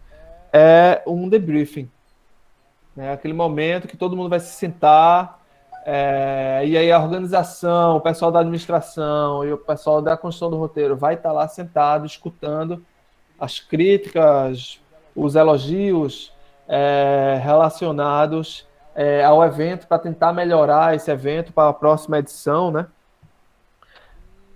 é 0.50 1.02
um 1.06 1.28
debriefing. 1.28 1.90
É 2.96 3.12
aquele 3.12 3.34
momento 3.34 3.86
que 3.86 3.98
todo 3.98 4.16
mundo 4.16 4.30
vai 4.30 4.40
se 4.40 4.54
sentar 4.54 5.37
é, 5.90 6.66
e 6.66 6.76
aí 6.76 6.92
a 6.92 7.00
organização, 7.02 7.96
o 7.96 8.00
pessoal 8.02 8.30
da 8.30 8.40
administração 8.40 9.42
e 9.42 9.50
o 9.50 9.56
pessoal 9.56 10.02
da 10.02 10.18
construção 10.18 10.50
do 10.50 10.58
roteiro 10.58 10.94
vai 10.94 11.14
estar 11.14 11.32
lá 11.32 11.48
sentado, 11.48 12.04
escutando 12.04 12.84
as 13.40 13.58
críticas, 13.58 14.82
os 15.16 15.34
elogios 15.34 16.30
é, 16.68 17.40
relacionados 17.42 18.68
é, 18.94 19.24
ao 19.24 19.42
evento 19.42 19.86
para 19.86 19.98
tentar 19.98 20.30
melhorar 20.34 20.94
esse 20.94 21.10
evento 21.10 21.54
para 21.54 21.70
a 21.70 21.72
próxima 21.72 22.18
edição, 22.18 22.70
né? 22.70 22.86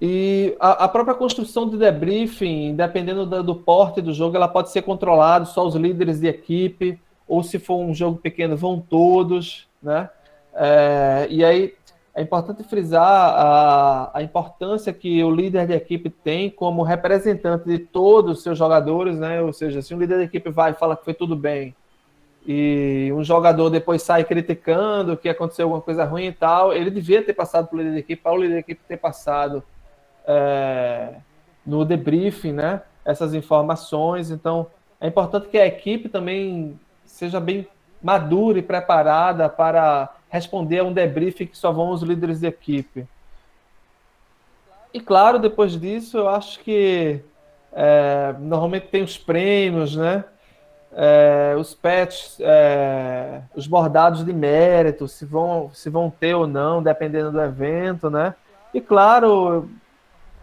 E 0.02 0.54
a, 0.60 0.84
a 0.84 0.88
própria 0.88 1.14
construção 1.14 1.66
de 1.66 1.78
debriefing, 1.78 2.76
dependendo 2.76 3.24
do, 3.24 3.42
do 3.42 3.54
porte 3.54 4.02
do 4.02 4.12
jogo, 4.12 4.36
ela 4.36 4.48
pode 4.48 4.68
ser 4.68 4.82
controlada 4.82 5.46
só 5.46 5.66
os 5.66 5.76
líderes 5.76 6.20
de 6.20 6.26
equipe, 6.26 7.00
ou 7.26 7.42
se 7.42 7.58
for 7.58 7.78
um 7.78 7.94
jogo 7.94 8.18
pequeno, 8.18 8.54
vão 8.54 8.78
todos, 8.78 9.66
né? 9.82 10.10
É, 10.54 11.26
e 11.30 11.44
aí 11.44 11.74
é 12.14 12.20
importante 12.20 12.62
frisar 12.62 13.02
a, 13.02 14.10
a, 14.14 14.22
importância 14.22 14.92
que 14.92 15.24
o 15.24 15.30
líder 15.30 15.66
de 15.66 15.72
equipe 15.72 16.10
tem 16.10 16.50
como 16.50 16.82
representante 16.82 17.64
de 17.64 17.78
todos 17.78 18.38
os 18.38 18.42
seus 18.42 18.58
jogadores, 18.58 19.18
né? 19.18 19.40
Ou 19.40 19.52
seja, 19.52 19.80
se 19.80 19.94
um 19.94 19.98
líder 19.98 20.18
de 20.18 20.24
equipe 20.24 20.50
vai 20.50 20.72
e 20.72 20.74
fala 20.74 20.96
que 20.96 21.04
foi 21.04 21.14
tudo 21.14 21.34
bem, 21.34 21.74
e 22.46 23.10
um 23.14 23.22
jogador 23.22 23.70
depois 23.70 24.02
sai 24.02 24.24
criticando 24.24 25.16
que 25.16 25.28
aconteceu 25.28 25.66
alguma 25.66 25.80
coisa 25.80 26.04
ruim 26.04 26.26
e 26.26 26.32
tal, 26.32 26.72
ele 26.72 26.90
devia 26.90 27.22
ter 27.22 27.32
passado 27.32 27.68
para 27.68 27.76
o 27.76 27.78
líder 27.78 27.92
de 27.92 27.98
equipe, 28.00 28.22
para 28.22 28.32
o 28.32 28.36
líder 28.36 28.54
de 28.54 28.60
equipe 28.60 28.80
ter 28.86 28.96
passado 28.98 29.62
é, 30.26 31.14
no 31.64 31.84
debriefing, 31.84 32.52
né? 32.52 32.82
Essas 33.04 33.32
informações. 33.32 34.30
Então, 34.30 34.66
é 35.00 35.06
importante 35.06 35.48
que 35.48 35.56
a 35.56 35.66
equipe 35.66 36.08
também 36.08 36.78
seja 37.04 37.40
bem 37.40 37.66
madura 38.02 38.58
e 38.58 38.62
preparada 38.62 39.48
para 39.48 40.12
responder 40.32 40.78
a 40.78 40.84
um 40.84 40.94
debriefing 40.94 41.46
que 41.46 41.58
só 41.58 41.70
vão 41.70 41.90
os 41.90 42.00
líderes 42.02 42.40
de 42.40 42.46
equipe. 42.46 43.06
E 44.92 44.98
claro, 44.98 45.38
depois 45.38 45.78
disso, 45.78 46.16
eu 46.16 46.28
acho 46.28 46.58
que 46.60 47.20
é, 47.70 48.34
normalmente 48.38 48.88
tem 48.88 49.02
os 49.02 49.18
prêmios, 49.18 49.94
né? 49.94 50.24
É, 50.94 51.54
os 51.58 51.74
patches, 51.74 52.38
é, 52.40 53.42
os 53.54 53.66
bordados 53.66 54.24
de 54.24 54.32
mérito, 54.32 55.06
se 55.06 55.26
vão, 55.26 55.70
se 55.74 55.90
vão 55.90 56.10
ter 56.10 56.34
ou 56.34 56.46
não, 56.46 56.82
dependendo 56.82 57.30
do 57.30 57.40
evento, 57.40 58.08
né? 58.08 58.34
E 58.72 58.80
claro, 58.80 59.68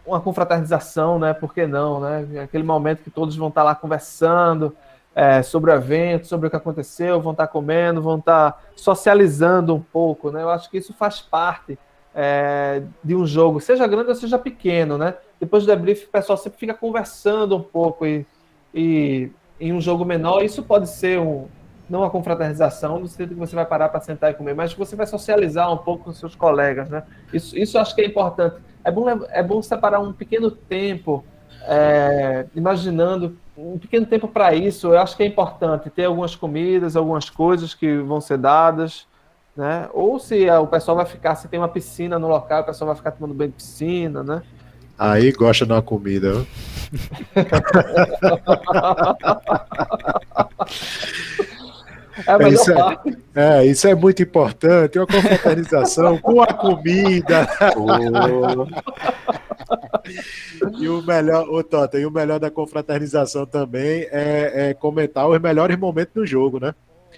uma 0.06 0.22
confraternização, 0.22 1.18
né? 1.18 1.34
Por 1.34 1.52
que 1.52 1.66
não, 1.66 2.00
né? 2.00 2.44
Aquele 2.44 2.64
momento 2.64 3.02
que 3.02 3.10
todos 3.10 3.36
vão 3.36 3.48
estar 3.48 3.64
lá 3.64 3.74
conversando, 3.74 4.76
é, 5.16 5.42
sobre 5.42 5.72
o 5.72 5.74
evento, 5.74 6.28
sobre 6.28 6.48
o 6.48 6.50
que 6.50 6.56
aconteceu, 6.56 7.22
vão 7.22 7.32
estar 7.32 7.48
comendo, 7.48 8.02
vão 8.02 8.18
estar 8.18 8.64
socializando 8.76 9.76
um 9.76 9.82
pouco, 9.82 10.32
né? 10.32 10.42
Eu 10.42 10.50
acho 10.50 10.70
que 10.70 10.78
isso 10.78 10.94
faz 10.94 11.20
parte 11.20 11.78
é, 12.14 12.84
de 13.04 13.16
um 13.16 13.26
jogo, 13.26 13.60
seja 13.60 13.88
grande 13.88 14.10
ou 14.10 14.16
seja 14.16 14.38
pequeno, 14.38 14.98
né? 14.98 15.16
Depois 15.40 15.66
do 15.66 15.68
debrief, 15.68 16.06
o 16.06 16.10
pessoal 16.10 16.38
sempre 16.38 16.60
fica 16.60 16.74
conversando 16.74 17.56
um 17.56 17.62
pouco 17.62 18.06
e, 18.06 18.26
e 18.74 19.32
em 19.60 19.74
um 19.74 19.82
jogo 19.82 20.06
menor, 20.06 20.44
isso 20.44 20.64
pode 20.64 20.90
ser 20.90 21.20
um, 21.20 21.48
não 21.90 22.02
uma 22.02 22.10
confraternização, 22.10 23.00
no 23.00 23.08
sentido 23.08 23.34
que 23.34 23.40
você 23.40 23.56
vai 23.56 23.66
parar 23.66 23.90
para 23.90 24.00
sentar 24.00 24.32
e 24.32 24.34
comer, 24.36 24.54
mas 24.54 24.74
você 24.74 24.96
vai 24.96 25.08
socializar 25.08 25.72
um 25.74 25.78
pouco 25.78 26.06
com 26.06 26.14
seus 26.14 26.36
colegas, 26.36 26.90
né? 26.90 27.04
Isso, 27.34 27.58
isso 27.58 27.78
acho 27.78 27.96
que 27.96 28.02
é 28.02 28.06
importante. 28.06 28.58
É 28.84 28.92
bom, 28.92 29.06
é 29.10 29.44
bom 29.44 29.62
separar 29.62 30.00
um 30.00 30.14
pequeno 30.14 30.52
tempo, 30.52 31.24
é, 31.64 32.46
imaginando 32.56 33.38
um 33.58 33.78
pequeno 33.78 34.06
tempo 34.06 34.28
para 34.28 34.54
isso. 34.54 34.88
Eu 34.88 35.00
acho 35.00 35.16
que 35.18 35.24
é 35.24 35.26
importante 35.26 35.90
ter 35.90 36.06
algumas 36.06 36.36
comidas, 36.36 36.96
algumas 36.96 37.30
coisas 37.30 37.74
que 37.74 37.98
vão 37.98 38.22
ser 38.22 38.38
dadas, 38.38 39.08
né? 39.56 39.90
Ou 39.94 40.20
se 40.20 40.50
o 40.50 40.68
pessoal 40.68 40.98
vai 40.98 41.06
ficar, 41.06 41.36
se 41.36 41.48
tem 41.48 41.60
uma 41.60 41.68
piscina 41.68 42.18
no 42.18 42.28
local, 42.28 42.62
o 42.62 42.66
pessoal 42.66 42.88
vai 42.88 42.96
ficar 42.96 43.12
tomando 43.12 43.34
banho 43.34 43.50
de 43.50 43.58
piscina, 43.58 44.24
né? 44.24 44.42
Aí 44.98 45.32
gosta 45.32 45.66
de 45.66 45.72
uma 45.72 45.82
comida. 45.82 46.34
É, 52.28 52.44
é, 52.44 52.50
isso 52.50 52.72
é, 52.72 53.00
é, 53.36 53.66
isso 53.66 53.88
é 53.88 53.96
muito 53.96 54.22
importante, 54.22 54.98
uma 54.98 55.08
confraternização 55.08 56.18
com 56.18 56.42
a 56.42 56.54
comida. 56.54 57.48
Oh. 57.78 58.68
e 60.80 60.90
o 60.90 61.02
melhor, 61.02 61.48
o 61.50 61.64
Tota, 61.64 62.00
e 62.00 62.06
o 62.06 62.12
melhor 62.12 62.40
da 62.40 62.50
confraternização 62.50 63.46
também 63.46 64.08
é, 64.12 64.70
é 64.70 64.74
comentar 64.74 65.28
os 65.28 65.40
melhores 65.40 65.78
momentos 65.78 66.14
do 66.14 66.26
jogo, 66.26 66.60
né? 66.60 66.74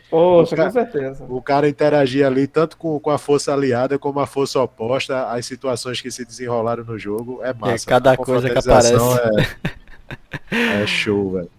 Poxa, 0.10 0.56
cara, 0.58 0.70
com 0.70 0.74
certeza. 0.74 1.26
O 1.30 1.42
cara 1.42 1.70
interagir 1.70 2.26
ali 2.26 2.46
tanto 2.46 2.76
com, 2.76 3.00
com 3.00 3.10
a 3.10 3.18
força 3.18 3.54
aliada 3.54 3.98
como 3.98 4.20
a 4.20 4.28
força 4.28 4.60
oposta, 4.60 5.28
as 5.28 5.46
situações 5.46 6.02
que 6.02 6.12
se 6.12 6.26
desenrolaram 6.26 6.84
no 6.84 7.00
jogo, 7.00 7.40
é 7.42 7.54
massa. 7.54 7.86
É, 7.86 7.90
cada 7.90 8.18
coisa 8.18 8.50
que 8.50 8.58
aparece. 8.58 8.94
É, 10.52 10.84
é 10.84 10.88
show, 10.88 11.32
velho. 11.32 11.50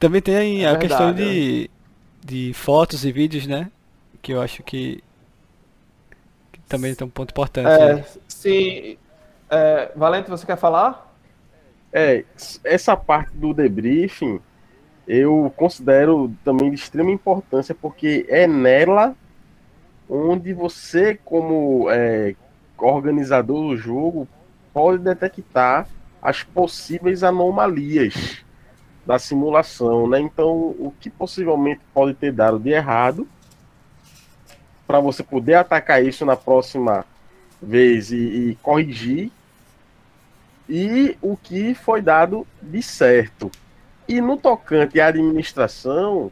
Também 0.00 0.20
tem 0.20 0.64
é 0.64 0.68
a 0.68 0.72
verdade, 0.72 0.88
questão 0.88 1.14
de, 1.14 1.70
de 2.26 2.52
fotos 2.52 3.04
e 3.04 3.12
vídeos, 3.12 3.46
né? 3.46 3.70
Que 4.20 4.32
eu 4.32 4.42
acho 4.42 4.62
que, 4.64 5.02
que 6.50 6.60
também 6.68 6.94
tem 6.94 7.06
um 7.06 7.10
ponto 7.10 7.30
importante. 7.30 7.68
É, 7.68 7.94
né? 7.94 8.04
Sim. 8.26 8.98
É, 9.48 9.92
Valente, 9.94 10.28
você 10.28 10.44
quer 10.44 10.56
falar? 10.56 11.14
É, 11.92 12.24
essa 12.64 12.96
parte 12.96 13.34
do 13.36 13.54
debriefing 13.54 14.40
eu 15.06 15.52
considero 15.56 16.34
também 16.44 16.68
de 16.70 16.74
extrema 16.74 17.12
importância, 17.12 17.72
porque 17.74 18.26
é 18.28 18.44
nela 18.48 19.14
onde 20.10 20.52
você, 20.52 21.18
como 21.24 21.88
é, 21.90 22.34
organizador 22.76 23.68
do 23.68 23.76
jogo, 23.76 24.26
pode 24.72 24.98
detectar 24.98 25.86
as 26.20 26.42
possíveis 26.42 27.22
anomalias 27.22 28.44
da 29.06 29.18
simulação, 29.18 30.08
né? 30.08 30.18
Então, 30.18 30.50
o 30.52 30.92
que 31.00 31.08
possivelmente 31.08 31.80
pode 31.94 32.12
ter 32.14 32.32
dado 32.32 32.58
de 32.58 32.70
errado 32.70 33.26
para 34.86 34.98
você 34.98 35.22
poder 35.22 35.54
atacar 35.54 36.04
isso 36.04 36.26
na 36.26 36.36
próxima 36.36 37.04
vez 37.62 38.10
e, 38.10 38.16
e 38.16 38.58
corrigir 38.62 39.30
e 40.68 41.16
o 41.22 41.36
que 41.36 41.74
foi 41.74 42.02
dado 42.02 42.46
de 42.60 42.82
certo. 42.82 43.50
E 44.08 44.20
no 44.20 44.36
tocante 44.36 45.00
à 45.00 45.06
administração, 45.06 46.30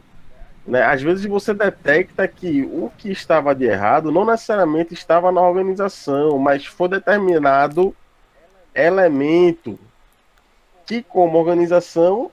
né, 0.67 0.83
às 0.83 1.01
vezes 1.01 1.25
você 1.25 1.53
detecta 1.53 2.27
que 2.27 2.63
o 2.63 2.91
que 2.97 3.11
estava 3.11 3.55
de 3.55 3.65
errado 3.65 4.11
não 4.11 4.25
necessariamente 4.25 4.93
estava 4.93 5.31
na 5.31 5.41
organização, 5.41 6.37
mas 6.37 6.65
foi 6.65 6.89
determinado 6.89 7.95
elemento 8.73 9.79
que, 10.85 11.01
como 11.01 11.37
organização, 11.37 12.31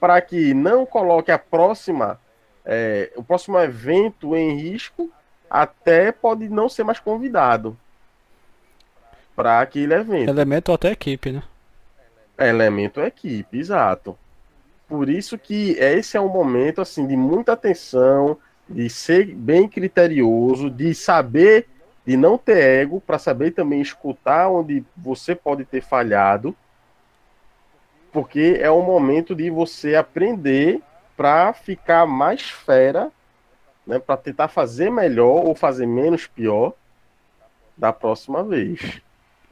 para 0.00 0.20
que 0.22 0.54
não 0.54 0.86
coloque 0.86 1.30
a 1.30 1.38
próxima, 1.38 2.18
é, 2.64 3.12
o 3.14 3.22
próximo 3.22 3.58
evento 3.60 4.34
em 4.34 4.56
risco, 4.56 5.10
até 5.48 6.10
pode 6.10 6.48
não 6.48 6.68
ser 6.68 6.82
mais 6.82 6.98
convidado 6.98 7.76
para 9.36 9.60
aquele 9.60 9.94
evento. 9.94 10.30
Elemento 10.30 10.72
até 10.72 10.90
equipe, 10.90 11.30
né? 11.30 11.42
Elemento 12.38 13.00
equipe, 13.00 13.58
exato. 13.58 14.16
Por 14.88 15.08
isso 15.08 15.38
que 15.38 15.72
esse 15.72 16.16
é 16.16 16.20
um 16.20 16.28
momento 16.28 16.80
assim 16.80 17.06
de 17.06 17.16
muita 17.16 17.52
atenção, 17.52 18.38
de 18.68 18.88
ser 18.88 19.26
bem 19.34 19.68
criterioso, 19.68 20.70
de 20.70 20.94
saber, 20.94 21.68
de 22.06 22.16
não 22.16 22.38
ter 22.38 22.58
ego, 22.58 23.00
para 23.00 23.18
saber 23.18 23.50
também 23.52 23.80
escutar 23.80 24.48
onde 24.48 24.82
você 24.96 25.34
pode 25.34 25.64
ter 25.64 25.82
falhado, 25.82 26.56
porque 28.12 28.58
é 28.60 28.70
um 28.70 28.82
momento 28.82 29.34
de 29.34 29.50
você 29.50 29.94
aprender 29.94 30.80
para 31.16 31.52
ficar 31.52 32.06
mais 32.06 32.50
fera, 32.50 33.10
né, 33.86 33.98
para 33.98 34.16
tentar 34.16 34.48
fazer 34.48 34.90
melhor 34.90 35.44
ou 35.44 35.54
fazer 35.54 35.86
menos 35.86 36.26
pior 36.26 36.72
da 37.76 37.92
próxima 37.92 38.42
vez. 38.42 39.00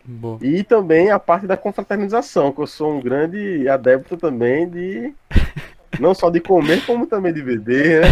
Boa. 0.04 0.38
E 0.40 0.62
também 0.62 1.10
a 1.10 1.18
parte 1.18 1.46
da 1.46 1.56
confraternização, 1.56 2.52
que 2.52 2.60
eu 2.60 2.66
sou 2.66 2.92
um 2.92 3.00
grande 3.00 3.68
adepto 3.68 4.16
também 4.16 4.68
de 4.68 5.14
não 6.00 6.14
só 6.14 6.30
de 6.30 6.40
comer, 6.40 6.84
como 6.86 7.06
também 7.06 7.32
de 7.32 7.42
beber, 7.42 8.02
né? 8.02 8.08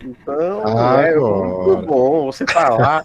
Então, 0.00 0.62
ah, 0.64 1.02
é 1.02 1.16
muito 1.16 1.86
bom. 1.86 2.26
Você 2.26 2.44
tá 2.44 2.68
lá 2.68 3.04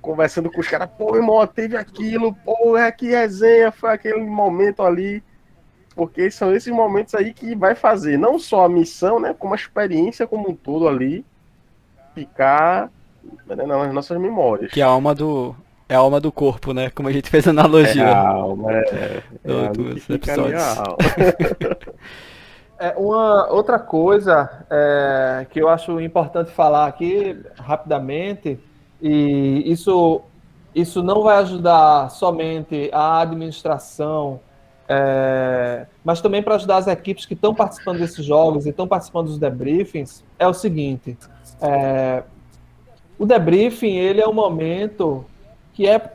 conversando 0.00 0.50
com 0.50 0.60
os 0.60 0.68
caras, 0.68 0.88
pô, 0.96 1.16
irmão, 1.16 1.46
teve 1.46 1.76
aquilo, 1.76 2.34
pô, 2.34 2.76
é 2.76 2.90
que 2.92 3.08
resenha, 3.08 3.72
foi 3.72 3.90
aquele 3.90 4.20
momento 4.20 4.82
ali. 4.82 5.22
Porque 5.94 6.30
são 6.30 6.54
esses 6.54 6.72
momentos 6.72 7.14
aí 7.14 7.32
que 7.32 7.54
vai 7.54 7.74
fazer 7.74 8.18
não 8.18 8.38
só 8.38 8.64
a 8.64 8.68
missão, 8.68 9.20
né, 9.20 9.34
como 9.38 9.54
a 9.54 9.56
experiência 9.56 10.26
como 10.26 10.50
um 10.50 10.54
todo 10.54 10.88
ali 10.88 11.24
ficar 12.14 12.90
né, 13.46 13.64
nas 13.64 13.92
nossas 13.92 14.18
memórias. 14.18 14.72
Que 14.72 14.82
a 14.82 14.86
alma 14.86 15.14
do, 15.14 15.54
é 15.88 15.94
a 15.94 15.98
alma 15.98 16.20
do 16.20 16.32
corpo, 16.32 16.72
né? 16.72 16.90
Como 16.90 17.08
a 17.08 17.12
gente 17.12 17.28
fez 17.28 17.46
a 17.46 17.50
analogia. 17.50 18.04
É 18.04 18.12
a 18.12 18.28
alma, 18.28 18.72
é. 18.72 19.22
é 19.44 19.68
dos 19.68 20.08
episódios. 20.08 20.62
é, 22.78 22.94
uma 22.96 23.50
outra 23.50 23.78
coisa 23.78 24.64
é, 24.70 25.46
que 25.50 25.60
eu 25.60 25.68
acho 25.68 26.00
importante 26.00 26.50
falar 26.50 26.86
aqui 26.86 27.38
rapidamente, 27.58 28.58
e 29.00 29.62
isso, 29.66 30.22
isso 30.74 31.02
não 31.02 31.22
vai 31.22 31.38
ajudar 31.38 32.10
somente 32.10 32.88
a 32.92 33.20
administração, 33.20 34.40
é, 34.88 35.86
mas 36.04 36.20
também 36.20 36.42
para 36.42 36.56
ajudar 36.56 36.76
as 36.76 36.86
equipes 36.86 37.26
que 37.26 37.34
estão 37.34 37.54
participando 37.54 37.98
desses 37.98 38.24
jogos 38.24 38.66
e 38.66 38.70
estão 38.70 38.86
participando 38.86 39.26
dos 39.26 39.38
debriefings, 39.38 40.22
é 40.38 40.46
o 40.46 40.54
seguinte. 40.54 41.16
É, 41.60 42.22
o 43.18 43.24
debriefing 43.24 43.96
ele 43.96 44.20
é 44.20 44.28
um 44.28 44.32
momento 44.32 45.24
que 45.72 45.86
é 45.86 46.12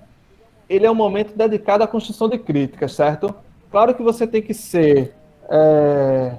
ele 0.70 0.86
é 0.86 0.92
um 0.92 0.96
momento 0.96 1.36
dedicado 1.36 1.84
à 1.84 1.88
construção 1.88 2.30
de 2.30 2.38
críticas, 2.38 2.94
certo? 2.94 3.34
Claro 3.72 3.96
que 3.96 4.04
você 4.04 4.28
tem 4.28 4.40
que 4.40 4.54
ser 4.54 5.16
é, 5.50 6.34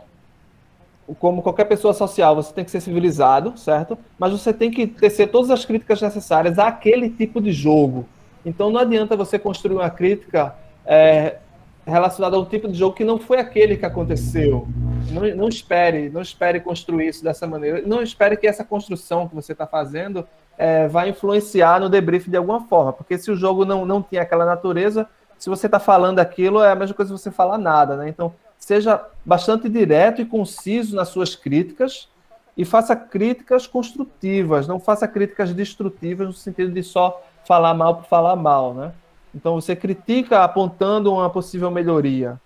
como 1.18 1.42
qualquer 1.42 1.64
pessoa 1.64 1.92
social, 1.92 2.36
você 2.36 2.52
tem 2.52 2.64
que 2.64 2.70
ser 2.70 2.80
civilizado, 2.80 3.58
certo? 3.58 3.98
Mas 4.16 4.30
você 4.30 4.52
tem 4.52 4.70
que 4.70 4.86
tecer 4.86 5.30
todas 5.30 5.50
as 5.50 5.64
críticas 5.64 6.00
necessárias 6.00 6.60
àquele 6.60 7.10
tipo 7.10 7.40
de 7.40 7.50
jogo. 7.50 8.06
Então 8.46 8.70
não 8.70 8.80
adianta 8.80 9.16
você 9.16 9.38
construir 9.38 9.74
uma 9.74 9.90
crítica 9.90 10.54
é, 10.86 11.38
relacionada 11.86 12.36
a 12.36 12.40
um 12.40 12.44
tipo 12.44 12.68
de 12.68 12.78
jogo 12.78 12.94
que 12.94 13.04
não 13.04 13.18
foi 13.18 13.38
aquele 13.38 13.76
que 13.76 13.86
aconteceu. 13.86 14.66
Não, 15.10 15.22
não 15.34 15.48
espere, 15.48 16.10
não 16.10 16.20
espere 16.20 16.60
construir 16.60 17.08
isso 17.08 17.24
dessa 17.24 17.46
maneira. 17.46 17.82
Não 17.86 18.02
espere 18.02 18.36
que 18.36 18.46
essa 18.46 18.64
construção 18.64 19.28
que 19.28 19.34
você 19.34 19.52
está 19.52 19.66
fazendo 19.66 20.26
é, 20.58 20.86
vai 20.88 21.08
influenciar 21.08 21.80
no 21.80 21.88
debrief 21.88 22.28
de 22.28 22.36
alguma 22.36 22.60
forma. 22.62 22.92
Porque 22.92 23.16
se 23.16 23.30
o 23.30 23.36
jogo 23.36 23.64
não, 23.64 23.86
não 23.86 24.02
tinha 24.02 24.22
aquela 24.22 24.44
natureza, 24.44 25.08
se 25.38 25.48
você 25.48 25.66
está 25.66 25.80
falando 25.80 26.18
aquilo, 26.18 26.62
é 26.62 26.70
a 26.70 26.74
mesma 26.74 26.94
coisa 26.94 27.12
que 27.12 27.18
você 27.18 27.30
falar 27.30 27.56
nada, 27.56 27.96
né? 27.96 28.08
Então, 28.08 28.34
seja 28.58 29.02
bastante 29.24 29.68
direto 29.68 30.20
e 30.20 30.26
conciso 30.26 30.94
nas 30.94 31.08
suas 31.08 31.34
críticas 31.34 32.08
e 32.56 32.64
faça 32.64 32.94
críticas 32.94 33.66
construtivas, 33.66 34.68
não 34.68 34.78
faça 34.78 35.08
críticas 35.08 35.54
destrutivas 35.54 36.26
no 36.26 36.32
sentido 36.34 36.70
de 36.70 36.82
só 36.82 37.22
falar 37.46 37.72
mal 37.72 37.96
por 37.96 38.04
falar 38.04 38.36
mal, 38.36 38.74
né? 38.74 38.92
Então, 39.34 39.60
você 39.60 39.76
critica 39.76 40.42
apontando 40.42 41.12
uma 41.12 41.30
possível 41.30 41.70
melhoria. 41.70 42.40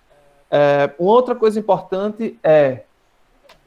É, 0.51 0.91
uma 0.99 1.13
outra 1.13 1.35
coisa 1.35 1.59
importante 1.59 2.39
é 2.43 2.83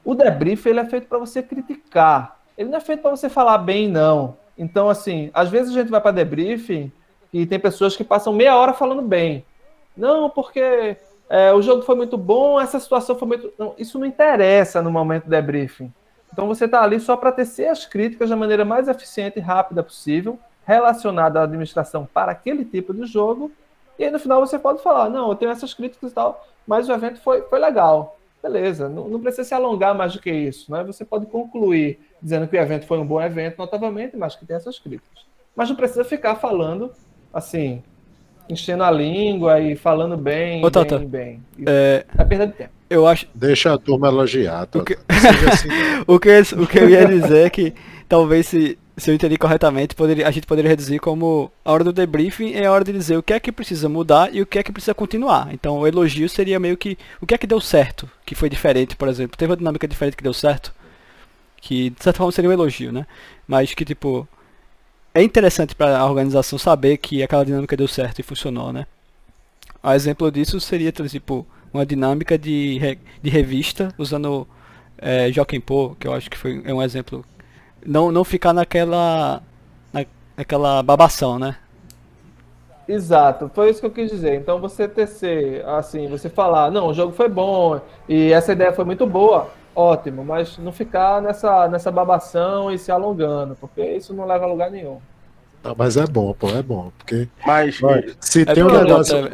o 0.05 0.15
debrief 0.15 0.65
ele 0.65 0.79
é 0.79 0.85
feito 0.85 1.07
para 1.07 1.17
você 1.17 1.43
criticar 1.43 2.37
ele 2.57 2.69
não 2.69 2.77
é 2.77 2.81
feito 2.81 3.01
para 3.01 3.11
você 3.11 3.29
falar 3.29 3.59
bem, 3.59 3.87
não. 3.87 4.35
Então, 4.57 4.89
assim, 4.89 5.29
às 5.33 5.49
vezes 5.49 5.71
a 5.71 5.79
gente 5.79 5.91
vai 5.91 6.01
para 6.01 6.11
debriefing 6.11 6.91
e 7.31 7.45
tem 7.45 7.59
pessoas 7.59 7.95
que 7.95 8.03
passam 8.03 8.33
meia 8.33 8.57
hora 8.57 8.73
falando 8.73 9.03
bem. 9.03 9.45
Não, 9.95 10.29
porque 10.29 10.97
é, 11.29 11.53
o 11.53 11.61
jogo 11.61 11.83
foi 11.83 11.95
muito 11.95 12.17
bom, 12.17 12.59
essa 12.59 12.79
situação 12.79 13.15
foi 13.15 13.27
muito. 13.27 13.53
Não, 13.57 13.75
isso 13.77 13.99
não 13.99 14.07
interessa 14.07 14.81
no 14.81 14.89
momento 14.89 15.25
do 15.25 15.29
debriefing. 15.29 15.93
Então 16.33 16.47
você 16.47 16.65
está 16.65 16.81
ali 16.81 16.99
só 16.99 17.15
para 17.15 17.31
tecer 17.31 17.67
as 17.67 17.85
críticas 17.85 18.29
da 18.29 18.35
maneira 18.35 18.65
mais 18.65 18.87
eficiente 18.87 19.37
e 19.37 19.41
rápida 19.41 19.83
possível 19.83 20.39
relacionada 20.67 21.39
à 21.39 21.43
administração 21.43 22.07
para 22.13 22.31
aquele 22.33 22.65
tipo 22.65 22.93
de 22.93 23.05
jogo. 23.05 23.49
E 23.97 24.03
aí 24.03 24.11
no 24.11 24.19
final 24.19 24.39
você 24.45 24.59
pode 24.59 24.83
falar, 24.83 25.09
não, 25.09 25.29
eu 25.29 25.35
tenho 25.35 25.49
essas 25.49 25.73
críticas 25.73 26.11
e 26.11 26.13
tal, 26.13 26.45
mas 26.67 26.89
o 26.89 26.91
evento 26.91 27.19
foi, 27.21 27.41
foi 27.43 27.57
legal. 27.57 28.19
Beleza, 28.43 28.87
não, 28.89 29.07
não 29.07 29.19
precisa 29.19 29.43
se 29.45 29.53
alongar 29.53 29.95
mais 29.95 30.13
do 30.13 30.19
que 30.21 30.29
isso. 30.31 30.71
Né? 30.71 30.83
Você 30.83 31.03
pode 31.05 31.25
concluir 31.25 31.99
dizendo 32.21 32.47
que 32.47 32.55
o 32.57 32.61
evento 32.61 32.85
foi 32.85 32.97
um 32.99 33.05
bom 33.05 33.19
evento, 33.21 33.57
notavelmente, 33.57 34.15
mas 34.17 34.35
que 34.35 34.45
tem 34.45 34.55
essas 34.57 34.77
críticas. 34.77 35.25
Mas 35.55 35.69
não 35.69 35.75
precisa 35.75 36.03
ficar 36.03 36.35
falando 36.35 36.91
assim, 37.33 37.81
enchendo 38.49 38.83
a 38.83 38.91
língua 38.91 39.59
e 39.59 39.75
falando 39.75 40.15
bem, 40.17 40.59
Ô, 40.59 40.69
bem, 40.69 40.71
Tata, 40.71 40.99
bem. 40.99 41.43
Isso 41.57 41.67
É, 41.69 42.05
é 42.17 42.23
perda 42.25 42.47
de 42.47 42.53
tempo. 42.53 42.69
eu 42.89 43.07
acho. 43.07 43.27
Deixa 43.33 43.73
a 43.73 43.77
turma 43.77 44.07
elogiar. 44.07 44.65
Tota. 44.67 44.83
O 44.83 44.85
que- 44.85 44.97
assim, 45.51 45.69
O 46.07 46.19
que, 46.19 46.29
eu- 46.29 46.63
o 46.63 46.67
que 46.67 46.77
eu 46.79 46.89
ia 46.89 47.05
dizer 47.07 47.47
é 47.47 47.49
que 47.49 47.73
talvez 48.07 48.45
se, 48.47 48.77
se 48.97 49.11
eu 49.11 49.15
entendi 49.15 49.37
corretamente, 49.37 49.93
poderia, 49.95 50.27
a 50.27 50.31
gente 50.31 50.47
poderia 50.47 50.69
reduzir 50.69 50.99
como 50.99 51.51
a 51.63 51.71
hora 51.71 51.83
do 51.83 51.93
debriefing 51.93 52.53
é 52.53 52.65
a 52.65 52.71
hora 52.71 52.83
de 52.83 52.91
dizer 52.91 53.15
o 53.17 53.23
que 53.23 53.33
é 53.33 53.39
que 53.39 53.51
precisa 53.51 53.87
mudar 53.87 54.33
e 54.33 54.41
o 54.41 54.45
que 54.45 54.57
é 54.57 54.63
que 54.63 54.71
precisa 54.71 54.93
continuar. 54.95 55.53
Então 55.53 55.77
o 55.79 55.87
elogio 55.87 56.27
seria 56.27 56.59
meio 56.59 56.75
que 56.75 56.97
o 57.21 57.25
que 57.27 57.35
é 57.35 57.37
que 57.37 57.45
deu 57.47 57.61
certo, 57.61 58.09
que 58.25 58.33
foi 58.35 58.49
diferente, 58.49 58.95
por 58.95 59.07
exemplo. 59.07 59.37
Teve 59.37 59.51
uma 59.51 59.57
dinâmica 59.57 59.87
diferente 59.87 60.17
que 60.17 60.23
deu 60.23 60.33
certo, 60.33 60.73
que 61.61 61.91
de 61.91 62.03
certa 62.03 62.17
forma 62.17 62.31
seria 62.31 62.49
um 62.49 62.53
elogio, 62.53 62.91
né? 62.91 63.05
Mas 63.47 63.73
que 63.73 63.85
tipo 63.85 64.27
é 65.13 65.21
interessante 65.23 65.75
para 65.75 65.97
a 65.97 66.05
organização 66.05 66.57
saber 66.59 66.97
que 66.97 67.21
aquela 67.23 67.45
dinâmica 67.45 67.77
deu 67.77 67.87
certo 67.87 68.19
e 68.19 68.23
funcionou, 68.23 68.73
né? 68.73 68.87
Um 69.83 69.91
exemplo 69.91 70.31
disso 70.31 70.59
seria 70.59 70.91
tipo 70.91 71.45
uma 71.73 71.85
dinâmica 71.85 72.37
de, 72.37 72.77
re- 72.79 72.99
de 73.21 73.29
revista 73.29 73.93
usando 73.97 74.47
é, 74.97 75.31
Joaquim 75.31 75.59
Pô, 75.59 75.95
que 75.99 76.07
eu 76.07 76.13
acho 76.13 76.29
que 76.29 76.37
foi 76.37 76.61
é 76.65 76.73
um 76.73 76.81
exemplo. 76.81 77.23
Não, 77.85 78.11
não 78.11 78.23
ficar 78.23 78.53
naquela 78.53 79.41
na, 79.93 80.05
naquela 80.35 80.83
babação, 80.83 81.39
né? 81.39 81.55
Exato, 82.87 83.51
foi 83.53 83.69
isso 83.69 83.81
que 83.81 83.85
eu 83.85 83.91
quis 83.91 84.09
dizer. 84.09 84.35
Então 84.35 84.61
você 84.61 84.87
tecer, 84.87 85.65
assim, 85.65 86.07
você 86.07 86.29
falar, 86.29 86.71
não, 86.71 86.87
o 86.87 86.93
jogo 86.93 87.11
foi 87.11 87.27
bom 87.27 87.81
e 88.07 88.31
essa 88.31 88.53
ideia 88.53 88.71
foi 88.71 88.85
muito 88.85 89.05
boa, 89.05 89.49
ótimo, 89.75 90.23
mas 90.23 90.57
não 90.57 90.71
ficar 90.71 91.21
nessa, 91.21 91.67
nessa 91.67 91.91
babação 91.91 92.71
e 92.71 92.79
se 92.79 92.89
alongando, 92.91 93.57
porque 93.59 93.83
isso 93.83 94.13
não 94.13 94.25
leva 94.25 94.45
a 94.45 94.47
lugar 94.47 94.71
nenhum. 94.71 94.99
Não, 95.67 95.75
mas 95.77 95.97
é 95.97 96.07
bom, 96.07 96.33
pô, 96.33 96.49
é 96.49 96.61
bom. 96.63 96.91
Porque 96.97 97.27
Mas 97.45 97.83
olha, 97.83 98.07
se 98.21 98.41
É 98.43 98.45
tem 98.53 98.63
um 98.63 98.71
negócio. 98.71 99.17
Não, 99.21 99.29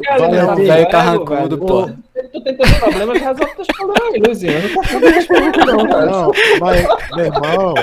velho 0.56 0.56
velho, 0.66 0.90
carrancudo, 0.90 1.58
pô. 1.58 1.86
Se 1.88 2.22
tu 2.32 2.40
tem 2.42 2.56
teus 2.56 2.70
problemas, 2.72 3.20
resolve 3.20 3.54
teus 3.54 3.68
problemas 3.68 4.14
aí, 4.14 4.20
Luizinho. 4.20 4.52
Eu 4.52 5.00
não 5.00 5.12
dos 5.12 5.26
problemas, 5.26 5.66
não, 5.66 5.88
cara. 5.88 6.06
Não, 6.06 6.32
mas, 6.60 6.86
meu 7.16 7.24
irmão, 7.26 7.74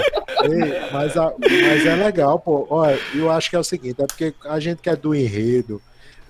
ei, 0.44 0.82
mas, 0.92 1.16
a- 1.18 1.34
mas 1.40 1.86
é 1.86 1.96
legal, 1.96 2.40
pô. 2.40 2.68
Olha, 2.70 3.00
eu 3.16 3.32
acho 3.32 3.50
que 3.50 3.56
é 3.56 3.60
o 3.60 3.64
seguinte, 3.64 4.02
é 4.02 4.06
porque 4.06 4.34
a 4.46 4.60
gente 4.60 4.82
quer 4.82 4.98
do 4.98 5.16
enredo, 5.16 5.82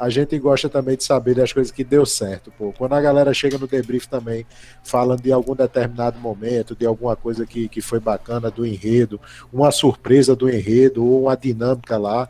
a 0.02 0.10
gente 0.10 0.38
gosta 0.40 0.68
também 0.68 0.98
de 0.98 1.04
saber 1.04 1.36
das 1.36 1.54
coisas 1.54 1.72
que 1.72 1.84
deu 1.84 2.08
certo, 2.08 2.52
pô. 2.58 2.74
Quando 2.76 2.94
a 2.94 3.02
galera 3.02 3.32
chega 3.36 3.60
no 3.60 3.68
debrief 3.68 4.08
também, 4.08 4.48
falando 4.84 5.22
de 5.22 5.32
algum 5.32 5.56
determinado 5.56 6.20
momento, 6.20 6.76
de 6.76 6.88
alguma 6.88 7.16
coisa 7.16 7.46
que, 7.46 7.70
que 7.70 7.82
foi 7.82 8.00
bacana 8.00 8.50
do 8.50 8.66
enredo, 8.66 9.22
uma 9.54 9.72
surpresa 9.72 10.36
do 10.36 10.50
enredo, 10.50 11.06
ou 11.06 11.24
uma 11.24 11.38
dinâmica 11.38 12.00
lá, 12.00 12.28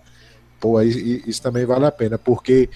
pô, 0.60 0.82
isso 0.82 1.42
também 1.42 1.66
vale 1.66 1.86
a 1.86 1.92
pena, 1.92 2.18
porque 2.18 2.70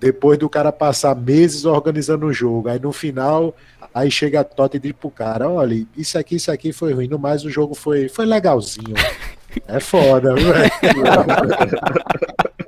depois 0.00 0.36
do 0.36 0.48
cara 0.48 0.72
passar 0.72 1.14
meses 1.14 1.64
organizando 1.64 2.26
o 2.26 2.32
jogo, 2.32 2.68
aí 2.68 2.80
no 2.80 2.92
final 2.92 3.54
Aí 3.94 4.10
chega 4.10 4.40
a 4.40 4.44
Tota 4.44 4.78
e 4.78 4.80
diz 4.80 4.92
pro 4.92 5.10
cara, 5.10 5.50
olha, 5.50 5.86
isso 5.96 6.16
aqui, 6.16 6.36
isso 6.36 6.50
aqui 6.50 6.72
foi 6.72 6.94
ruim, 6.94 7.08
no 7.08 7.18
mais 7.18 7.44
o 7.44 7.50
jogo 7.50 7.74
foi, 7.74 8.08
foi 8.08 8.26
legalzinho. 8.26 8.94
É 9.68 9.78
foda, 9.78 10.34
velho? 10.34 10.54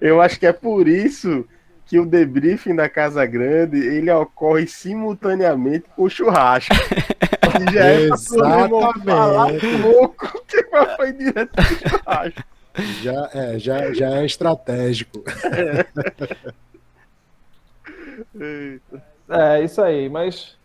eu 0.00 0.20
acho 0.20 0.38
que 0.38 0.46
é 0.46 0.52
por 0.52 0.88
isso 0.88 1.46
que 1.86 1.98
o 1.98 2.06
debriefing 2.06 2.74
da 2.74 2.88
Casa 2.88 3.24
Grande 3.26 3.78
ele 3.78 4.10
ocorre 4.10 4.66
simultaneamente 4.66 5.84
com 5.94 6.04
o 6.04 6.10
churrasco. 6.10 6.74
Que 6.74 7.72
já 7.72 7.84
é 7.84 8.08
falar 8.08 9.50
Exatamente. 9.50 9.82
pouco 9.82 10.44
que 10.46 10.64
foi 10.96 11.12
direto 11.12 11.50
pro 11.52 11.64
churrasco. 11.64 12.44
Já 13.02 13.30
é, 13.32 13.58
já, 13.58 13.92
já 13.92 14.10
é 14.16 14.26
estratégico. 14.26 15.22
É, 19.28 19.62
isso 19.62 19.80
aí, 19.80 20.08
mas 20.08 20.56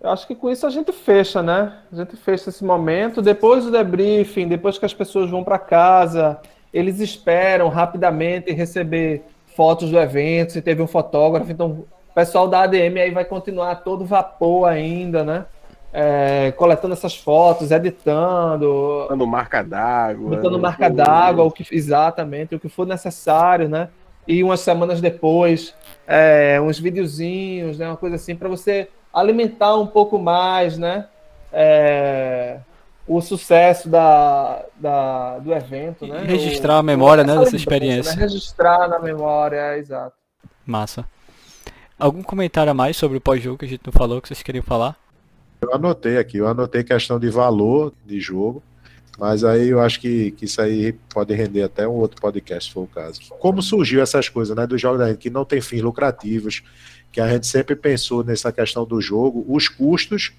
eu 0.00 0.10
acho 0.10 0.26
que 0.26 0.34
com 0.34 0.50
isso 0.50 0.66
a 0.66 0.70
gente 0.70 0.92
fecha, 0.92 1.42
né? 1.42 1.78
A 1.92 1.96
gente 1.96 2.16
fecha 2.16 2.50
esse 2.50 2.64
momento. 2.64 3.20
Depois 3.20 3.64
do 3.64 3.70
debriefing, 3.70 4.46
depois 4.46 4.78
que 4.78 4.84
as 4.84 4.94
pessoas 4.94 5.30
vão 5.30 5.42
para 5.42 5.58
casa, 5.58 6.40
eles 6.72 7.00
esperam 7.00 7.68
rapidamente 7.68 8.52
receber 8.52 9.22
fotos 9.56 9.90
do 9.90 9.98
evento, 9.98 10.52
se 10.52 10.62
teve 10.62 10.82
um 10.82 10.86
fotógrafo. 10.86 11.50
Então, 11.50 11.84
o 12.10 12.14
pessoal 12.14 12.46
da 12.48 12.62
ADM 12.62 12.98
aí 12.98 13.10
vai 13.10 13.24
continuar 13.24 13.76
todo 13.76 14.04
vapor 14.04 14.68
ainda, 14.68 15.24
né? 15.24 15.46
É, 15.92 16.52
coletando 16.52 16.92
essas 16.92 17.16
fotos, 17.16 17.70
editando, 17.70 19.00
Botando 19.02 19.26
marca 19.26 19.62
d'água. 19.64 20.36
botando 20.36 20.58
marca 20.58 20.90
d'água, 20.90 21.44
o 21.44 21.50
que 21.50 21.66
exatamente, 21.74 22.54
o 22.54 22.60
que 22.60 22.68
for 22.68 22.86
necessário, 22.86 23.68
né? 23.68 23.88
E 24.26 24.44
umas 24.44 24.60
semanas 24.60 25.00
depois, 25.00 25.74
é, 26.06 26.60
uns 26.60 26.78
videozinhos, 26.78 27.78
né? 27.78 27.88
Uma 27.88 27.96
coisa 27.96 28.16
assim 28.16 28.36
para 28.36 28.48
você 28.48 28.88
alimentar 29.12 29.76
um 29.76 29.86
pouco 29.86 30.18
mais, 30.18 30.76
né? 30.76 31.06
É, 31.50 32.58
o 33.08 33.20
sucesso 33.20 33.88
da, 33.88 34.64
da- 34.76 35.38
do 35.38 35.52
evento, 35.54 36.06
né? 36.06 36.22
E 36.24 36.26
registrar 36.26 36.74
O- 36.76 36.78
a 36.78 36.82
memória, 36.82 37.24
né, 37.24 37.32
essa 37.32 37.40
dessa 37.40 37.56
lembrança, 37.56 37.56
experiência. 37.74 38.14
né? 38.16 38.22
Registrar 38.22 38.88
na 38.88 38.98
memória, 38.98 39.56
é, 39.56 39.78
exato. 39.78 40.14
Massa. 40.66 41.04
Algum 41.98 42.22
comentário 42.22 42.70
a 42.70 42.74
mais 42.74 42.96
sobre 42.96 43.16
o 43.18 43.20
pós-jogo 43.20 43.58
que 43.58 43.64
a 43.64 43.68
gente 43.68 43.82
não 43.84 43.92
falou, 43.92 44.20
que 44.20 44.28
vocês 44.28 44.42
queriam 44.42 44.62
falar? 44.62 44.96
Eu 45.60 45.74
anotei 45.74 46.18
aqui, 46.18 46.36
eu 46.38 46.46
anotei 46.46 46.84
questão 46.84 47.18
de 47.18 47.28
valor 47.30 47.92
de 48.06 48.20
jogo, 48.20 48.62
mas 49.18 49.42
aí 49.42 49.68
eu 49.70 49.80
acho 49.80 49.98
que, 50.00 50.30
que 50.32 50.44
isso 50.44 50.60
aí 50.62 50.92
pode 51.12 51.34
render 51.34 51.62
até 51.64 51.88
um 51.88 51.94
outro 51.94 52.20
podcast, 52.20 52.68
se 52.68 52.74
for 52.74 52.82
o 52.82 52.86
caso. 52.86 53.20
Como 53.40 53.60
surgiu 53.60 54.00
essas 54.00 54.28
coisas, 54.28 54.54
né, 54.56 54.66
dos 54.66 54.80
jogos 54.80 55.00
da 55.00 55.08
gente, 55.08 55.18
que 55.18 55.30
não 55.30 55.44
tem 55.44 55.60
fins 55.60 55.82
lucrativos, 55.82 56.62
que 57.10 57.20
a 57.20 57.28
gente 57.28 57.46
sempre 57.48 57.74
pensou 57.74 58.22
nessa 58.22 58.52
questão 58.52 58.84
do 58.84 59.00
jogo, 59.00 59.44
os 59.48 59.66
custos 59.66 60.32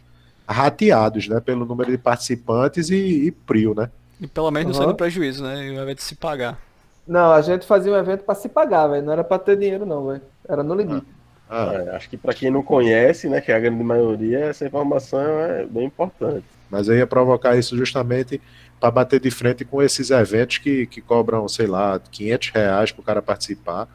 rateados, 0.50 1.28
né, 1.28 1.40
pelo 1.40 1.66
número 1.66 1.92
de 1.92 1.98
participantes 1.98 2.90
e, 2.90 3.28
e 3.28 3.32
prio, 3.32 3.74
né? 3.76 3.92
E 4.20 4.28
pelo 4.28 4.52
menos 4.52 4.68
não 4.68 4.74
Aham. 4.74 4.74
sai 4.74 4.88
no 4.88 4.96
prejuízo, 4.96 5.44
né? 5.44 5.66
E 5.68 5.72
invés 5.74 5.96
de 5.96 6.04
se 6.04 6.16
pagar. 6.16 6.60
Não, 7.08 7.32
a 7.32 7.42
gente 7.42 7.66
fazia 7.66 7.92
um 7.92 7.98
evento 7.98 8.24
para 8.24 8.36
se 8.36 8.50
pagar, 8.50 8.88
velho. 8.88 9.06
Não 9.06 9.14
era 9.14 9.24
para 9.24 9.40
ter 9.40 9.58
dinheiro, 9.58 9.86
não, 9.86 10.08
velho. 10.08 10.22
Era 10.48 10.64
no 10.64 10.76
limite. 10.76 11.08
Ah, 11.50 11.74
É, 11.74 11.96
acho 11.96 12.10
que 12.10 12.18
para 12.18 12.34
quem 12.34 12.52
não 12.52 12.64
conhece, 12.64 13.28
né, 13.30 13.42
que 13.42 13.52
é 13.52 13.56
a 13.56 13.60
grande 13.60 13.84
maioria, 13.84 14.40
essa 14.46 14.66
informação 14.68 15.20
é 15.40 15.66
bem 15.66 15.86
importante. 15.86 16.46
mas 16.70 16.88
eu 16.88 16.96
ia 16.98 17.08
provocar 17.08 17.58
isso 17.58 17.76
justamente 17.78 18.42
para 18.80 18.92
bater 18.92 19.20
de 19.20 19.32
frente 19.32 19.66
com 19.66 19.82
esses 19.82 20.10
eventos 20.12 20.58
que, 20.60 20.88
que 20.88 21.02
cobram, 21.02 21.48
sei 21.48 21.68
lá, 21.68 22.00
500 22.12 22.50
reais 22.52 22.92
para 22.92 23.02
o 23.02 23.04
cara 23.06 23.22
participar 23.22 23.88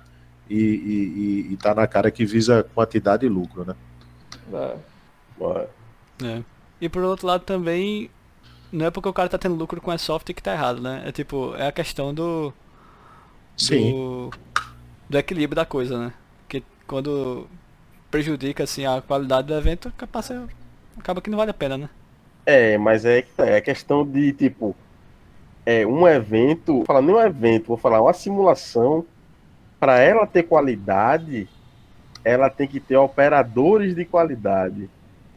e, 0.48 0.56
e, 0.58 1.50
e, 1.50 1.54
e 1.54 1.58
tá 1.58 1.74
na 1.74 1.86
cara 1.86 2.10
que 2.10 2.26
visa 2.26 2.64
quantidade 2.74 3.24
e 3.26 3.28
lucro, 3.28 3.64
né? 3.64 3.76
É. 4.52 4.84
Bora. 5.36 5.74
É. 6.22 6.42
E 6.80 6.88
por 6.88 7.02
outro 7.02 7.26
lado 7.26 7.44
também, 7.44 8.10
não 8.70 8.86
é 8.86 8.90
porque 8.90 9.08
o 9.08 9.12
cara 9.12 9.28
tá 9.28 9.38
tendo 9.38 9.54
lucro 9.54 9.80
com 9.80 9.90
a 9.90 9.98
software 9.98 10.34
que 10.34 10.42
tá 10.42 10.52
errado, 10.52 10.80
né? 10.80 11.02
É 11.06 11.12
tipo, 11.12 11.54
é 11.56 11.68
a 11.68 11.72
questão 11.72 12.12
do. 12.12 12.52
Sim. 13.56 13.92
Do, 13.92 14.30
do 15.08 15.18
equilíbrio 15.18 15.56
da 15.56 15.64
coisa, 15.64 15.98
né? 15.98 16.12
Que 16.48 16.62
quando 16.86 17.46
prejudica 18.10 18.64
assim 18.64 18.86
a 18.86 19.00
qualidade 19.00 19.48
do 19.48 19.54
evento, 19.54 19.92
passa, 20.10 20.48
acaba 20.98 21.20
que 21.20 21.30
não 21.30 21.38
vale 21.38 21.50
a 21.50 21.54
pena, 21.54 21.78
né? 21.78 21.90
É, 22.46 22.76
mas 22.76 23.04
é 23.04 23.24
é 23.38 23.56
a 23.56 23.60
questão 23.60 24.06
de, 24.06 24.32
tipo, 24.32 24.76
é 25.64 25.86
um 25.86 26.06
evento, 26.06 26.74
vou 26.74 26.84
falar 26.84 27.02
nem 27.02 27.14
um 27.14 27.20
evento, 27.20 27.68
vou 27.68 27.76
falar 27.76 28.02
uma 28.02 28.12
simulação, 28.12 29.04
para 29.80 29.98
ela 29.98 30.26
ter 30.26 30.42
qualidade, 30.44 31.48
ela 32.24 32.50
tem 32.50 32.66
que 32.66 32.80
ter 32.80 32.96
operadores 32.96 33.94
de 33.94 34.04
qualidade. 34.04 34.90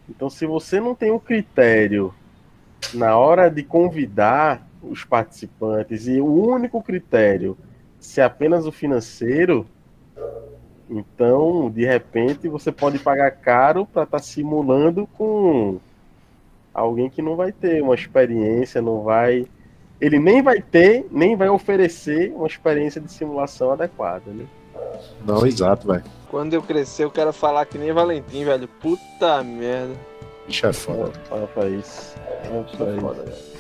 Então, 0.10 0.30
se 0.30 0.46
você 0.46 0.80
não 0.80 0.96
tem 0.96 1.12
um 1.12 1.20
critério 1.20 2.14
na 2.94 3.18
hora 3.18 3.50
de 3.50 3.64
convidar 3.64 4.66
os 4.82 5.04
participantes 5.04 6.08
e 6.08 6.22
o 6.22 6.26
único 6.26 6.82
critério 6.82 7.58
se 8.00 8.22
apenas 8.22 8.66
o 8.66 8.72
financeiro, 8.72 9.66
então, 10.90 11.70
de 11.70 11.86
repente, 11.86 12.48
você 12.48 12.72
pode 12.72 13.00
pagar 13.00 13.32
caro 13.32 13.86
para 13.86 14.04
estar 14.04 14.20
simulando 14.20 15.06
com 15.18 15.80
alguém 16.74 17.10
que 17.10 17.22
não 17.22 17.36
vai 17.36 17.52
ter 17.52 17.82
uma 17.82 17.96
experiência, 17.96 18.82
não 18.82 19.02
vai. 19.02 19.48
Ele 20.00 20.20
nem 20.20 20.42
vai 20.42 20.62
ter, 20.62 21.06
nem 21.12 21.36
vai 21.36 21.50
oferecer 21.50 22.32
uma 22.34 22.48
experiência 22.48 23.02
de 23.02 23.12
simulação 23.12 23.72
adequada, 23.72 24.32
né? 24.32 24.46
Não, 25.26 25.46
exato, 25.46 25.88
velho. 25.88 26.04
Quando 26.30 26.54
eu 26.54 26.62
crescer, 26.62 27.04
eu 27.04 27.12
quero 27.12 27.32
falar 27.32 27.66
que 27.66 27.78
nem 27.78 27.92
Valentim, 27.92 28.44
velho. 28.44 28.68
Puta 28.68 29.44
merda. 29.44 29.96
Bicho 30.46 30.66
é 30.66 30.74
foda. 30.74 31.12
Rafa, 31.30 31.68
isso. 31.68 32.16
Rafa, 32.52 32.84
é 32.84 33.00
foda. 33.00 33.58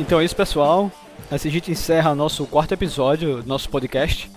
Então 0.00 0.20
é 0.20 0.24
isso, 0.24 0.34
pessoal. 0.34 0.90
Assim 1.30 1.50
a 1.50 1.52
gente 1.52 1.70
encerra 1.70 2.14
nosso 2.14 2.46
quarto 2.46 2.72
episódio 2.72 3.42
do 3.42 3.46
nosso 3.46 3.68
podcast. 3.68 4.30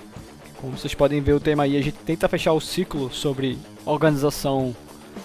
Como 0.60 0.78
vocês 0.78 0.94
podem 0.94 1.22
ver 1.22 1.32
o 1.32 1.40
tema 1.40 1.64
aí, 1.64 1.78
a 1.78 1.82
gente 1.82 1.98
tenta 2.00 2.28
fechar 2.28 2.52
o 2.52 2.60
ciclo 2.60 3.10
sobre 3.10 3.58
organização 3.86 4.76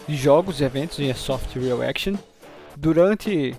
de 0.06 0.16
jogos 0.16 0.60
e 0.60 0.64
eventos 0.64 1.00
em 1.00 1.12
Soft 1.12 1.56
Real 1.56 1.82
Action. 1.82 2.14
Durante 2.76 3.56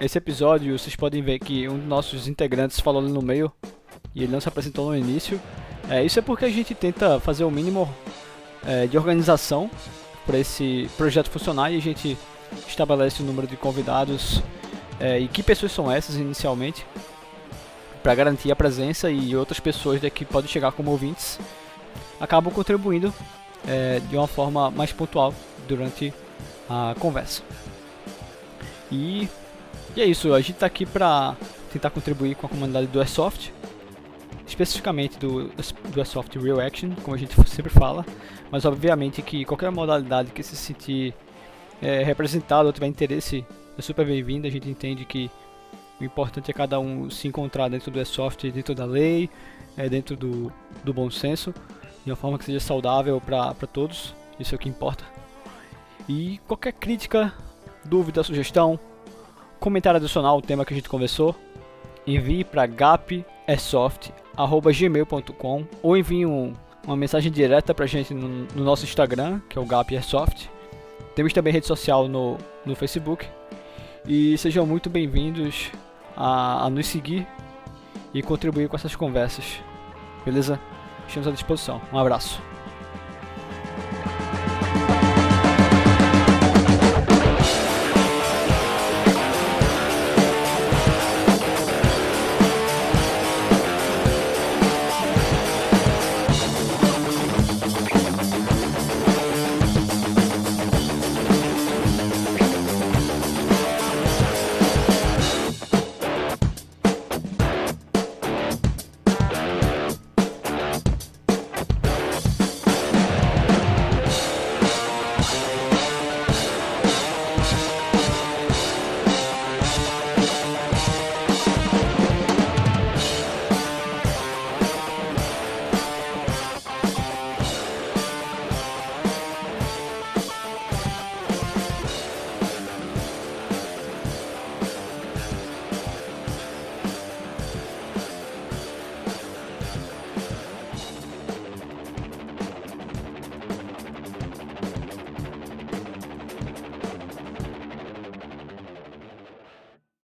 esse 0.00 0.16
episódio, 0.16 0.78
vocês 0.78 0.96
podem 0.96 1.22
ver 1.22 1.38
que 1.38 1.68
um 1.68 1.76
dos 1.76 1.86
nossos 1.86 2.26
integrantes 2.26 2.80
falou 2.80 3.02
ali 3.02 3.12
no 3.12 3.20
meio 3.20 3.52
e 4.14 4.22
ele 4.22 4.32
não 4.32 4.40
se 4.40 4.48
apresentou 4.48 4.86
no 4.86 4.96
início. 4.96 5.38
É, 5.90 6.02
isso 6.02 6.18
é 6.18 6.22
porque 6.22 6.46
a 6.46 6.50
gente 6.50 6.74
tenta 6.74 7.20
fazer 7.20 7.44
o 7.44 7.50
mínimo 7.50 7.94
é, 8.66 8.86
de 8.86 8.96
organização 8.96 9.70
para 10.24 10.38
esse 10.38 10.88
projeto 10.96 11.28
funcionar 11.28 11.70
e 11.70 11.76
a 11.76 11.80
gente 11.80 12.16
estabelece 12.66 13.22
o 13.22 13.26
número 13.26 13.46
de 13.46 13.58
convidados 13.58 14.42
é, 14.98 15.18
e 15.18 15.28
que 15.28 15.42
pessoas 15.42 15.72
são 15.72 15.92
essas 15.92 16.16
inicialmente 16.16 16.86
para 18.02 18.14
garantir 18.14 18.50
a 18.50 18.56
presença 18.56 19.10
e 19.10 19.36
outras 19.36 19.60
pessoas 19.60 20.00
daqui 20.00 20.24
podem 20.24 20.50
chegar 20.50 20.72
como 20.72 20.90
ouvintes 20.90 21.38
acabam 22.20 22.52
contribuindo 22.52 23.12
é, 23.66 24.00
de 24.00 24.16
uma 24.16 24.26
forma 24.26 24.70
mais 24.70 24.92
pontual 24.92 25.34
durante 25.66 26.12
a 26.68 26.94
conversa. 27.00 27.42
E, 28.92 29.28
e 29.96 30.00
é 30.00 30.04
isso, 30.04 30.32
a 30.34 30.40
gente 30.40 30.52
está 30.52 30.66
aqui 30.66 30.84
para 30.84 31.34
tentar 31.72 31.90
contribuir 31.90 32.34
com 32.34 32.46
a 32.46 32.50
comunidade 32.50 32.86
do 32.88 32.98
Airsoft, 32.98 33.52
especificamente 34.46 35.18
do, 35.18 35.48
do 35.48 35.98
Airsoft 35.98 36.36
Real 36.36 36.60
Action, 36.60 36.90
como 37.02 37.14
a 37.14 37.18
gente 37.18 37.34
sempre 37.48 37.70
fala, 37.70 38.04
mas 38.50 38.64
obviamente 38.64 39.22
que 39.22 39.44
qualquer 39.44 39.70
modalidade 39.70 40.32
que 40.32 40.42
se 40.42 40.56
sentir 40.56 41.14
é, 41.80 42.02
representado 42.02 42.66
ou 42.66 42.72
tiver 42.72 42.86
interesse 42.86 43.44
é 43.78 43.82
super 43.82 44.04
bem-vindo, 44.04 44.46
a 44.46 44.50
gente 44.50 44.68
entende 44.68 45.04
que 45.04 45.30
o 46.00 46.04
importante 46.04 46.50
é 46.50 46.54
cada 46.54 46.80
um 46.80 47.10
se 47.10 47.28
encontrar 47.28 47.68
dentro 47.68 47.90
do 47.90 47.98
Airsoft, 47.98 48.50
dentro 48.50 48.74
da 48.74 48.86
lei, 48.86 49.28
é, 49.76 49.86
dentro 49.88 50.16
do, 50.16 50.52
do 50.82 50.94
bom 50.94 51.10
senso, 51.10 51.52
de 52.04 52.10
uma 52.10 52.16
forma 52.16 52.36
que 52.38 52.44
seja 52.44 52.60
saudável 52.60 53.20
para 53.20 53.54
todos, 53.72 54.14
isso 54.38 54.54
é 54.54 54.56
o 54.56 54.58
que 54.58 54.68
importa. 54.68 55.02
E 56.08 56.38
qualquer 56.46 56.72
crítica, 56.72 57.34
dúvida, 57.84 58.22
sugestão, 58.22 58.78
comentário 59.58 59.98
adicional 59.98 60.36
ao 60.36 60.42
tema 60.42 60.64
que 60.64 60.72
a 60.72 60.76
gente 60.76 60.88
conversou, 60.88 61.34
envie 62.06 62.44
para 62.44 62.64
gapairsoft.gmail.com 62.66 65.66
ou 65.82 65.96
envie 65.96 66.24
um, 66.24 66.54
uma 66.86 66.96
mensagem 66.96 67.30
direta 67.30 67.74
para 67.74 67.84
a 67.84 67.88
gente 67.88 68.14
no, 68.14 68.28
no, 68.28 68.64
nosso 68.64 68.84
Instagram, 68.84 69.40
que 69.48 69.58
é 69.58 69.60
o 69.60 69.66
gapairsoft. 69.66 70.48
Temos 71.14 71.34
também 71.34 71.52
rede 71.52 71.66
social 71.66 72.08
no, 72.08 72.38
no 72.64 72.74
Facebook. 72.74 73.28
E 74.06 74.38
sejam 74.38 74.64
muito 74.66 74.88
bem-vindos 74.88 75.70
a, 76.16 76.64
a 76.64 76.70
nos 76.70 76.86
seguir 76.86 77.26
e 78.12 78.22
contribuir 78.22 78.68
com 78.68 78.76
essas 78.76 78.94
conversas. 78.94 79.60
Beleza? 80.24 80.60
Estamos 81.06 81.28
à 81.28 81.30
disposição. 81.32 81.80
Um 81.92 81.98
abraço. 81.98 82.40